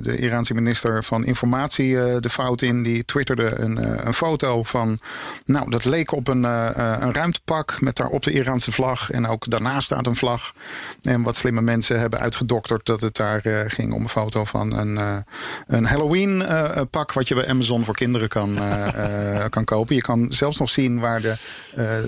de 0.02 0.18
Iraanse 0.18 0.54
minister 0.54 1.04
van 1.04 1.26
Informatie 1.26 2.20
de 2.20 2.30
fout 2.30 2.62
in. 2.62 2.84
Die 2.84 3.06
twitterde 3.06 3.60
een, 3.60 4.08
een 4.08 4.14
foto 4.14 4.64
van, 4.64 5.00
nou, 5.46 5.70
dat 5.70 5.86
leek 5.86 6.12
op 6.12 6.28
een, 6.28 6.44
een 6.44 7.14
ruimtepak 7.14 7.82
met 7.82 7.96
daarop 7.96 8.24
de 8.24 8.32
Iraanse 8.32 8.72
vlag. 8.72 9.12
En 9.12 9.28
ook 9.28 9.50
daarnaast 9.50 9.86
staat 9.86 10.08
een 10.08 10.16
vlag. 10.16 10.54
En 11.02 11.22
wat 11.22 11.36
slimme 11.36 11.62
mensen 11.62 12.00
hebben 12.00 12.20
uitgedokterd 12.20 12.86
dat 12.86 13.02
het 13.02 13.16
daar 13.16 13.42
ging 13.68 13.94
om 13.94 14.02
een 14.02 14.10
foto 14.10 14.44
van 14.44 14.74
een, 14.74 15.24
een 15.68 15.86
Halloween 15.86 16.46
eh, 16.78 16.82
pak 16.90 17.14
wat 17.14 17.28
je 17.28 17.36
bij 17.36 17.48
Amazon 17.48 17.86
voor 17.86 17.96
kinderen 17.96 18.28
kan, 18.28 18.58
kan 19.50 19.64
kopen. 19.64 19.96
Je 19.96 20.02
kan 20.02 20.28
zelfs 20.30 20.58
nog 20.58 20.70
zien 20.70 21.00
waar 21.00 21.22
de, 21.22 21.36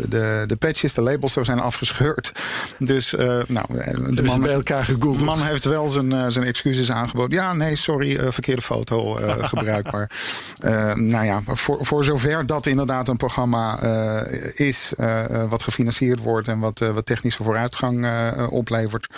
de, 0.10 0.44
de 0.48 0.56
patches, 0.56 0.94
de 0.94 1.02
labels 1.02 1.36
er 1.36 1.46
zijn 1.46 1.60
afgescheurd. 1.60 2.32
Dus 2.80 3.16
eh, 3.16 3.28
nou, 3.48 3.78
eh, 3.80 3.94
de 3.94 4.14
Dus 4.14 4.26
man, 4.26 4.42
bij 4.42 4.54
elkaar 4.54 4.86
de 4.86 4.94
gegoogeld. 4.94 5.26
man 5.26 5.42
heeft 5.42 5.64
wel 5.64 5.88
zijn, 5.88 6.12
eh, 6.14 6.26
zijn 6.28 6.46
excuses 6.46 6.92
aangeboden. 6.92 7.38
Ja, 7.38 7.54
nee, 7.54 7.76
sorry, 7.76 8.32
verkeerde 8.32 8.62
foto 8.62 9.18
eh, 9.18 9.36
gebruikt. 9.54 9.92
Maar 9.92 10.12
eh, 10.60 10.94
nou 10.96 11.26
ja, 11.26 11.42
voor, 11.46 11.78
voor 11.86 12.04
zover 12.04 12.46
dat 12.46 12.66
inderdaad 12.66 13.08
een 13.08 13.18
programma 13.18 13.80
eh, 13.82 14.68
is 14.68 14.92
wat 15.50 15.64
gefinancierd 15.64 16.20
wordt 16.20 16.48
en 16.48 16.60
wat, 16.60 16.82
eh, 16.82 16.90
wat 16.90 17.06
technische 17.06 17.44
vooruitgang 17.44 18.06
eh, 18.06 18.48
oplevert, 18.50 19.14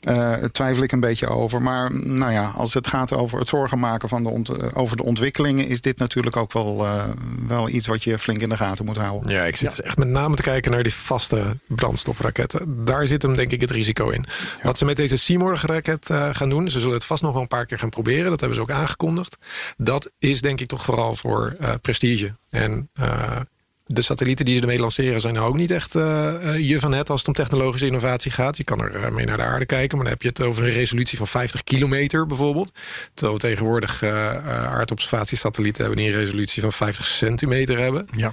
eh, 0.00 0.32
twijfel 0.32 0.82
ik 0.82 0.92
een 0.92 1.00
beetje 1.00 1.28
over. 1.28 1.62
Maar 1.62 1.90
nou 1.94 2.32
ja, 2.32 2.50
als 2.56 2.74
het 2.74 2.86
gaat 2.86 3.12
over 3.12 3.38
het 3.38 3.48
zorgen 3.48 3.78
maken 3.78 4.08
van 4.08 4.22
de 4.22 4.28
ont- 4.28 4.74
over 4.74 4.96
de 4.96 5.02
ontwikkelingen, 5.02 5.66
is 5.68 5.80
dit 5.80 5.98
natuurlijk 5.98 6.36
ook 6.36 6.52
wel, 6.52 6.84
eh, 6.86 7.02
wel 7.46 7.68
iets 7.68 7.86
wat 7.86 8.02
je 8.04 8.18
flink 8.18 8.40
in 8.40 8.48
de 8.48 8.56
gaten 8.56 8.84
moet 8.84 8.96
houden. 8.96 9.30
Ja, 9.30 9.42
ik 9.44 9.56
zit 9.56 9.70
dus 9.70 9.80
echt 9.82 9.98
met 10.04 10.10
name 10.12 10.34
te 10.34 10.42
kijken 10.42 10.70
naar 10.70 10.82
die 10.82 10.94
vaste 10.94 11.56
brandstofraketten. 11.66 12.84
Daar 12.84 13.06
zit 13.06 13.22
hem 13.22 13.34
denk 13.34 13.52
ik 13.52 13.60
het 13.60 13.70
risico 13.70 14.10
in. 14.10 14.24
Wat 14.62 14.78
ze 14.78 14.84
met 14.84 14.96
deze 14.96 15.16
Seymour-raket 15.16 16.10
eh, 16.10 16.28
gaan 16.32 16.48
doen... 16.48 16.70
ze 16.70 16.80
zullen 16.80 16.94
het 16.94 17.04
vast 17.04 17.22
nog 17.22 17.32
wel 17.32 17.42
een 17.42 17.48
paar 17.48 17.66
keer 17.66 17.78
gaan 17.78 17.88
proberen. 17.88 18.30
Dat 18.30 18.40
hebben 18.40 18.58
ze 18.58 18.62
ook 18.62 18.70
aangekondigd. 18.70 19.38
Dat 19.76 20.12
is 20.18 20.40
denk 20.40 20.60
ik 20.60 20.66
toch 20.66 20.82
vooral 20.82 21.14
voor 21.14 21.54
eh, 21.58 21.72
prestige. 21.80 22.36
En 22.50 22.90
eh, 22.92 23.40
de 23.86 24.02
satellieten 24.02 24.44
die 24.44 24.54
ze 24.54 24.60
ermee 24.60 24.78
lanceren 24.78 25.20
zijn 25.20 25.38
ook 25.38 25.56
niet 25.56 25.70
echt 25.70 25.94
uh, 25.94 26.58
je 26.58 26.80
van 26.80 26.92
het 26.92 27.10
als 27.10 27.18
het 27.18 27.28
om 27.28 27.34
technologische 27.34 27.86
innovatie 27.86 28.30
gaat. 28.30 28.56
Je 28.56 28.64
kan 28.64 28.80
er 28.80 29.12
mee 29.12 29.26
naar 29.26 29.36
de 29.36 29.42
aarde 29.42 29.66
kijken, 29.66 29.96
maar 29.96 30.06
dan 30.06 30.14
heb 30.14 30.22
je 30.22 30.28
het 30.28 30.40
over 30.40 30.64
een 30.64 30.70
resolutie 30.70 31.18
van 31.18 31.26
50 31.26 31.64
kilometer 31.64 32.26
bijvoorbeeld. 32.26 32.72
Terwijl 33.14 33.36
we 33.36 33.42
tegenwoordig 33.42 34.02
aardobservatiesatellieten 34.02 35.84
hebben 35.84 36.02
die 36.02 36.12
een 36.12 36.20
resolutie 36.20 36.62
van 36.62 36.72
50 36.72 37.06
centimeter 37.06 37.78
hebben. 37.78 38.06
Ja. 38.16 38.32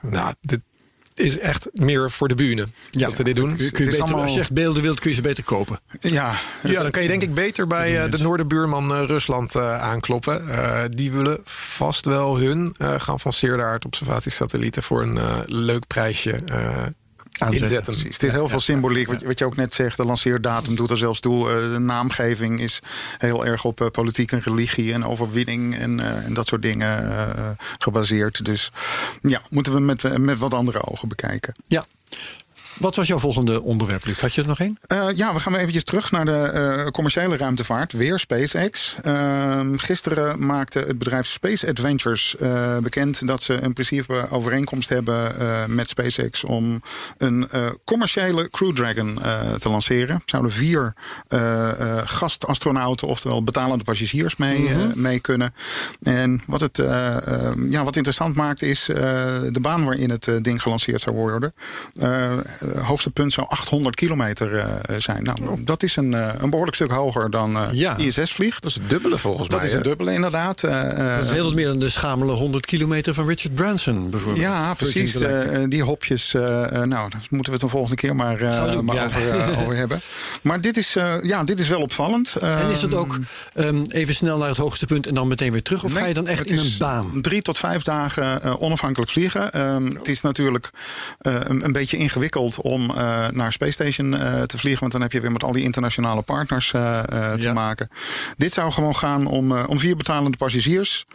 Nou, 0.00 0.34
dit, 0.40 0.60
is 1.14 1.38
echt 1.38 1.68
meer 1.72 2.10
voor 2.10 2.28
de 2.28 2.34
buren 2.34 2.72
ja, 2.90 3.06
dat 3.06 3.16
we 3.16 3.24
dit 3.24 3.34
doen. 3.34 3.56
Kun 3.56 3.64
je, 3.64 3.70
beter, 3.70 4.02
allemaal... 4.02 4.22
Als 4.22 4.34
je 4.34 4.40
echt 4.40 4.52
beelden 4.52 4.82
wilt, 4.82 5.00
kun 5.00 5.10
je 5.10 5.16
ze 5.16 5.22
beter 5.22 5.44
kopen. 5.44 5.78
Ja, 6.00 6.34
ja 6.62 6.82
dan 6.82 6.90
kan 6.90 7.02
je 7.02 7.08
denk 7.08 7.22
ik 7.22 7.34
beter 7.34 7.66
bij 7.66 8.04
uh, 8.04 8.10
de 8.10 8.18
noorderbuurman 8.18 8.92
uh, 8.92 9.06
Rusland 9.06 9.54
uh, 9.54 9.80
aankloppen. 9.80 10.44
die 10.90 11.12
willen 11.12 11.40
vast 11.44 12.04
wel 12.04 12.38
hun 12.38 12.74
geavanceerde 12.78 13.62
aardobservatiesatellieten... 13.62 14.82
voor 14.82 15.02
een 15.02 15.44
leuk 15.46 15.86
prijsje 15.86 16.38
inzetten. 17.38 17.94
Het 17.94 18.22
is 18.22 18.30
heel 18.30 18.48
veel 18.48 18.60
symboliek. 18.60 19.06
Wat, 19.06 19.22
wat, 19.22 19.38
je 19.38 19.44
ook 19.44 19.56
net 19.56 19.74
zegt, 19.74 19.96
de 19.96 20.04
lanceerdatum 20.04 20.74
doet 20.74 20.90
er 20.90 20.98
zelfs 20.98 21.20
toe. 21.20 21.48
de 21.48 21.78
naamgeving 21.78 22.60
is 22.60 22.78
heel 23.18 23.46
erg 23.46 23.64
op 23.64 23.88
politiek 23.92 24.32
en 24.32 24.40
religie 24.42 24.92
en 24.92 25.04
overwinning 25.04 25.76
en, 25.76 26.24
en 26.24 26.34
dat 26.34 26.46
soort 26.46 26.62
dingen 26.62 27.56
gebaseerd. 27.78 28.44
Dus 28.44 28.70
ja, 29.22 29.40
moeten 29.50 29.74
we 29.74 29.80
met, 29.80 30.18
met 30.18 30.38
wat 30.38 30.54
andere 30.54 30.86
ogen 30.86 31.08
bekijken. 31.08 31.54
Ja. 31.66 31.86
Wat 32.82 32.96
was 32.96 33.06
jouw 33.06 33.18
volgende 33.18 33.62
onderwerp, 33.62 34.04
Luc? 34.04 34.20
Had 34.20 34.34
je 34.34 34.40
er 34.40 34.46
nog 34.46 34.60
één? 34.60 34.78
Uh, 34.92 35.06
ja, 35.14 35.34
we 35.34 35.40
gaan 35.40 35.54
eventjes 35.54 35.84
terug 35.84 36.10
naar 36.10 36.24
de 36.24 36.50
uh, 36.54 36.86
commerciële 36.86 37.36
ruimtevaart. 37.36 37.92
Weer 37.92 38.18
SpaceX. 38.18 38.96
Uh, 39.06 39.60
gisteren 39.76 40.46
maakte 40.46 40.78
het 40.78 40.98
bedrijf 40.98 41.26
Space 41.26 41.68
Adventures 41.68 42.36
uh, 42.40 42.78
bekend... 42.78 43.26
dat 43.26 43.42
ze 43.42 43.54
in 43.54 43.72
principe 43.72 44.26
overeenkomst 44.30 44.88
hebben 44.88 45.32
met 45.74 45.88
SpaceX... 45.88 46.44
om 46.44 46.82
een 47.16 47.48
commerciële 47.84 48.50
Crew 48.50 48.74
Dragon 48.74 49.18
te 49.58 49.68
lanceren. 49.68 50.14
Er 50.14 50.22
zouden 50.24 50.52
vier 50.52 50.94
gastastronauten, 52.04 53.08
oftewel 53.08 53.44
betalende 53.44 53.84
passagiers, 53.84 54.36
mee, 54.36 54.60
mm 54.60 54.92
mee 54.94 55.20
kunnen. 55.20 55.54
En 56.02 56.42
wat 56.46 56.60
het 56.60 56.76
ja, 57.70 57.84
wat 57.84 57.96
interessant 57.96 58.36
maakt 58.36 58.62
is 58.62 58.84
de 58.84 59.58
baan 59.60 59.84
waarin 59.84 60.10
het 60.10 60.28
ding 60.42 60.62
gelanceerd 60.62 61.00
zou 61.00 61.16
worden 61.16 61.54
hoogste 62.80 63.10
punt 63.10 63.32
zou 63.32 63.46
800 63.48 63.94
kilometer 63.94 64.52
uh, 64.52 64.64
zijn. 64.98 65.22
Nou, 65.22 65.64
dat 65.64 65.82
is 65.82 65.96
een, 65.96 66.12
uh, 66.12 66.28
een 66.38 66.50
behoorlijk 66.50 66.76
stuk 66.76 66.90
hoger 66.90 67.30
dan 67.30 67.58
ja. 67.72 67.96
ISS 67.96 68.32
vliegt. 68.32 68.62
Dat 68.62 68.70
is 68.70 68.76
het 68.76 68.90
dubbele 68.90 69.18
volgens 69.18 69.48
dat 69.48 69.50
mij. 69.50 69.58
Dat 69.58 69.68
is 69.68 69.74
het 69.74 69.84
dubbele 69.84 70.12
inderdaad. 70.12 70.60
dat 70.60 71.22
is 71.22 71.30
heel 71.30 71.44
wat 71.44 71.54
meer 71.54 71.66
dan 71.66 71.78
de 71.78 71.88
schamele 71.88 72.32
100 72.32 72.66
kilometer 72.66 73.14
van 73.14 73.26
Richard 73.26 73.54
Branson 73.54 74.10
bijvoorbeeld. 74.10 74.44
Ja, 74.44 74.74
precies. 74.74 75.18
die 75.68 75.82
hopjes, 75.82 76.32
nou, 76.32 76.88
daar 76.88 77.26
moeten 77.30 77.52
we 77.52 77.52
het 77.52 77.62
een 77.62 77.68
volgende 77.68 77.96
keer 77.96 78.16
maar, 78.16 78.38
doen, 78.72 78.84
maar 78.84 78.94
ja. 78.94 79.04
over, 79.04 79.58
over, 79.58 79.76
hebben. 79.76 80.00
Maar 80.42 80.60
dit 80.60 80.76
is, 80.76 80.92
ja, 81.22 81.44
dit 81.44 81.58
is 81.58 81.68
wel 81.68 81.80
opvallend. 81.80 82.36
En 82.40 82.70
is 82.70 82.82
het 82.82 82.94
ook 82.94 83.18
um, 83.54 83.84
even 83.88 84.14
snel 84.14 84.38
naar 84.38 84.48
het 84.48 84.56
hoogste 84.56 84.86
punt 84.86 85.06
en 85.06 85.14
dan 85.14 85.28
meteen 85.28 85.52
weer 85.52 85.62
terug? 85.62 85.84
Of 85.84 85.92
nee, 85.92 86.02
ga 86.02 86.08
je 86.08 86.14
dan 86.14 86.26
echt 86.26 86.50
in 86.50 86.58
een 86.58 86.74
baan? 86.78 87.20
Drie 87.20 87.42
tot 87.42 87.58
vijf 87.58 87.82
dagen 87.82 88.60
onafhankelijk 88.60 89.10
vliegen. 89.10 89.60
Um, 89.60 89.96
het 89.96 90.08
is 90.08 90.20
natuurlijk 90.20 90.70
een, 91.18 91.64
een 91.64 91.72
beetje 91.72 91.96
ingewikkeld 91.96 92.51
om 92.58 92.90
uh, 92.90 93.28
naar 93.28 93.52
Space 93.52 93.72
Station 93.72 94.12
uh, 94.12 94.42
te 94.42 94.58
vliegen. 94.58 94.80
Want 94.80 94.92
dan 94.92 95.02
heb 95.02 95.12
je 95.12 95.20
weer 95.20 95.32
met 95.32 95.44
al 95.44 95.52
die 95.52 95.62
internationale 95.62 96.22
partners 96.22 96.72
uh, 96.72 97.00
te 97.00 97.36
ja. 97.38 97.52
maken. 97.52 97.88
Dit 98.36 98.52
zou 98.52 98.72
gewoon 98.72 98.96
gaan 98.96 99.26
om, 99.26 99.52
om 99.52 99.78
vier 99.78 99.96
betalende 99.96 100.36
passagiers. 100.36 101.06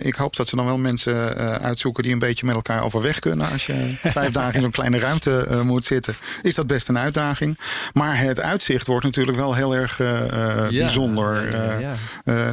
ik 0.00 0.14
hoop 0.14 0.36
dat 0.36 0.48
ze 0.48 0.56
dan 0.56 0.64
wel 0.64 0.78
mensen 0.78 1.34
uitzoeken 1.60 2.02
die 2.02 2.12
een 2.12 2.18
beetje 2.18 2.46
met 2.46 2.54
elkaar 2.54 2.82
overweg 2.82 3.18
kunnen. 3.18 3.50
Als 3.50 3.66
je 3.66 3.94
vijf 4.02 4.30
dagen 4.30 4.54
in 4.54 4.60
zo'n 4.60 4.70
kleine 4.70 4.98
ruimte 4.98 5.60
moet 5.64 5.84
zitten, 5.84 6.14
is 6.42 6.54
dat 6.54 6.66
best 6.66 6.88
een 6.88 6.98
uitdaging. 6.98 7.58
Maar 7.92 8.18
het 8.18 8.40
uitzicht 8.40 8.86
wordt 8.86 9.04
natuurlijk 9.04 9.36
wel 9.36 9.54
heel 9.54 9.74
erg 9.74 9.98
ja. 9.98 10.68
bijzonder. 10.68 11.58
Ja, 11.84 11.94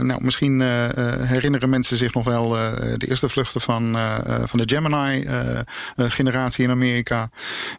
nou, 0.02 0.24
misschien 0.24 0.62
herinneren 1.22 1.70
mensen 1.70 1.98
zich 1.98 2.14
nog 2.14 2.24
wel 2.24 2.50
de 2.98 3.08
eerste 3.08 3.30
vluchten 3.30 3.62
van, 3.62 3.98
van 4.46 4.60
de 4.60 4.76
Gemini-generatie 4.76 6.64
in 6.64 6.72
Amerika. 6.72 7.30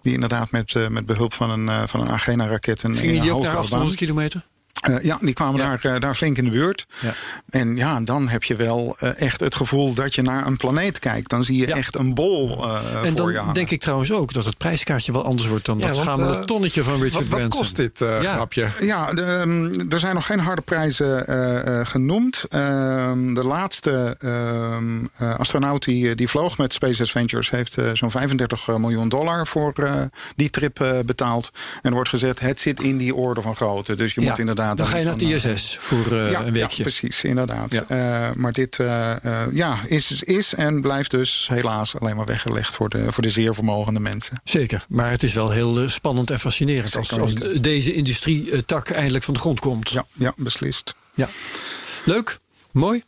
Die 0.00 0.18
inderdaad 0.30 0.50
met, 0.50 0.74
uh, 0.74 0.88
met 0.88 1.06
behulp 1.06 1.32
van 1.32 1.50
een, 1.50 1.66
uh, 1.66 1.82
van 1.86 2.00
een 2.00 2.08
Agena-raket... 2.08 2.80
Ging 2.80 3.22
die 3.22 3.32
ook 3.32 3.42
naar 3.42 3.56
800 3.56 3.96
kilometer? 3.96 4.46
Uh, 4.86 5.02
ja, 5.02 5.18
die 5.20 5.34
kwamen 5.34 5.60
Daar, 5.60 5.80
uh, 5.82 6.00
daar 6.00 6.14
flink 6.14 6.36
in 6.36 6.44
de 6.44 6.50
buurt. 6.50 6.86
Ja. 7.00 7.12
En 7.50 7.76
ja, 7.76 8.00
dan 8.00 8.28
heb 8.28 8.44
je 8.44 8.56
wel 8.56 8.96
uh, 9.00 9.20
echt 9.20 9.40
het 9.40 9.54
gevoel 9.54 9.94
dat 9.94 10.14
je 10.14 10.22
naar 10.22 10.46
een 10.46 10.56
planeet 10.56 10.98
kijkt. 10.98 11.30
Dan 11.30 11.44
zie 11.44 11.56
je 11.56 11.66
ja. 11.66 11.76
echt 11.76 11.96
een 11.96 12.14
bol 12.14 12.66
en 13.04 13.16
voor 13.16 13.30
je 13.30 13.36
dan 13.36 13.52
denk 13.52 13.70
ik 13.70 13.80
trouwens 13.80 14.12
ook 14.12 14.32
dat 14.32 14.44
het 14.44 14.58
prijskaartje 14.58 15.12
wel 15.12 15.24
anders 15.24 15.48
wordt... 15.48 15.64
dan 15.64 15.78
dat 15.78 15.96
schamele 15.96 16.44
tonnetje 16.44 16.82
van 16.82 17.00
Richard 17.00 17.28
wat, 17.28 17.28
Branson. 17.28 17.48
Wat 17.48 17.58
kost 17.58 17.76
dit 17.76 17.98
grapje? 17.98 18.68
Ja, 18.80 19.12
de, 19.12 19.22
um, 19.22 19.90
er 19.90 19.98
zijn 19.98 20.14
nog 20.14 20.26
geen 20.26 20.38
harde 20.38 20.62
prijzen 20.62 21.26
genoemd. 21.86 22.44
Ehm, 22.48 23.34
de 23.34 23.44
laatste 23.44 24.16
ehm, 24.18 25.32
astronaut 25.38 25.84
die, 25.84 26.14
die 26.14 26.28
vloog 26.28 26.58
met 26.58 26.72
Space 26.72 27.02
Adventures... 27.02 27.50
heeft 27.50 27.76
zo'n 27.92 28.10
35 28.10 28.66
miljoen 28.66 29.08
dollar 29.08 29.46
voor 29.46 29.72
die 30.36 30.50
trip 30.50 31.02
betaald. 31.06 31.50
En 31.82 31.88
er 31.88 31.92
wordt 31.92 32.08
gezet, 32.08 32.40
het 32.40 32.60
zit 32.60 32.80
in 32.80 32.96
die 32.96 33.14
orde 33.14 33.42
van 33.42 33.56
grootte. 33.56 33.94
Dus 33.94 34.14
je 34.14 34.20
moet 34.20 34.38
inderdaad 34.38 34.67
dan 34.74 34.86
ga 34.86 34.96
je 34.96 35.04
naar 35.04 35.12
het 35.12 35.22
ISS 35.22 35.76
voor 35.80 36.12
uh, 36.12 36.30
ja, 36.30 36.40
een 36.44 36.52
weekje. 36.52 36.76
Ja, 36.76 36.82
precies, 36.82 37.24
inderdaad. 37.24 37.72
Ja. 37.72 37.84
Uh, 38.28 38.34
maar 38.34 38.52
dit 38.52 38.78
uh, 38.78 39.14
ja, 39.52 39.78
is, 39.86 40.22
is 40.22 40.54
en 40.54 40.80
blijft 40.80 41.10
dus 41.10 41.48
helaas 41.50 41.98
alleen 41.98 42.16
maar 42.16 42.26
weggelegd 42.26 42.74
voor 42.74 42.88
de, 42.88 43.12
voor 43.12 43.22
de 43.22 43.30
zeer 43.30 43.54
vermogende 43.54 44.00
mensen. 44.00 44.40
Zeker, 44.44 44.84
maar 44.88 45.10
het 45.10 45.22
is 45.22 45.32
wel 45.32 45.50
heel 45.50 45.88
spannend 45.88 46.30
en 46.30 46.40
fascinerend 46.40 46.96
als, 46.96 47.18
als 47.18 47.34
deze 47.60 47.92
industrietak 47.92 48.90
eindelijk 48.90 49.24
van 49.24 49.34
de 49.34 49.40
grond 49.40 49.60
komt. 49.60 49.90
Ja, 49.90 50.04
ja 50.12 50.32
beslist. 50.36 50.94
Ja. 51.14 51.28
Leuk, 52.04 52.38
mooi. 52.72 53.02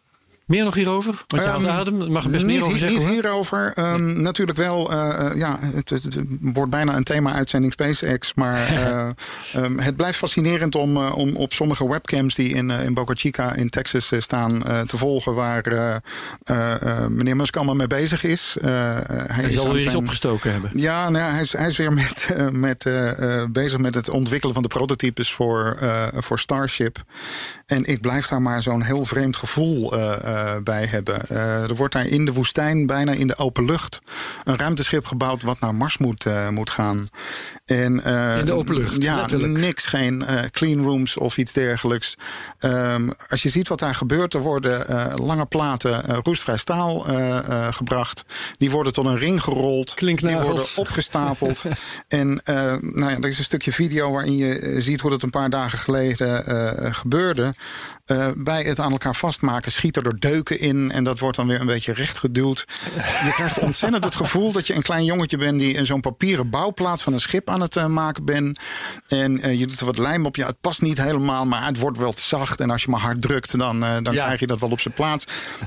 Meer 0.50 0.64
nog 0.64 0.74
hierover? 0.74 1.22
Want 1.26 1.42
je 1.42 1.48
um, 1.48 1.66
adem, 1.66 2.12
mag 2.12 2.24
er 2.24 2.30
best 2.30 2.44
niet, 2.44 2.56
meer 2.56 2.64
over 2.64 2.78
zeggen. 2.78 2.98
Niet 2.98 3.08
hierover. 3.08 3.72
Um, 3.78 4.22
natuurlijk 4.22 4.58
wel, 4.58 4.92
uh, 4.92 5.30
ja, 5.34 5.58
het, 5.60 6.18
wordt 6.40 6.70
bijna 6.70 6.96
een 6.96 7.04
thema-uitzending 7.04 7.72
SpaceX. 7.72 8.34
Maar 8.34 8.72
uh, 8.72 9.08
um, 9.64 9.78
het 9.78 9.96
blijft 9.96 10.18
fascinerend 10.18 10.74
om, 10.74 10.96
uh, 10.96 11.16
om 11.16 11.36
op 11.36 11.52
sommige 11.52 11.88
webcams 11.88 12.34
die 12.34 12.54
in, 12.54 12.70
in 12.70 12.94
Boca 12.94 13.14
Chica 13.14 13.54
in 13.54 13.68
Texas 13.68 14.12
staan 14.18 14.62
te 14.86 14.96
volgen. 14.96 15.34
Waar 15.34 16.00
meneer 17.08 17.36
Musk 17.36 17.56
allemaal 17.56 17.74
mee 17.74 17.86
bezig 17.86 18.24
is. 18.24 18.56
hij, 18.60 19.04
hij 19.26 19.52
zal 19.52 19.72
weer 19.72 19.84
iets 19.84 19.94
opgestoken 19.94 20.52
hebben. 20.52 20.70
Ja, 20.74 21.10
nou, 21.10 21.32
hij, 21.32 21.42
is, 21.42 21.52
hij 21.52 21.66
is 21.66 21.76
weer 21.76 21.92
met, 21.92 22.28
met, 22.52 22.88
bezig 23.52 23.78
met 23.78 23.94
het 23.94 24.08
ontwikkelen 24.08 24.54
van 24.54 24.62
de 24.62 24.68
prototypes 24.68 25.32
voor, 25.32 25.78
voor 26.14 26.38
Starship. 26.38 27.02
En 27.66 27.84
ik 27.84 28.00
blijf 28.00 28.26
daar 28.26 28.42
maar 28.42 28.62
zo'n 28.62 28.82
heel 28.82 29.04
vreemd 29.04 29.36
gevoel 29.36 29.92
uh, 30.44 30.62
bij 30.62 30.86
hebben. 30.86 31.20
Uh, 31.30 31.62
er 31.62 31.74
wordt 31.74 31.94
daar 31.94 32.06
in 32.06 32.24
de 32.24 32.32
woestijn, 32.32 32.86
bijna 32.86 33.12
in 33.12 33.26
de 33.26 33.36
open 33.36 33.64
lucht, 33.64 33.98
een 34.44 34.56
ruimteschip 34.56 35.06
gebouwd 35.06 35.42
wat 35.42 35.60
naar 35.60 35.74
Mars 35.74 35.98
moet, 35.98 36.26
uh, 36.26 36.48
moet 36.48 36.70
gaan. 36.70 37.08
En, 37.70 38.02
in 38.38 38.44
de 38.44 38.52
open 38.52 38.74
lucht? 38.74 39.02
Ja, 39.02 39.16
letterlijk. 39.16 39.58
niks, 39.58 39.86
geen 39.86 40.24
clean 40.50 40.82
rooms 40.82 41.16
of 41.16 41.36
iets 41.36 41.52
dergelijks. 41.52 42.16
Um, 42.60 43.12
als 43.28 43.42
je 43.42 43.48
ziet 43.48 43.68
wat 43.68 43.78
daar 43.78 43.94
gebeurt, 43.94 44.34
er 44.34 44.40
worden 44.40 44.86
lange 45.20 45.46
platen 45.46 46.04
roestvrij 46.22 46.56
staal 46.56 46.98
gebracht. 47.70 48.24
Die 48.56 48.70
worden 48.70 48.92
tot 48.92 49.04
een 49.04 49.18
ring 49.18 49.42
gerold. 49.42 49.98
Die 49.98 50.36
worden 50.36 50.64
opgestapeld. 50.76 51.64
en 52.08 52.40
nou 52.80 53.10
ja, 53.10 53.16
er 53.16 53.28
is 53.28 53.38
een 53.38 53.44
stukje 53.44 53.72
video 53.72 54.10
waarin 54.12 54.36
je 54.36 54.76
ziet 54.78 55.00
hoe 55.00 55.10
dat 55.10 55.22
een 55.22 55.30
paar 55.30 55.50
dagen 55.50 55.78
geleden 55.78 56.44
gebeurde. 56.94 57.54
Bij 58.36 58.62
het 58.62 58.78
aan 58.78 58.92
elkaar 58.92 59.14
vastmaken 59.14 59.72
schieten 59.72 60.02
er 60.02 60.20
deuken 60.20 60.60
in. 60.60 60.90
En 60.90 61.04
dat 61.04 61.18
wordt 61.18 61.36
dan 61.36 61.46
weer 61.46 61.60
een 61.60 61.66
beetje 61.66 61.92
rechtgeduwd. 61.92 62.64
Je 63.24 63.30
krijgt 63.34 63.58
ontzettend 63.58 64.04
het 64.04 64.14
gevoel 64.14 64.52
dat 64.52 64.66
je 64.66 64.74
een 64.74 64.82
klein 64.82 65.04
jongetje 65.04 65.36
bent 65.36 65.58
die 65.58 65.74
in 65.74 65.86
zo'n 65.86 66.00
papieren 66.00 66.50
bouwplaat 66.50 67.02
van 67.02 67.12
een 67.12 67.20
schip 67.20 67.48
aan 67.50 67.59
het 67.60 67.76
uh, 67.76 67.86
maken 67.86 68.24
bent. 68.24 68.58
En 69.06 69.46
uh, 69.46 69.58
je 69.58 69.66
doet 69.66 69.80
er 69.80 69.86
wat 69.86 69.98
lijm 69.98 70.26
op. 70.26 70.36
Ja, 70.36 70.46
het 70.46 70.60
past 70.60 70.82
niet 70.82 71.02
helemaal, 71.02 71.46
maar 71.46 71.66
het 71.66 71.78
wordt 71.78 71.98
wel 71.98 72.12
zacht. 72.16 72.60
En 72.60 72.70
als 72.70 72.82
je 72.82 72.90
maar 72.90 73.00
hard 73.00 73.22
drukt, 73.22 73.58
dan, 73.58 73.80
dan 73.80 74.14
ja. 74.14 74.24
krijg 74.24 74.40
je 74.40 74.46
dat 74.46 74.60
wel 74.60 74.70
op 74.70 74.80
zijn 74.80 74.94
plaats. 74.94 75.24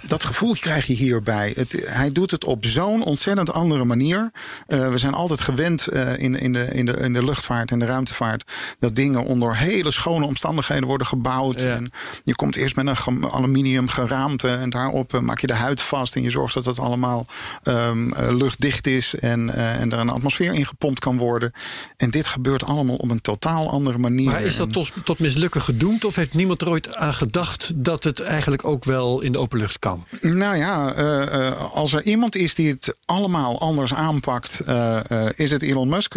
Dat 0.07 0.23
gevoel 0.23 0.53
krijg 0.53 0.87
je 0.87 0.93
hierbij. 0.93 1.53
Het, 1.55 1.83
hij 1.85 2.09
doet 2.09 2.31
het 2.31 2.43
op 2.43 2.65
zo'n 2.65 3.03
ontzettend 3.03 3.53
andere 3.53 3.85
manier. 3.85 4.31
we 4.67 4.97
zijn 4.97 5.13
altijd 5.13 5.41
gewend 5.41 5.87
in, 6.17 6.39
in, 6.39 6.53
de, 6.53 6.65
in, 6.65 6.85
de, 6.85 6.91
in 6.91 7.13
de 7.13 7.25
luchtvaart 7.25 7.71
en 7.71 7.79
de 7.79 7.85
ruimtevaart 7.85 8.51
dat 8.79 8.95
dingen 8.95 9.23
onder 9.23 9.57
hele 9.57 9.91
schone 9.91 10.25
omstandigheden 10.25 10.87
worden 10.87 11.07
gebouwd. 11.07 11.61
Ja. 11.61 11.75
En 11.75 11.91
je 12.23 12.35
komt 12.35 12.55
eerst 12.55 12.75
met 12.75 12.87
een 12.87 13.31
aluminium 13.31 13.87
geraamte 13.87 14.47
en 14.47 14.69
daarop 14.69 15.19
maak 15.19 15.39
je 15.39 15.47
de 15.47 15.53
huid 15.53 15.81
vast. 15.81 16.15
En 16.15 16.23
je 16.23 16.29
zorgt 16.29 16.53
dat 16.53 16.65
het 16.65 16.79
allemaal 16.79 17.25
um, 17.63 18.13
luchtdicht 18.17 18.87
is 18.87 19.15
en, 19.15 19.47
uh, 19.47 19.81
en 19.81 19.91
er 19.91 19.99
een 19.99 20.09
atmosfeer 20.09 20.53
in 20.53 20.65
gepompt 20.65 20.99
kan 20.99 21.17
worden. 21.17 21.51
En 21.97 22.11
dit 22.11 22.27
gebeurt 22.27 22.63
allemaal 22.63 22.95
op 22.95 23.11
een 23.11 23.21
totaal 23.21 23.69
andere 23.69 23.97
manier. 23.97 24.25
Maar 24.25 24.41
is 24.41 24.55
dat 24.55 24.73
tot, 24.73 24.91
tot 25.03 25.19
mislukken 25.19 25.61
gedoemd? 25.61 26.05
Of 26.05 26.15
heeft 26.15 26.33
niemand 26.33 26.61
er 26.61 26.69
ooit 26.69 26.95
aan 26.95 27.13
gedacht 27.13 27.71
dat 27.75 28.03
het 28.03 28.19
eigenlijk 28.19 28.65
ook 28.65 28.83
wel 28.83 29.21
in 29.21 29.31
de 29.31 29.39
open 29.39 29.59
lucht 29.59 29.79
kan? 29.79 30.05
Nou 30.21 30.57
ja, 30.57 30.97
uh, 30.97 31.33
uh, 31.33 31.73
als 31.73 31.93
er 31.93 32.03
iemand 32.03 32.35
is 32.35 32.55
die 32.55 32.69
het 32.69 32.95
allemaal 33.05 33.59
anders 33.59 33.93
aanpakt, 33.93 34.61
uh, 34.67 34.99
is 35.35 35.51
het 35.51 35.61
Elon 35.61 35.89
Musk 35.89 36.13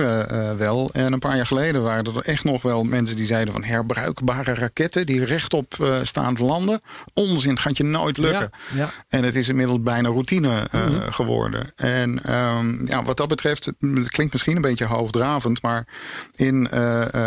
wel. 0.57 0.91
En 0.93 1.12
een 1.12 1.19
paar 1.19 1.37
jaar 1.37 1.47
geleden 1.47 1.83
waren 1.83 2.05
er 2.05 2.23
echt 2.23 2.45
nog 2.45 2.62
wel 2.62 2.83
mensen 2.83 3.17
die 3.17 3.27
zeiden 3.27 3.53
van 3.53 3.64
herbruikbare 3.64 4.55
raketten 4.55 5.07
die 5.07 5.25
rechtop 5.25 6.01
staan 6.03 6.37
landen. 6.39 6.81
Onzin, 7.14 7.59
gaat 7.59 7.77
je 7.77 7.85
nooit 7.85 8.17
lukken. 8.17 8.51
Ja, 8.75 8.79
ja. 8.79 8.91
En 9.09 9.25
het 9.25 9.35
is 9.35 9.49
inmiddels 9.49 9.83
bijna 9.83 10.09
routine 10.09 10.69
mm 10.73 10.81
-hmm. 10.81 11.12
geworden. 11.12 11.73
En 11.77 12.35
um, 12.35 12.87
ja, 12.87 13.03
wat 13.05 13.17
dat 13.17 13.29
betreft, 13.29 13.64
het 13.64 14.11
klinkt 14.11 14.33
misschien 14.33 14.57
een 14.57 14.62
beetje 14.62 14.85
hoogdravend, 14.85 15.55
maar 15.61 15.86
in 16.34 16.66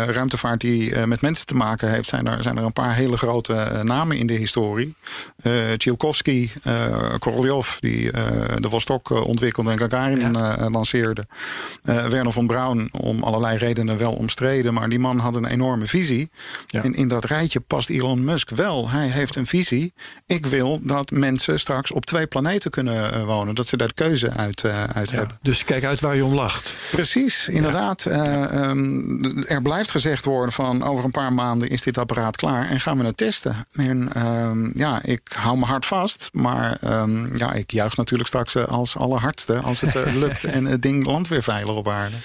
ruimtevaart 0.06 0.60
die 0.60 1.06
met 1.06 1.20
mensen 1.20 1.46
te 1.46 1.54
maken 1.54 1.90
heeft, 1.90 2.08
zijn 2.08 2.26
er, 2.26 2.42
zijn 2.42 2.56
er 2.56 2.64
een 2.64 2.72
paar 2.72 2.94
hele 2.94 3.16
grote 3.16 3.80
namen 3.82 4.16
in 4.16 4.26
de 4.26 4.32
historie. 4.32 4.94
Tchaikovsky, 5.76 6.50
Korolev, 7.18 7.78
die 7.78 8.10
de 8.58 8.70
Vostok 8.70 9.10
ontwikkelde 9.10 9.70
en 9.70 9.78
Gagarin 9.78 10.32
ja. 10.32 10.70
lanceerde. 10.70 11.26
Werner 11.82 12.32
von 12.32 12.46
Braun, 12.46 12.88
om 12.92 13.22
allerlei 13.22 13.58
redenen 13.58 13.98
wel 13.98 14.12
omstreden, 14.12 14.74
maar 14.74 14.88
die 14.88 14.98
man 14.98 15.18
had 15.18 15.34
een 15.34 15.46
enorme 15.46 15.86
visie. 15.86 16.30
Ja. 16.66 16.82
En 16.82 16.94
in 16.94 17.08
dat 17.08 17.24
rijtje 17.24 17.60
past 17.60 17.88
Elon 17.90 18.24
Musk 18.24 18.50
wel. 18.50 18.90
Hij 18.90 19.06
heeft 19.06 19.36
een 19.36 19.46
visie. 19.46 19.92
Ik 20.26 20.46
wil 20.46 20.78
dat 20.82 21.10
mensen 21.10 21.60
straks 21.60 21.92
op 21.92 22.06
twee 22.06 22.26
planeten 22.26 22.70
kunnen 22.70 23.26
wonen. 23.26 23.54
Dat 23.54 23.66
ze 23.66 23.76
daar 23.76 23.88
de 23.88 23.94
keuze 23.94 24.30
uit, 24.30 24.64
uit 24.64 25.10
ja. 25.10 25.16
hebben. 25.16 25.38
Dus 25.42 25.64
kijk 25.64 25.84
uit 25.84 26.00
waar 26.00 26.16
je 26.16 26.24
om 26.24 26.34
lacht. 26.34 26.74
Precies, 26.90 27.48
inderdaad. 27.48 28.04
Um, 28.10 29.44
er 29.44 29.62
blijft 29.62 29.90
gezegd 29.90 30.24
worden 30.24 30.52
van 30.52 30.82
over 30.82 31.04
een 31.04 31.10
paar 31.10 31.32
maanden 31.32 31.70
is 31.70 31.82
dit 31.82 31.98
apparaat 31.98 32.36
klaar 32.36 32.68
en 32.68 32.80
gaan 32.80 32.98
we 32.98 33.04
het 33.04 33.16
testen. 33.16 33.66
En 33.72 34.26
um, 34.26 34.72
ja, 34.74 35.02
ik 35.02 35.20
hou 35.34 35.58
me 35.58 35.64
hard 35.64 35.86
vast, 35.86 36.28
maar 36.32 36.78
um, 36.84 37.36
ja, 37.36 37.52
ik 37.52 37.70
juich 37.70 37.96
natuurlijk 37.96 38.28
straks 38.28 38.56
als 38.56 38.96
allerhardste 38.96 39.58
als 39.58 39.80
het 39.80 39.94
uh, 39.94 40.14
lukt 40.14 40.44
en 40.56 40.64
het 40.64 40.82
ding 40.82 41.06
landt 41.06 41.28
weer 41.28 41.42
veilig 41.42 41.74
op 41.74 41.88
aarde. 41.88 42.16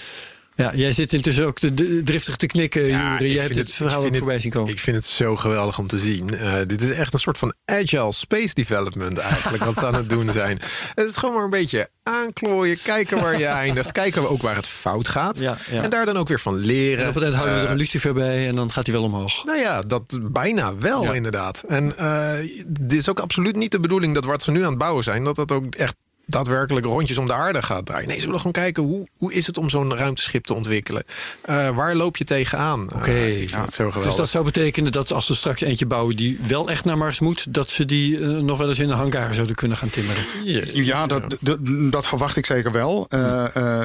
Ja, 0.55 0.71
jij 0.75 0.91
zit 0.91 1.13
intussen 1.13 1.45
ook 1.45 1.59
te, 1.59 2.01
driftig 2.03 2.35
te 2.35 2.45
knikken, 2.45 2.83
ja, 2.83 3.19
Jij 3.19 3.41
hebt 3.41 3.55
het, 3.55 3.57
het 3.57 3.75
verhaal 3.75 4.05
ook 4.05 4.15
voorbij 4.15 4.39
zien 4.39 4.51
komen. 4.51 4.71
Ik 4.71 4.79
vind 4.79 4.95
het 4.95 5.05
zo 5.05 5.35
geweldig 5.35 5.79
om 5.79 5.87
te 5.87 5.97
zien. 5.97 6.33
Uh, 6.33 6.53
dit 6.67 6.81
is 6.81 6.91
echt 6.91 7.13
een 7.13 7.19
soort 7.19 7.37
van 7.37 7.53
agile 7.65 8.11
space 8.11 8.53
development 8.53 9.17
eigenlijk, 9.17 9.63
wat 9.63 9.77
ze 9.77 9.85
aan 9.85 9.93
het 9.93 10.09
doen 10.09 10.31
zijn. 10.31 10.59
Het 10.95 11.09
is 11.09 11.17
gewoon 11.17 11.35
maar 11.35 11.43
een 11.43 11.49
beetje 11.49 11.89
aanklooien, 12.03 12.77
kijken 12.83 13.21
waar 13.21 13.39
je 13.39 13.45
eindigt. 13.45 13.91
Kijken 13.91 14.29
ook 14.29 14.41
waar 14.41 14.55
het 14.55 14.67
fout 14.67 15.07
gaat. 15.07 15.39
Ja, 15.39 15.57
ja. 15.71 15.83
En 15.83 15.89
daar 15.89 16.05
dan 16.05 16.17
ook 16.17 16.27
weer 16.27 16.39
van 16.39 16.55
leren. 16.55 17.03
En 17.03 17.09
op 17.09 17.13
het 17.13 17.23
eind 17.23 17.35
houden 17.35 17.57
we 17.57 17.65
er 17.65 17.71
een 17.71 17.77
lucifer 17.77 18.13
bij 18.13 18.47
en 18.47 18.55
dan 18.55 18.71
gaat 18.71 18.85
hij 18.85 18.95
wel 18.95 19.03
omhoog. 19.03 19.43
Nou 19.43 19.59
ja, 19.59 19.81
dat 19.81 20.19
bijna 20.21 20.77
wel 20.77 21.13
inderdaad. 21.13 21.63
En 21.67 21.93
uh, 21.99 22.31
dit 22.67 22.93
is 22.93 23.09
ook 23.09 23.19
absoluut 23.19 23.55
niet 23.55 23.71
de 23.71 23.79
bedoeling 23.79 24.13
dat 24.13 24.25
wat 24.25 24.43
ze 24.43 24.51
nu 24.51 24.63
aan 24.63 24.69
het 24.69 24.77
bouwen 24.77 25.03
zijn... 25.03 25.23
dat 25.23 25.35
dat 25.35 25.51
ook 25.51 25.75
echt 25.75 25.95
daadwerkelijk 26.25 26.85
rondjes 26.85 27.17
om 27.17 27.25
de 27.25 27.33
aarde 27.33 27.61
gaat 27.61 27.85
draaien. 27.85 28.07
Nee, 28.07 28.19
ze 28.19 28.25
willen 28.25 28.37
gewoon 28.37 28.53
kijken 28.53 28.83
hoe, 28.83 29.07
hoe 29.17 29.33
is 29.33 29.47
het 29.47 29.57
om 29.57 29.69
zo'n 29.69 29.95
ruimteschip 29.95 30.45
te 30.45 30.53
ontwikkelen. 30.53 31.03
Uh, 31.49 31.75
waar 31.75 31.95
loop 31.95 32.17
je 32.17 32.23
tegenaan? 32.23 32.83
Oké, 32.83 32.95
okay, 32.95 33.31
uh, 33.31 33.47
ja. 33.47 33.65
zo 33.65 33.91
dus 34.03 34.15
dat 34.15 34.29
zou 34.29 34.45
betekenen 34.45 34.91
dat 34.91 35.13
als 35.13 35.25
ze 35.25 35.35
straks 35.35 35.61
eentje 35.61 35.85
bouwen 35.85 36.15
die 36.15 36.39
wel 36.47 36.69
echt 36.69 36.85
naar 36.85 36.97
Mars 36.97 37.19
moet, 37.19 37.53
dat 37.53 37.69
ze 37.69 37.85
die 37.85 38.17
uh, 38.17 38.37
nog 38.37 38.57
wel 38.57 38.67
eens 38.67 38.79
in 38.79 38.89
een 38.89 38.97
hangar 38.97 39.33
zouden 39.33 39.55
kunnen 39.55 39.77
gaan 39.77 39.89
timmeren. 39.89 40.23
Yes. 40.43 40.71
Ja, 40.73 41.07
dat, 41.07 41.37
dat, 41.39 41.57
dat, 41.91 42.07
verwacht 42.07 42.37
ik 42.37 42.45
zeker 42.45 42.71
wel. 42.71 43.07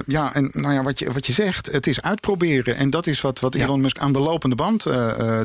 ja, 0.06 0.34
en 0.34 0.50
nou 0.52 0.74
ja, 0.74 0.82
wat 0.82 0.98
je, 0.98 1.12
wat 1.12 1.26
je 1.26 1.32
zegt, 1.32 1.72
het 1.72 1.86
is 1.86 2.02
uitproberen. 2.02 2.76
En 2.76 2.90
dat 2.90 3.06
is 3.06 3.20
wat, 3.20 3.40
wat 3.40 3.54
Elon 3.54 3.76
ja. 3.76 3.82
Musk 3.82 3.98
aan 3.98 4.12
de 4.12 4.20
lopende 4.20 4.56
band 4.56 4.86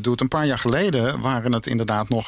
doet. 0.02 0.22
Een 0.22 0.28
paar 0.28 0.46
jaar 0.46 0.60
geleden 0.60 1.20
waren 1.20 1.54
het 1.54 1.68
inderdaad 1.68 2.10
nog 2.10 2.28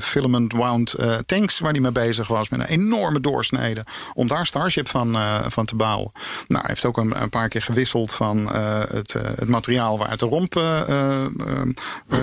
filament 0.00 0.52
wound 0.52 0.94
tanks 1.26 1.58
waar 1.58 1.72
hij 1.72 1.80
mee 1.80 1.92
bezig 1.92 2.28
was. 2.28 2.48
Met 2.48 2.60
een 2.60 2.66
enorme 2.66 3.17
doorsneden. 3.20 3.84
Om 4.14 4.28
daar 4.28 4.46
Starship 4.46 4.88
van, 4.88 5.16
uh, 5.16 5.44
van 5.48 5.66
te 5.66 5.76
bouwen. 5.76 6.10
Nou, 6.46 6.60
hij 6.60 6.70
heeft 6.70 6.84
ook 6.84 6.96
een, 6.96 7.22
een 7.22 7.28
paar 7.28 7.48
keer 7.48 7.62
gewisseld 7.62 8.14
van 8.14 8.38
uh, 8.38 8.80
het, 8.88 9.14
uh, 9.14 9.22
het 9.22 9.48
materiaal 9.48 9.98
waaruit 9.98 10.20
de 10.20 10.26
romp 10.26 10.52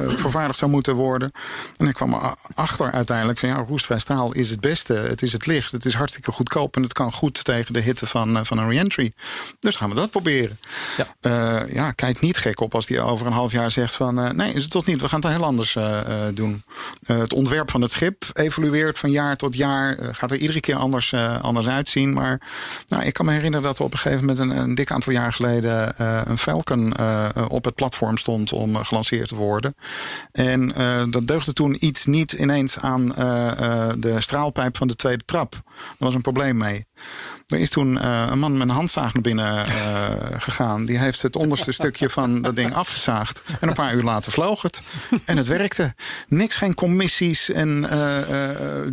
vervaardigd 0.06 0.60
zou 0.60 0.72
moeten 0.72 0.96
worden. 0.96 1.32
En 1.78 1.88
ik 1.88 1.94
kwam 1.94 2.14
erachter 2.54 2.92
uiteindelijk 2.92 3.40
van 3.40 3.50
ja, 3.50 3.56
roestvrij 3.56 4.00
staal 4.00 4.34
is 4.34 4.50
het 4.50 4.60
beste. 4.60 4.94
Het 4.94 5.22
is 5.22 5.32
het 5.32 5.46
licht. 5.46 5.72
Het 5.72 5.86
is 5.86 5.94
hartstikke 5.94 6.32
goedkoop. 6.32 6.76
En 6.76 6.84
het 6.84 6.94
kan 6.94 7.12
goed 7.12 7.44
tegen 7.44 7.74
de 7.74 7.80
hitte 7.80 8.08
van, 8.08 8.46
van 8.46 8.58
een 8.58 8.70
re-entry. 8.70 9.12
Dus 9.60 9.76
gaan 9.76 9.90
we 9.90 9.96
dat 9.96 10.10
proberen. 10.10 10.60
Ja. 11.22 11.66
ja, 11.74 11.92
kijk 11.92 12.22
niet 12.22 12.38
gek 12.38 12.60
op 12.60 12.76
als 12.76 12.86
die 12.86 13.02
over 13.02 13.26
een 13.26 13.32
half 13.32 13.52
jaar 13.52 13.72
zegt 13.72 13.94
van 13.94 14.36
nee, 14.36 14.54
is 14.54 14.62
het 14.62 14.72
toch 14.72 14.86
niet. 14.86 15.02
We 15.02 15.10
gaan 15.10 15.22
het 15.22 15.32
heel 15.32 15.44
anders 15.44 15.78
doen. 16.34 16.64
het 17.06 17.34
ontwerp 17.34 17.72
van 17.72 17.82
het 17.82 17.92
schip 17.92 18.24
evolueert 18.34 19.00
van 19.00 19.12
jaar 19.12 19.36
tot 19.36 19.56
jaar. 19.56 19.98
gaat 20.12 20.32
er 20.32 20.38
iedere 20.38 20.60
keer 20.60 20.76
anders, 20.86 21.12
uh, 21.12 21.42
anders 21.42 21.68
uitzien. 21.68 22.14
Maar 22.14 22.42
nou, 22.88 23.04
ik 23.04 23.14
kan 23.14 23.26
me 23.26 23.32
herinneren 23.32 23.66
dat 23.66 23.78
er 23.80 23.86
op 23.86 23.94
een 23.94 24.00
gegeven 24.00 24.26
moment 24.26 24.40
een, 24.40 24.58
een 24.58 24.76
dik 24.76 24.92
aantal 24.92 25.14
jaar 25.14 25.34
geleden 25.34 25.94
uh, 26.02 26.22
een 26.26 26.38
Falcon 26.38 26.94
uh, 27.00 27.28
op 27.48 27.66
het 27.66 27.76
platform 27.76 28.18
stond 28.18 28.54
om 28.54 28.76
gelanceerd 28.76 29.28
te 29.28 29.36
worden. 29.36 29.76
En 30.32 30.74
dat 31.12 31.28
deugde 31.28 31.54
toen 31.54 31.86
iets 31.86 32.06
niet 32.06 32.32
ineens 32.32 32.80
aan 32.80 33.06
de 33.98 34.16
straalpijp 34.18 34.78
van 34.78 34.88
de 34.88 34.96
tweede 34.96 35.26
trap. 35.26 35.54
Er 35.54 35.96
was 35.98 36.14
een 36.14 36.22
probleem 36.22 36.58
mee. 36.58 36.86
Er 37.48 37.60
is 37.60 37.70
toen 37.70 37.96
uh, 37.96 38.28
een 38.30 38.40
man 38.40 38.52
met 38.52 38.62
een 38.62 38.70
handzaag 38.70 39.14
naar 39.14 39.22
binnen 39.22 39.66
uh, 39.68 40.06
gegaan. 40.48 40.86
Die 40.86 40.98
heeft 40.98 41.22
het 41.22 41.36
onderste 41.36 41.72
stukje 41.72 42.10
van 42.10 42.42
dat 42.42 42.56
ding 42.56 42.74
afgezaagd. 42.74 43.42
En 43.60 43.68
een 43.68 43.74
paar 43.74 43.96
uur 43.96 44.04
later 44.04 44.32
vloog 44.32 44.62
het. 44.62 44.82
En 45.26 45.38
het 45.38 45.48
werkte. 45.48 45.94
Niks, 46.28 46.56
geen 46.56 46.74
commissies 46.74 47.52
en 47.52 47.88
uh, 47.92 48.18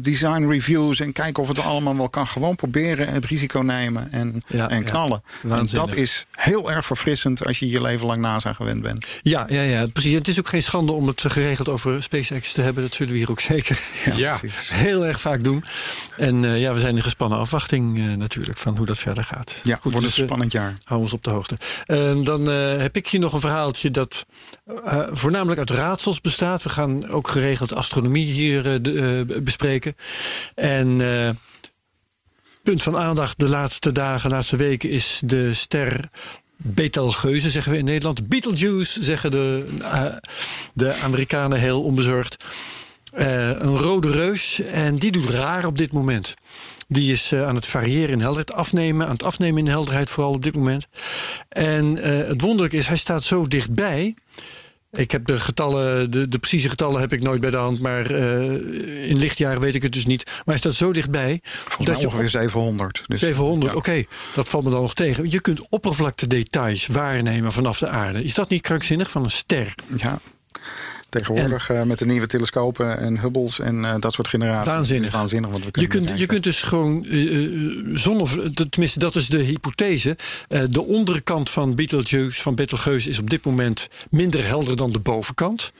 design 0.01 0.49
reviews. 0.49 1.01
En 1.01 1.13
kijken 1.13 1.43
of 1.43 1.49
het 1.49 1.59
allemaal 1.59 1.97
wel 1.97 2.09
kan. 2.09 2.27
Gewoon 2.27 2.57
proberen, 2.57 3.09
het 3.09 3.25
risico 3.25 3.61
nemen 3.61 4.13
en, 4.13 4.43
ja, 4.47 4.69
en 4.69 4.85
knallen. 4.85 5.23
Ja, 5.49 5.59
en 5.59 5.67
dat 5.71 5.95
is 5.95 6.27
heel 6.31 6.71
erg 6.73 6.87
verfrissend 6.87 7.47
als 7.47 7.59
je 7.59 7.69
je 7.69 7.81
leven 7.81 8.07
lang 8.07 8.21
NASA 8.21 8.53
gewend 8.53 8.83
bent. 8.83 9.07
Ja, 9.23 9.47
ja, 9.49 9.63
ja, 9.63 9.87
precies. 9.87 10.15
Het 10.15 10.29
is 10.29 10.39
ook 10.39 10.49
geen 10.49 10.63
schande 10.63 10.93
om 10.93 11.07
het 11.07 11.25
geregeld 11.27 11.69
over 11.69 12.03
SpaceX 12.03 12.53
te 12.53 12.63
hebben. 12.63 12.83
Dat 12.83 12.95
zullen 12.95 13.13
we 13.13 13.19
hier 13.19 13.31
ook 13.31 13.41
zeker 13.41 13.81
ja, 14.15 14.41
heel 14.87 15.07
erg 15.07 15.21
vaak 15.21 15.45
doen. 15.45 15.65
En 16.17 16.43
ja, 16.43 16.75
we 16.75 16.81
zijn 16.81 16.97
in 16.97 17.03
gespannen 17.03 17.39
afwachting 17.39 18.02
natuurlijk 18.03 18.59
van 18.59 18.77
hoe 18.77 18.87
dat 18.87 18.99
verder 18.99 19.25
gaat. 19.25 19.61
Ja, 19.65 19.77
Goed, 19.81 19.93
wordt 19.93 20.07
dus, 20.07 20.19
een 20.19 20.25
spannend 20.25 20.53
jaar. 20.53 20.75
Hou 20.85 21.01
ons 21.01 21.13
op 21.13 21.25
de 21.25 21.31
hoogte. 21.31 21.57
Uh, 21.87 22.25
dan 22.25 22.49
uh, 22.49 22.77
heb 22.77 22.97
ik 22.97 23.09
hier 23.09 23.21
nog 23.21 23.33
een 23.33 23.41
verhaaltje 23.41 23.91
dat 23.91 24.27
voornamelijk 25.11 25.59
uit 25.59 25.71
raadsels 25.71 26.21
bestaat. 26.21 26.63
We 26.63 26.69
gaan 26.69 27.09
ook 27.09 27.29
geregeld 27.29 27.75
astronomie 27.75 28.25
hier 28.25 28.83
de, 28.83 29.41
bespreken. 29.43 29.97
En 30.55 30.97
punt 32.63 32.83
van 32.83 32.97
aandacht 32.97 33.39
de 33.39 33.49
laatste 33.49 33.93
dagen, 33.93 34.31
laatste 34.31 34.57
weken 34.57 34.91
is 34.91 35.21
de 35.25 35.55
ster 35.55 36.11
Betelgeuze, 36.57 37.51
zeggen 37.51 37.73
we 37.73 37.79
in 37.79 37.85
Nederland. 37.85 38.29
Beetlejuice, 38.29 39.03
zeggen 39.03 39.31
de, 39.31 39.65
de 40.75 40.95
Amerikanen 40.95 41.59
heel 41.59 41.83
onbezorgd. 41.83 42.45
een 43.13 43.77
rode 43.77 44.11
reus 44.11 44.61
en 44.61 44.99
die 44.99 45.13
doet 45.13 45.29
raar 45.29 45.67
op 45.67 45.79
dit 45.79 45.93
moment. 45.93 46.35
Die 46.93 47.12
is 47.12 47.32
uh, 47.32 47.47
aan 47.47 47.55
het 47.55 47.66
variëren 47.66 48.11
in 48.11 48.20
helderheid, 48.20 48.53
afnemen, 48.53 49.07
aan 49.07 49.12
het 49.12 49.22
afnemen 49.22 49.59
in 49.59 49.70
helderheid 49.70 50.11
vooral 50.11 50.32
op 50.32 50.43
dit 50.43 50.55
moment. 50.55 50.86
En 51.49 51.97
uh, 51.97 52.05
het 52.05 52.40
wonderlijke 52.40 52.76
is, 52.76 52.86
hij 52.86 52.97
staat 52.97 53.22
zo 53.22 53.47
dichtbij. 53.47 54.14
Ik 54.90 55.11
heb 55.11 55.26
de 55.26 55.40
getallen, 55.40 56.11
de, 56.11 56.28
de 56.28 56.38
precieze 56.38 56.68
getallen 56.68 57.01
heb 57.01 57.12
ik 57.12 57.22
nooit 57.22 57.40
bij 57.40 57.51
de 57.51 57.57
hand, 57.57 57.80
maar 57.80 58.11
uh, 58.11 59.09
in 59.09 59.16
lichtjaren 59.16 59.61
weet 59.61 59.74
ik 59.74 59.82
het 59.82 59.93
dus 59.93 60.07
niet. 60.07 60.24
Maar 60.24 60.43
hij 60.45 60.57
staat 60.57 60.74
zo 60.74 60.93
dichtbij. 60.93 61.40
Volgens 61.43 61.88
dat 61.88 62.01
je 62.01 62.07
ongeveer 62.07 62.28
700. 62.28 63.03
Dus, 63.07 63.20
700, 63.20 63.72
ja. 63.72 63.78
oké. 63.78 63.88
Okay, 63.88 64.07
dat 64.34 64.49
valt 64.49 64.64
me 64.64 64.70
dan 64.70 64.80
nog 64.80 64.95
tegen. 64.95 65.30
Je 65.30 65.40
kunt 65.40 65.68
oppervlaktedetails 65.68 66.86
waarnemen 66.86 67.53
vanaf 67.53 67.78
de 67.78 67.88
aarde. 67.88 68.24
Is 68.24 68.34
dat 68.34 68.49
niet 68.49 68.62
krankzinnig 68.62 69.11
van 69.11 69.24
een 69.24 69.30
ster? 69.30 69.74
Ja. 69.97 70.20
Tegenwoordig 71.13 71.71
en, 71.71 71.77
uh, 71.77 71.83
met 71.83 71.99
de 71.99 72.07
nieuwe 72.07 72.27
telescopen 72.27 72.99
en 72.99 73.21
Hubbles 73.21 73.59
en 73.59 73.77
uh, 73.77 73.95
dat 73.99 74.13
soort 74.13 74.29
generaties. 74.29 74.73
Waanzinnig. 74.73 75.13
waanzinnig 75.13 75.51
wat 75.51 75.61
we 75.61 75.81
je, 75.81 75.87
kunt, 75.87 76.19
je 76.19 76.27
kunt 76.27 76.45
dus 76.45 76.63
gewoon 76.63 77.05
uh, 77.09 77.97
zonder, 77.97 78.53
tenminste 78.71 78.99
dat 78.99 79.17
is 79.17 79.29
de 79.29 79.39
hypothese. 79.39 80.17
de 80.49 80.85
onderkant 80.85 81.51
van 81.51 81.75
Betelgeuse, 81.75 82.41
van 82.41 82.55
Betelgeuse 82.55 83.09
is 83.09 83.19
op 83.19 83.31
dit 83.31 83.45
moment 83.45 83.89
minder 84.11 84.47
helder 84.47 84.77
dan 84.77 84.93
de 84.93 84.99
bovenkant. 84.99 85.73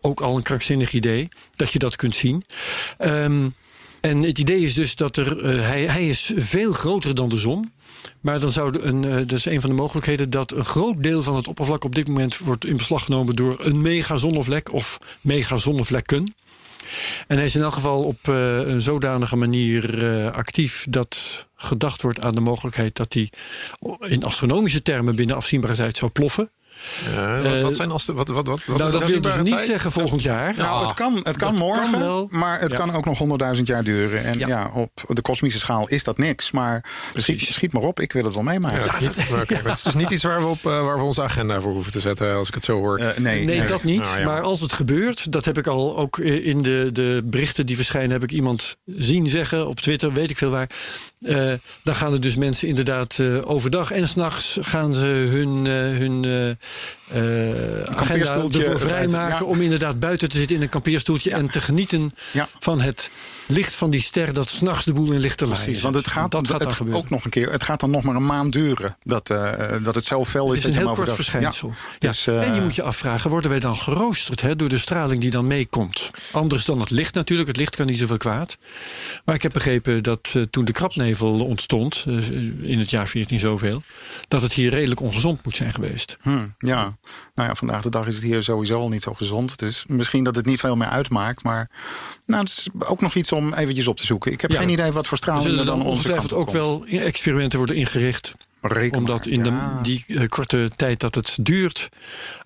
Ook 0.00 0.20
al 0.20 0.36
een 0.36 0.42
krankzinnig 0.42 0.92
idee 0.92 1.28
dat 1.56 1.72
je 1.72 1.78
dat 1.78 1.96
kunt 1.96 2.14
zien. 2.14 2.44
Um, 2.98 3.54
en 4.04 4.22
het 4.22 4.38
idee 4.38 4.60
is 4.60 4.74
dus 4.74 4.96
dat 4.96 5.16
er, 5.16 5.44
hij, 5.62 5.82
hij 5.82 6.08
is 6.08 6.32
veel 6.36 6.72
groter 6.72 7.14
dan 7.14 7.28
de 7.28 7.38
zon. 7.38 7.72
Maar 8.20 8.40
dan 8.40 8.50
zou 8.50 8.78
een, 8.80 9.02
uh, 9.02 9.14
dat 9.14 9.32
is 9.32 9.44
een 9.44 9.60
van 9.60 9.70
de 9.70 9.76
mogelijkheden 9.76 10.30
dat 10.30 10.52
een 10.52 10.64
groot 10.64 11.02
deel 11.02 11.22
van 11.22 11.36
het 11.36 11.48
oppervlak 11.48 11.84
op 11.84 11.94
dit 11.94 12.08
moment 12.08 12.38
wordt 12.38 12.66
in 12.66 12.76
beslag 12.76 13.04
genomen 13.04 13.36
door 13.36 13.56
een 13.58 13.82
megazonnevlek 13.82 14.72
of 14.72 14.98
megazonnevlekken. 15.20 16.34
En 17.26 17.36
hij 17.36 17.46
is 17.46 17.54
in 17.54 17.62
elk 17.62 17.72
geval 17.72 18.02
op 18.02 18.18
eh, 18.28 18.58
een 18.58 18.80
zodanige 18.80 19.36
manier 19.36 20.06
eh, 20.06 20.30
actief 20.30 20.86
dat 20.90 21.46
gedacht 21.56 22.02
wordt 22.02 22.20
aan 22.20 22.34
de 22.34 22.40
mogelijkheid 22.40 22.96
dat 22.96 23.12
hij 23.12 23.30
in 24.00 24.24
astronomische 24.24 24.82
termen 24.82 25.16
binnen 25.16 25.36
afzienbare 25.36 25.74
tijd 25.74 25.96
zou 25.96 26.10
ploffen. 26.10 26.50
Eh, 27.16 27.42
wat, 27.42 27.60
wat 27.60 27.74
zijn 27.74 27.90
als 27.90 28.04
de, 28.04 28.12
wat, 28.12 28.28
wat, 28.28 28.46
wat, 28.46 28.64
wat 28.64 28.78
nou, 28.78 28.92
dat 28.92 29.06
wil 29.06 29.20
dus 29.20 29.36
niet 29.36 29.46
tijd? 29.54 29.66
zeggen 29.66 29.92
volgend 29.92 30.22
jaar. 30.22 30.54
Nou, 30.56 30.84
het 30.86 30.94
kan, 30.94 31.20
het 31.22 31.36
kan 31.36 31.54
morgen, 31.54 31.90
kan 31.90 32.00
wel. 32.00 32.26
maar 32.30 32.60
het 32.60 32.70
Ja. 32.70 32.76
kan 32.76 32.92
ook 32.94 33.04
nog 33.04 33.18
honderdduizend 33.18 33.66
jaar 33.66 33.84
duren. 33.84 34.24
En 34.24 34.38
Ja. 34.38 34.46
ja. 34.48 34.70
op 34.74 34.90
de 35.06 35.22
kosmische 35.22 35.58
schaal 35.58 35.88
is 35.88 36.04
dat 36.04 36.18
niks. 36.18 36.50
Maar 36.50 36.84
schiet, 36.84 37.12
Precies. 37.12 37.54
schiet 37.54 37.72
maar 37.72 37.82
op, 37.82 38.00
ik 38.00 38.12
wil 38.12 38.24
het 38.24 38.34
wel 38.34 38.42
meemaken. 38.42 38.78
Ja, 38.78 38.84
het, 38.84 38.94
is 38.94 39.00
niet, 39.00 39.30
maar 39.30 39.46
het 39.48 39.76
is 39.76 39.82
dus 39.82 39.94
niet 39.94 40.10
iets 40.10 40.22
waar 40.22 40.40
we, 40.40 40.46
op, 40.46 40.66
eh, 40.66 40.84
waar 40.84 40.98
we 40.98 41.04
onze 41.04 41.22
agenda 41.22 41.60
voor 41.60 41.72
hoeven 41.72 41.92
te 41.92 42.00
zetten, 42.00 42.34
als 42.34 42.48
ik 42.48 42.54
het 42.54 42.64
zo 42.64 42.76
hoor. 42.78 42.98
Eh, 42.98 43.16
nee, 43.18 43.44
Nee, 43.44 43.58
nee. 43.58 43.68
dat 43.68 43.82
niet. 43.82 44.02
Nou, 44.02 44.18
ja. 44.20 44.24
Maar 44.24 44.42
als 44.42 44.60
het 44.60 44.72
gebeurt, 44.72 45.32
dat 45.32 45.44
heb 45.44 45.58
ik 45.58 45.66
al 45.66 45.96
ook 45.96 46.18
in 46.18 46.62
de, 46.62 46.88
de 46.92 47.22
berichten 47.24 47.66
die 47.66 47.76
verschijnen, 47.76 48.10
heb 48.10 48.22
ik 48.22 48.32
iemand 48.32 48.76
zien 48.86 49.26
zeggen 49.26 49.66
op 49.66 49.80
Twitter, 49.80 50.12
weet 50.12 50.30
ik 50.30 50.36
veel 50.36 50.50
waar. 50.50 50.70
Eh, 51.20 51.52
dan 51.82 51.94
gaan 51.94 52.12
er 52.12 52.20
dus 52.20 52.36
mensen 52.36 52.68
inderdaad 52.68 53.18
eh, 53.18 53.26
overdag 53.50 53.90
en 53.90 54.08
s'nachts 54.08 54.58
gaan 54.60 54.94
ze 54.94 55.06
hun, 55.06 55.66
eh, 55.66 55.72
hun 55.72 56.24
eh, 56.24 56.50
eh, 56.50 56.56
agenda 57.10 57.92
kampeerstoeltje 57.94 58.64
ervoor 58.64 58.88
eruit, 58.88 59.10
vrijmaken 59.10 59.46
ja. 59.46 59.52
om 59.52 59.60
inderdaad 59.60 60.00
buiten 60.00 60.28
te 60.28 60.38
zitten 60.38 60.56
in 60.56 60.62
een 60.62 60.68
kampeerstoeltje 60.68 61.30
en 61.30 61.50
te 61.50 61.60
genieten 61.60 62.12
Ja. 62.32 62.48
van 62.58 62.80
het 62.80 63.10
licht 63.46 63.74
van 63.74 63.90
die 63.90 64.00
ster 64.02 64.32
dat 64.32 64.48
s'nachts 64.48 64.84
de 64.84 64.92
boel 64.92 65.12
in 65.12 65.18
lichterlaaien 65.20 65.62
Precies, 65.64 65.82
want 65.82 65.94
het 65.94 66.08
gaat, 66.08 66.30
dat 66.30 66.48
gaat 66.48 66.58
dan 66.58 66.68
het, 66.68 66.76
gebeuren. 66.76 67.02
ook 67.02 67.10
nog 67.10 67.24
een 67.24 67.30
keer. 67.30 67.52
Het 67.52 67.62
gaat 67.62 67.80
dan 67.80 67.90
nog 67.90 68.02
maar 68.02 68.14
een 68.14 68.26
maand 68.26 68.52
duren. 68.52 68.96
Dat, 69.02 69.30
eh, 69.30 69.52
dat 69.82 69.94
het 69.94 70.04
zo 70.04 70.24
fel 70.24 70.52
is. 70.52 70.54
Het 70.54 70.56
is 70.58 70.62
dat 70.62 70.70
een 70.72 70.76
heel 70.78 70.84
kort 70.86 70.98
overdag- 70.98 71.14
verschijnsel. 71.14 71.72
Dus, 71.98 72.26
eh, 72.26 72.48
en 72.48 72.54
je 72.54 72.60
moet 72.60 72.74
je 72.74 72.82
afvragen, 72.82 73.30
worden 73.30 73.50
wij 73.50 73.60
dan 73.60 73.76
geroosterd 73.76 74.40
hè, 74.40 74.56
door 74.56 74.68
de 74.68 74.78
straling 74.78 75.20
die 75.20 75.30
dan 75.30 75.46
meekomt? 75.46 76.10
Anders 76.32 76.64
dan 76.64 76.80
het 76.80 76.90
licht 76.90 77.14
natuurlijk. 77.14 77.48
Het 77.48 77.56
licht 77.56 77.76
kan 77.76 77.86
niet 77.86 77.98
zoveel 77.98 78.16
kwaad. 78.16 78.56
Maar 79.24 79.34
ik 79.34 79.42
heb 79.42 79.52
begrepen 79.52 80.02
dat 80.02 80.30
eh, 80.34 80.42
toen 80.42 80.64
de 80.64 80.72
krapnevel 80.72 81.44
ontstond, 81.44 82.04
eh, 82.08 82.30
in 82.70 82.78
het 82.78 82.90
jaar 82.90 83.08
14 83.08 83.38
zoveel, 83.38 83.82
dat 84.28 84.42
het 84.42 84.52
hier 84.52 84.70
redelijk 84.70 85.00
ongezond 85.00 85.44
moet 85.44 85.56
zijn 85.56 85.72
geweest. 85.72 86.16
hm, 86.22 86.38
ja. 86.58 86.96
Nou 87.34 87.48
ja, 87.48 87.54
vandaag 87.54 87.82
de 87.82 87.90
dag 87.90 88.06
is 88.06 88.14
het 88.14 88.24
hier 88.24 88.42
sowieso 88.42 88.78
al 88.80 88.88
niet 88.88 89.02
zo 89.02 89.14
gezond. 89.14 89.58
Dus 89.58 89.84
misschien 89.86 90.24
dat 90.24 90.36
het 90.36 90.46
niet 90.46 90.60
veel 90.60 90.76
meer 90.76 90.88
uitmaakt. 90.88 91.42
Maar 91.42 91.70
nou, 92.26 92.40
het 92.42 92.50
is 92.50 92.68
ook 92.78 93.00
nog 93.00 93.14
iets 93.14 93.32
om 93.32 93.54
eventjes 93.54 93.86
op 93.86 93.96
te 93.96 94.06
zoeken. 94.06 94.32
Ik 94.32 94.40
heb 94.40 94.50
Ja. 94.50 94.58
geen 94.58 94.68
idee 94.68 94.92
wat 94.92 95.06
voor 95.06 95.16
Er 95.16 95.22
straling 95.22 95.44
er 95.44 95.50
zullen 95.50 95.66
dan 95.66 95.78
dan 95.78 95.86
ongetwijfeld 95.86 96.32
ook 96.32 96.46
komt. 96.46 96.56
wel 96.56 96.84
experimenten 96.86 97.58
worden 97.58 97.76
ingericht. 97.76 98.32
Reken 98.60 98.98
Om 98.98 99.06
dat 99.06 99.24
maar. 99.24 99.34
in 99.34 99.42
de, 99.42 99.78
die 99.82 100.04
eh, 100.08 100.26
korte 100.28 100.70
tijd 100.76 101.00
dat 101.00 101.14
het 101.14 101.36
duurt, 101.40 101.88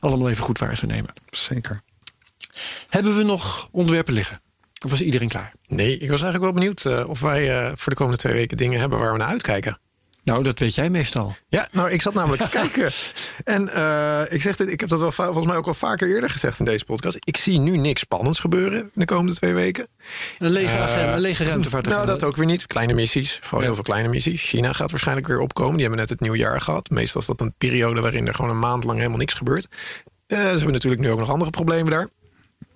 allemaal 0.01 0.29
even 0.29 0.45
goed 0.45 0.59
waar 0.59 0.75
te 0.79 0.87
nemen. 0.87 1.13
Zeker. 1.31 1.81
Hebben 2.89 3.17
we 3.17 3.23
nog 3.23 3.69
onderwerpen 3.73 4.15
liggen? 4.15 4.41
Of 4.85 4.91
was 4.91 5.01
iedereen 5.01 5.29
klaar? 5.29 5.53
Nee, 5.67 5.93
ik 5.99 6.11
was 6.11 6.23
eigenlijk 6.23 6.43
wel 6.43 6.53
benieuwd 6.53 6.85
eh, 6.85 7.09
of 7.09 7.21
wij 7.21 7.59
eh, 7.61 7.73
voor 7.77 7.93
de 7.93 7.99
komende 7.99 8.19
twee 8.19 8.33
weken 8.35 8.57
dingen 8.57 8.81
hebben 8.81 8.99
waar 8.99 9.13
we 9.13 9.19
naar 9.19 9.29
uitkijken. 9.29 9.79
Nou, 10.29 10.43
dat 10.43 10.59
weet 10.59 10.75
jij 10.75 10.91
meestal. 10.91 11.37
Ja, 11.49 11.69
nou, 11.73 11.91
ik 11.91 12.03
zat 12.03 12.15
namelijk 12.15 12.43
te 12.43 12.49
kijken. 12.49 12.91
En 13.45 13.69
eh, 13.69 14.23
ik, 14.29 14.43
zeg 14.43 14.57
dit, 14.57 14.69
ik 14.69 14.81
heb 14.81 14.89
dat 14.89 14.99
wel 15.01 15.13
volgens 15.13 15.47
mij 15.47 15.57
ook 15.57 15.67
al 15.67 15.75
vaker 15.75 16.09
eerder 16.09 16.31
gezegd 16.31 16.59
in 16.59 16.65
deze 16.65 16.85
podcast. 16.85 17.17
Ik 17.21 17.37
zie 17.37 17.59
nu 17.59 17.77
niks 17.77 18.01
spannends 18.01 18.41
gebeuren 18.41 18.91
de 18.95 19.05
komende 19.05 19.35
twee 19.35 19.55
weken. 19.55 19.87
Een 20.39 20.51
lege, 20.51 20.71
Eh, 20.77 20.83
agenda, 20.83 21.13
een 21.15 21.21
lege 21.21 21.45
ruimtevaart. 21.45 21.87
Nou, 21.87 22.07
dat 22.07 22.25
ook 22.25 22.37
weer 22.37 22.47
niet. 22.47 22.67
Kleine 22.67 22.93
missies, 22.95 23.39
vooral 23.41 23.61
Ja. 23.61 23.65
heel 23.67 23.75
veel 23.75 23.85
kleine 23.85 24.09
missies. 24.09 24.43
China 24.43 24.73
gaat 24.73 24.91
waarschijnlijk 24.91 25.27
weer 25.27 25.41
opkomen. 25.41 25.73
Die 25.73 25.81
hebben 25.81 25.99
net 26.01 26.09
het 26.09 26.21
nieuwjaar 26.21 26.61
gehad. 26.61 26.91
Meestal 26.91 27.21
is 27.21 27.27
dat 27.27 27.41
een 27.41 27.55
periode 27.59 28.01
waarin 28.01 28.27
er 28.27 28.35
gewoon 28.35 28.51
een 28.51 28.59
maand 28.59 28.85
lang 28.85 28.97
helemaal 28.99 29.19
niks 29.19 29.35
gebeurt. 29.35 29.69
Eh, 30.27 30.39
ze 30.39 30.45
hebben 30.45 30.73
natuurlijk 30.73 31.03
nu 31.03 31.11
ook 31.11 31.19
nog 31.19 31.31
andere 31.31 31.51
problemen 31.51 31.91
daar. 31.93 32.09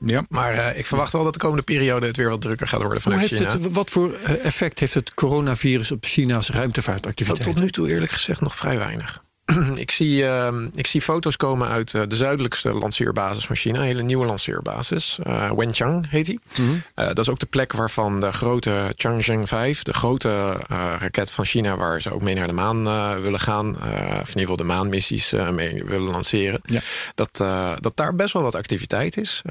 Ja. 0.04 0.24
Maar 0.28 0.54
eh, 0.54 0.78
ik 0.78 0.86
verwacht 0.86 1.12
wel 1.12 1.24
dat 1.24 1.32
de 1.32 1.38
komende 1.38 1.62
periode 1.62 2.06
het 2.06 2.16
weer 2.16 2.28
wat 2.28 2.40
drukker 2.40 2.68
gaat 2.68 2.80
worden 2.80 3.02
vanuit 3.02 3.20
heeft 3.20 3.34
China. 3.34 3.52
het, 3.52 3.72
wat 3.72 3.90
voor 3.90 4.14
eh, 4.14 4.44
effect 4.44 4.78
heeft 4.78 4.94
het 4.94 5.14
coronavirus 5.14 5.92
op 5.92 6.04
China's 6.04 6.50
ruimtevaartactiviteiten? 6.50 7.54
tot 7.54 7.64
nu 7.64 7.70
toe 7.70 7.90
eerlijk 7.90 8.12
gezegd 8.12 8.40
nog 8.40 8.56
vrij 8.56 8.78
weinig. 8.78 9.24
ik, 9.74 9.90
zie, 9.90 10.26
ehm, 10.26 10.68
ik 10.74 10.86
zie 10.86 11.02
foto's 11.02 11.36
komen 11.36 11.68
uit 11.68 11.94
eh, 11.94 12.02
de 12.08 12.16
zuidelijkste 12.16 12.72
lanceerbasis 12.72 13.46
van 13.46 13.56
China. 13.56 13.78
Een 13.78 13.84
hele 13.84 14.02
nieuwe 14.02 14.26
lanceerbasis. 14.26 15.18
eh 15.22 15.50
Wenchang 15.50 16.10
heet 16.10 16.26
die. 16.26 16.40
Mhm. 16.58 16.70
Eh, 16.94 17.06
dat 17.06 17.18
is 17.18 17.28
ook 17.28 17.38
de 17.38 17.46
plek 17.46 17.72
waarvan 17.72 18.20
de 18.20 18.32
grote 18.32 18.92
Changzheng 18.96 19.48
5... 19.48 19.82
de 19.82 19.92
grote 19.92 20.60
raket 20.98 21.30
van 21.30 21.44
China 21.44 21.76
waar 21.76 22.02
ze 22.02 22.14
ook 22.14 22.22
mee 22.22 22.34
naar 22.34 22.46
de 22.46 22.52
maan 22.52 22.84
willen 23.22 23.40
gaan... 23.40 23.76
of 23.76 24.28
in 24.34 24.38
ieder 24.38 24.40
geval 24.40 24.56
de 24.56 24.64
maanmissies 24.64 25.32
mee 25.52 25.84
willen 25.84 26.10
lanceren... 26.10 26.60
Ja. 26.62 26.80
Dat, 27.14 27.36
dat 27.80 27.96
daar 27.96 28.14
best 28.14 28.32
wel 28.32 28.42
wat 28.42 28.54
activiteit 28.54 29.16
is. 29.16 29.42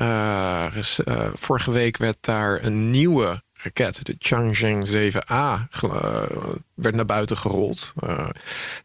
Vorige 1.33 1.71
week 1.71 1.97
werd 1.97 2.17
daar 2.21 2.65
een 2.65 2.89
nieuwe 2.89 3.41
raket, 3.63 4.05
de 4.05 4.15
Changzheng 4.19 4.87
7A, 4.87 5.67
gel- 5.69 6.01
eh, 6.01 6.37
werd 6.73 6.95
naar 6.95 7.05
buiten 7.05 7.37
gerold. 7.37 7.93
Eh, 7.99 8.29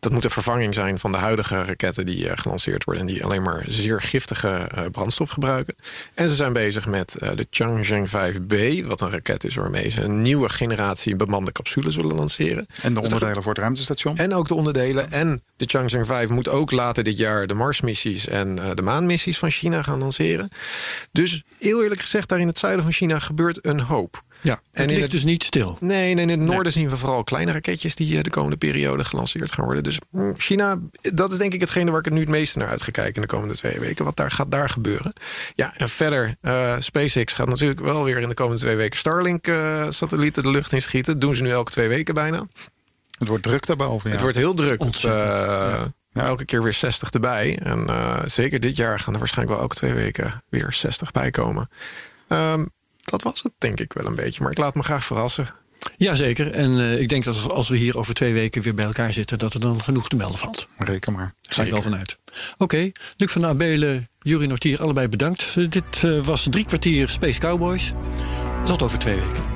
dat 0.01 0.13
moet 0.13 0.25
een 0.25 0.31
vervanging 0.31 0.75
zijn 0.75 0.99
van 0.99 1.13
de 1.13 1.19
huidige 1.19 1.63
raketten 1.65 2.07
die 2.07 2.29
eh, 2.29 2.37
gelanceerd 2.39 2.85
worden... 2.85 3.07
en 3.07 3.13
die 3.15 3.25
alleen 3.25 3.43
maar 3.43 3.65
zeer 3.69 4.01
giftige 4.01 4.69
brandstof 4.93 5.31
gebruiken. 5.31 5.75
En 6.15 6.29
ze 6.29 6.35
zijn 6.35 6.53
bezig 6.53 6.87
met 6.87 7.17
de 7.35 7.47
Changzheng 7.51 8.09
5B, 8.09 8.87
wat 8.87 9.01
een 9.01 9.11
raket 9.11 9.45
is 9.45 9.55
waarmee 9.55 9.89
ze 9.89 10.03
een 10.03 10.23
nieuwe 10.23 10.49
generatie 10.49 11.17
bemande 11.17 11.53
capsules 11.53 11.97
willen 11.97 12.17
lanceren. 12.17 12.67
En 12.83 12.95
de 12.95 13.03
onderdelen 13.03 13.43
voor 13.43 13.53
het 13.53 13.63
ruimtestation. 13.63 14.17
En 14.17 14.35
ook 14.35 14.49
de 14.49 14.55
onderdelen. 14.55 15.11
En 15.11 15.43
de 15.57 15.65
Changzheng 15.65 16.07
5 16.07 16.29
moet 16.29 16.49
ook 16.49 16.71
later 16.71 17.05
dit 17.05 17.19
jaar 17.19 17.47
de 17.47 17.55
Marsmissies 17.55 18.29
en 18.29 18.55
de 18.75 18.83
maanmissies 18.83 19.39
van 19.39 19.51
China 19.51 19.83
gaan 19.83 19.99
lanceren. 19.99 20.49
Dus 21.13 21.43
heel 21.59 21.83
eerlijk 21.83 22.01
gezegd, 22.01 22.29
daar 22.29 22.41
in 22.41 22.47
het 22.47 22.59
zuiden 22.59 22.83
van 22.83 22.93
China 22.93 23.19
gebeurt 23.19 23.67
een 23.67 23.81
hoop. 23.81 24.25
Ja, 24.41 24.53
En 24.73 24.83
het 24.83 24.91
ligt 24.91 25.03
het- 25.03 25.11
dus 25.11 25.25
niet 25.25 25.45
stil. 25.45 25.79
Nee, 25.81 26.15
nee, 26.15 26.25
in 26.27 26.31
het 26.31 26.41
noorden 26.41 26.73
zien 26.73 26.89
we 26.89 26.97
vooral 26.97 27.25
kleine 27.25 27.53
raketjes 27.53 27.95
die 27.95 28.17
eh, 28.17 28.23
de 28.23 28.31
komende 28.31 28.57
periode 28.57 29.05
gelanceerd 29.05 29.53
gaan 29.53 29.65
worden. 29.65 29.83
Dus 29.83 29.99
mm, 30.11 30.35
China, 30.37 30.79
dat 31.01 31.33
is 31.33 31.39
denk 31.39 31.53
ik 31.53 31.61
hetgene 31.61 31.91
waar 31.91 31.99
ik 31.99 32.05
het 32.05 32.15
nu 32.15 32.21
het 32.21 32.29
meeste 32.29 32.59
naar 32.59 32.69
uit 32.69 32.83
ga 32.83 32.91
kijken 32.91 33.15
in 33.15 33.21
de 33.21 33.27
komende 33.35 33.55
twee 33.55 33.79
weken. 33.81 34.05
Wat 34.05 34.17
daar 34.17 34.31
gaat 34.31 34.51
daar 34.51 34.69
gebeuren. 34.69 35.13
Ja, 35.55 35.77
en 35.77 35.89
verder, 35.89 36.35
eh, 36.41 36.75
SpaceX 36.79 37.33
gaat 37.33 37.49
natuurlijk 37.49 37.81
wel 37.81 38.05
weer 38.05 38.19
in 38.19 38.29
de 38.29 38.35
komende 38.35 38.61
twee 38.61 38.77
weken 38.77 38.99
Starlink-satellieten 38.99 40.43
de 40.43 40.51
lucht 40.51 40.73
in 40.73 40.83
schieten. 40.83 41.13
Dat 41.13 41.21
doen 41.23 41.35
ze 41.35 41.43
nu 41.43 41.51
elke 41.51 41.71
twee 41.71 41.89
weken 41.89 42.15
bijna. 42.15 42.47
Het 43.19 43.29
wordt 43.29 43.43
druk 43.43 43.67
daarboven. 43.67 44.07
Ja. 44.07 44.13
Het 44.15 44.21
wordt 44.23 44.37
heel 44.37 44.55
druk. 44.55 44.81
Ontzettend, 44.83 45.39
Eh, 45.39 45.83
Elke 46.13 46.45
keer 46.45 46.63
weer 46.63 46.73
60 46.73 47.11
erbij. 47.11 47.59
En 47.63 47.87
eh, 47.87 48.19
zeker 48.25 48.61
dit 48.61 48.77
jaar 48.77 48.99
gaan 49.01 49.13
er 49.13 49.19
waarschijnlijk 49.19 49.57
wel 49.57 49.67
elke 49.69 49.77
twee 49.77 49.93
weken 49.95 50.43
weer 50.49 50.73
60 50.73 51.11
bij 51.13 51.31
komen. 51.31 51.69
Ehm, 52.29 52.65
dat 53.11 53.23
was 53.23 53.43
het 53.43 53.53
denk 53.59 53.81
ik 53.81 53.93
wel 53.93 54.07
een 54.07 54.15
beetje. 54.15 54.43
Maar 54.43 54.51
ik 54.51 54.59
laat 54.59 54.75
me 54.75 54.83
graag 54.83 55.05
verrassen. 55.05 55.49
Jazeker. 55.97 56.51
En 56.51 56.79
eh, 56.79 57.01
ik 57.01 57.09
denk 57.09 57.25
dat 57.25 57.51
als 57.51 57.69
we 57.69 57.77
hier 57.77 57.99
over 57.99 58.15
twee 58.15 58.33
weken 58.33 58.63
weer 58.63 58.75
bij 58.75 58.85
elkaar 58.85 59.13
zitten, 59.13 59.39
dat 59.39 59.55
er 59.55 59.61
dan 59.61 59.83
genoeg 59.83 60.09
te 60.09 60.17
melden 60.17 60.39
valt. 60.39 60.69
Reken 60.77 61.13
maar. 61.13 61.35
Daar 61.41 61.55
ga 61.55 61.63
ik 61.63 61.71
wel 61.71 61.83
vanuit. 61.83 62.19
Oké, 62.57 62.91
Luc 63.17 63.31
van 63.31 63.47
Abelen, 63.47 64.09
Jurie 64.19 64.49
Nortier, 64.49 64.83
allebei 64.83 65.09
bedankt. 65.09 65.55
Dit 65.55 65.85
eh, 66.03 66.25
was 66.25 66.47
drie 66.51 66.65
kwartier 66.65 67.09
Space 67.09 67.41
Cowboys. 67.41 67.91
Tot 68.67 68.83
over 68.83 68.99
twee 68.99 69.15
weken. 69.15 69.56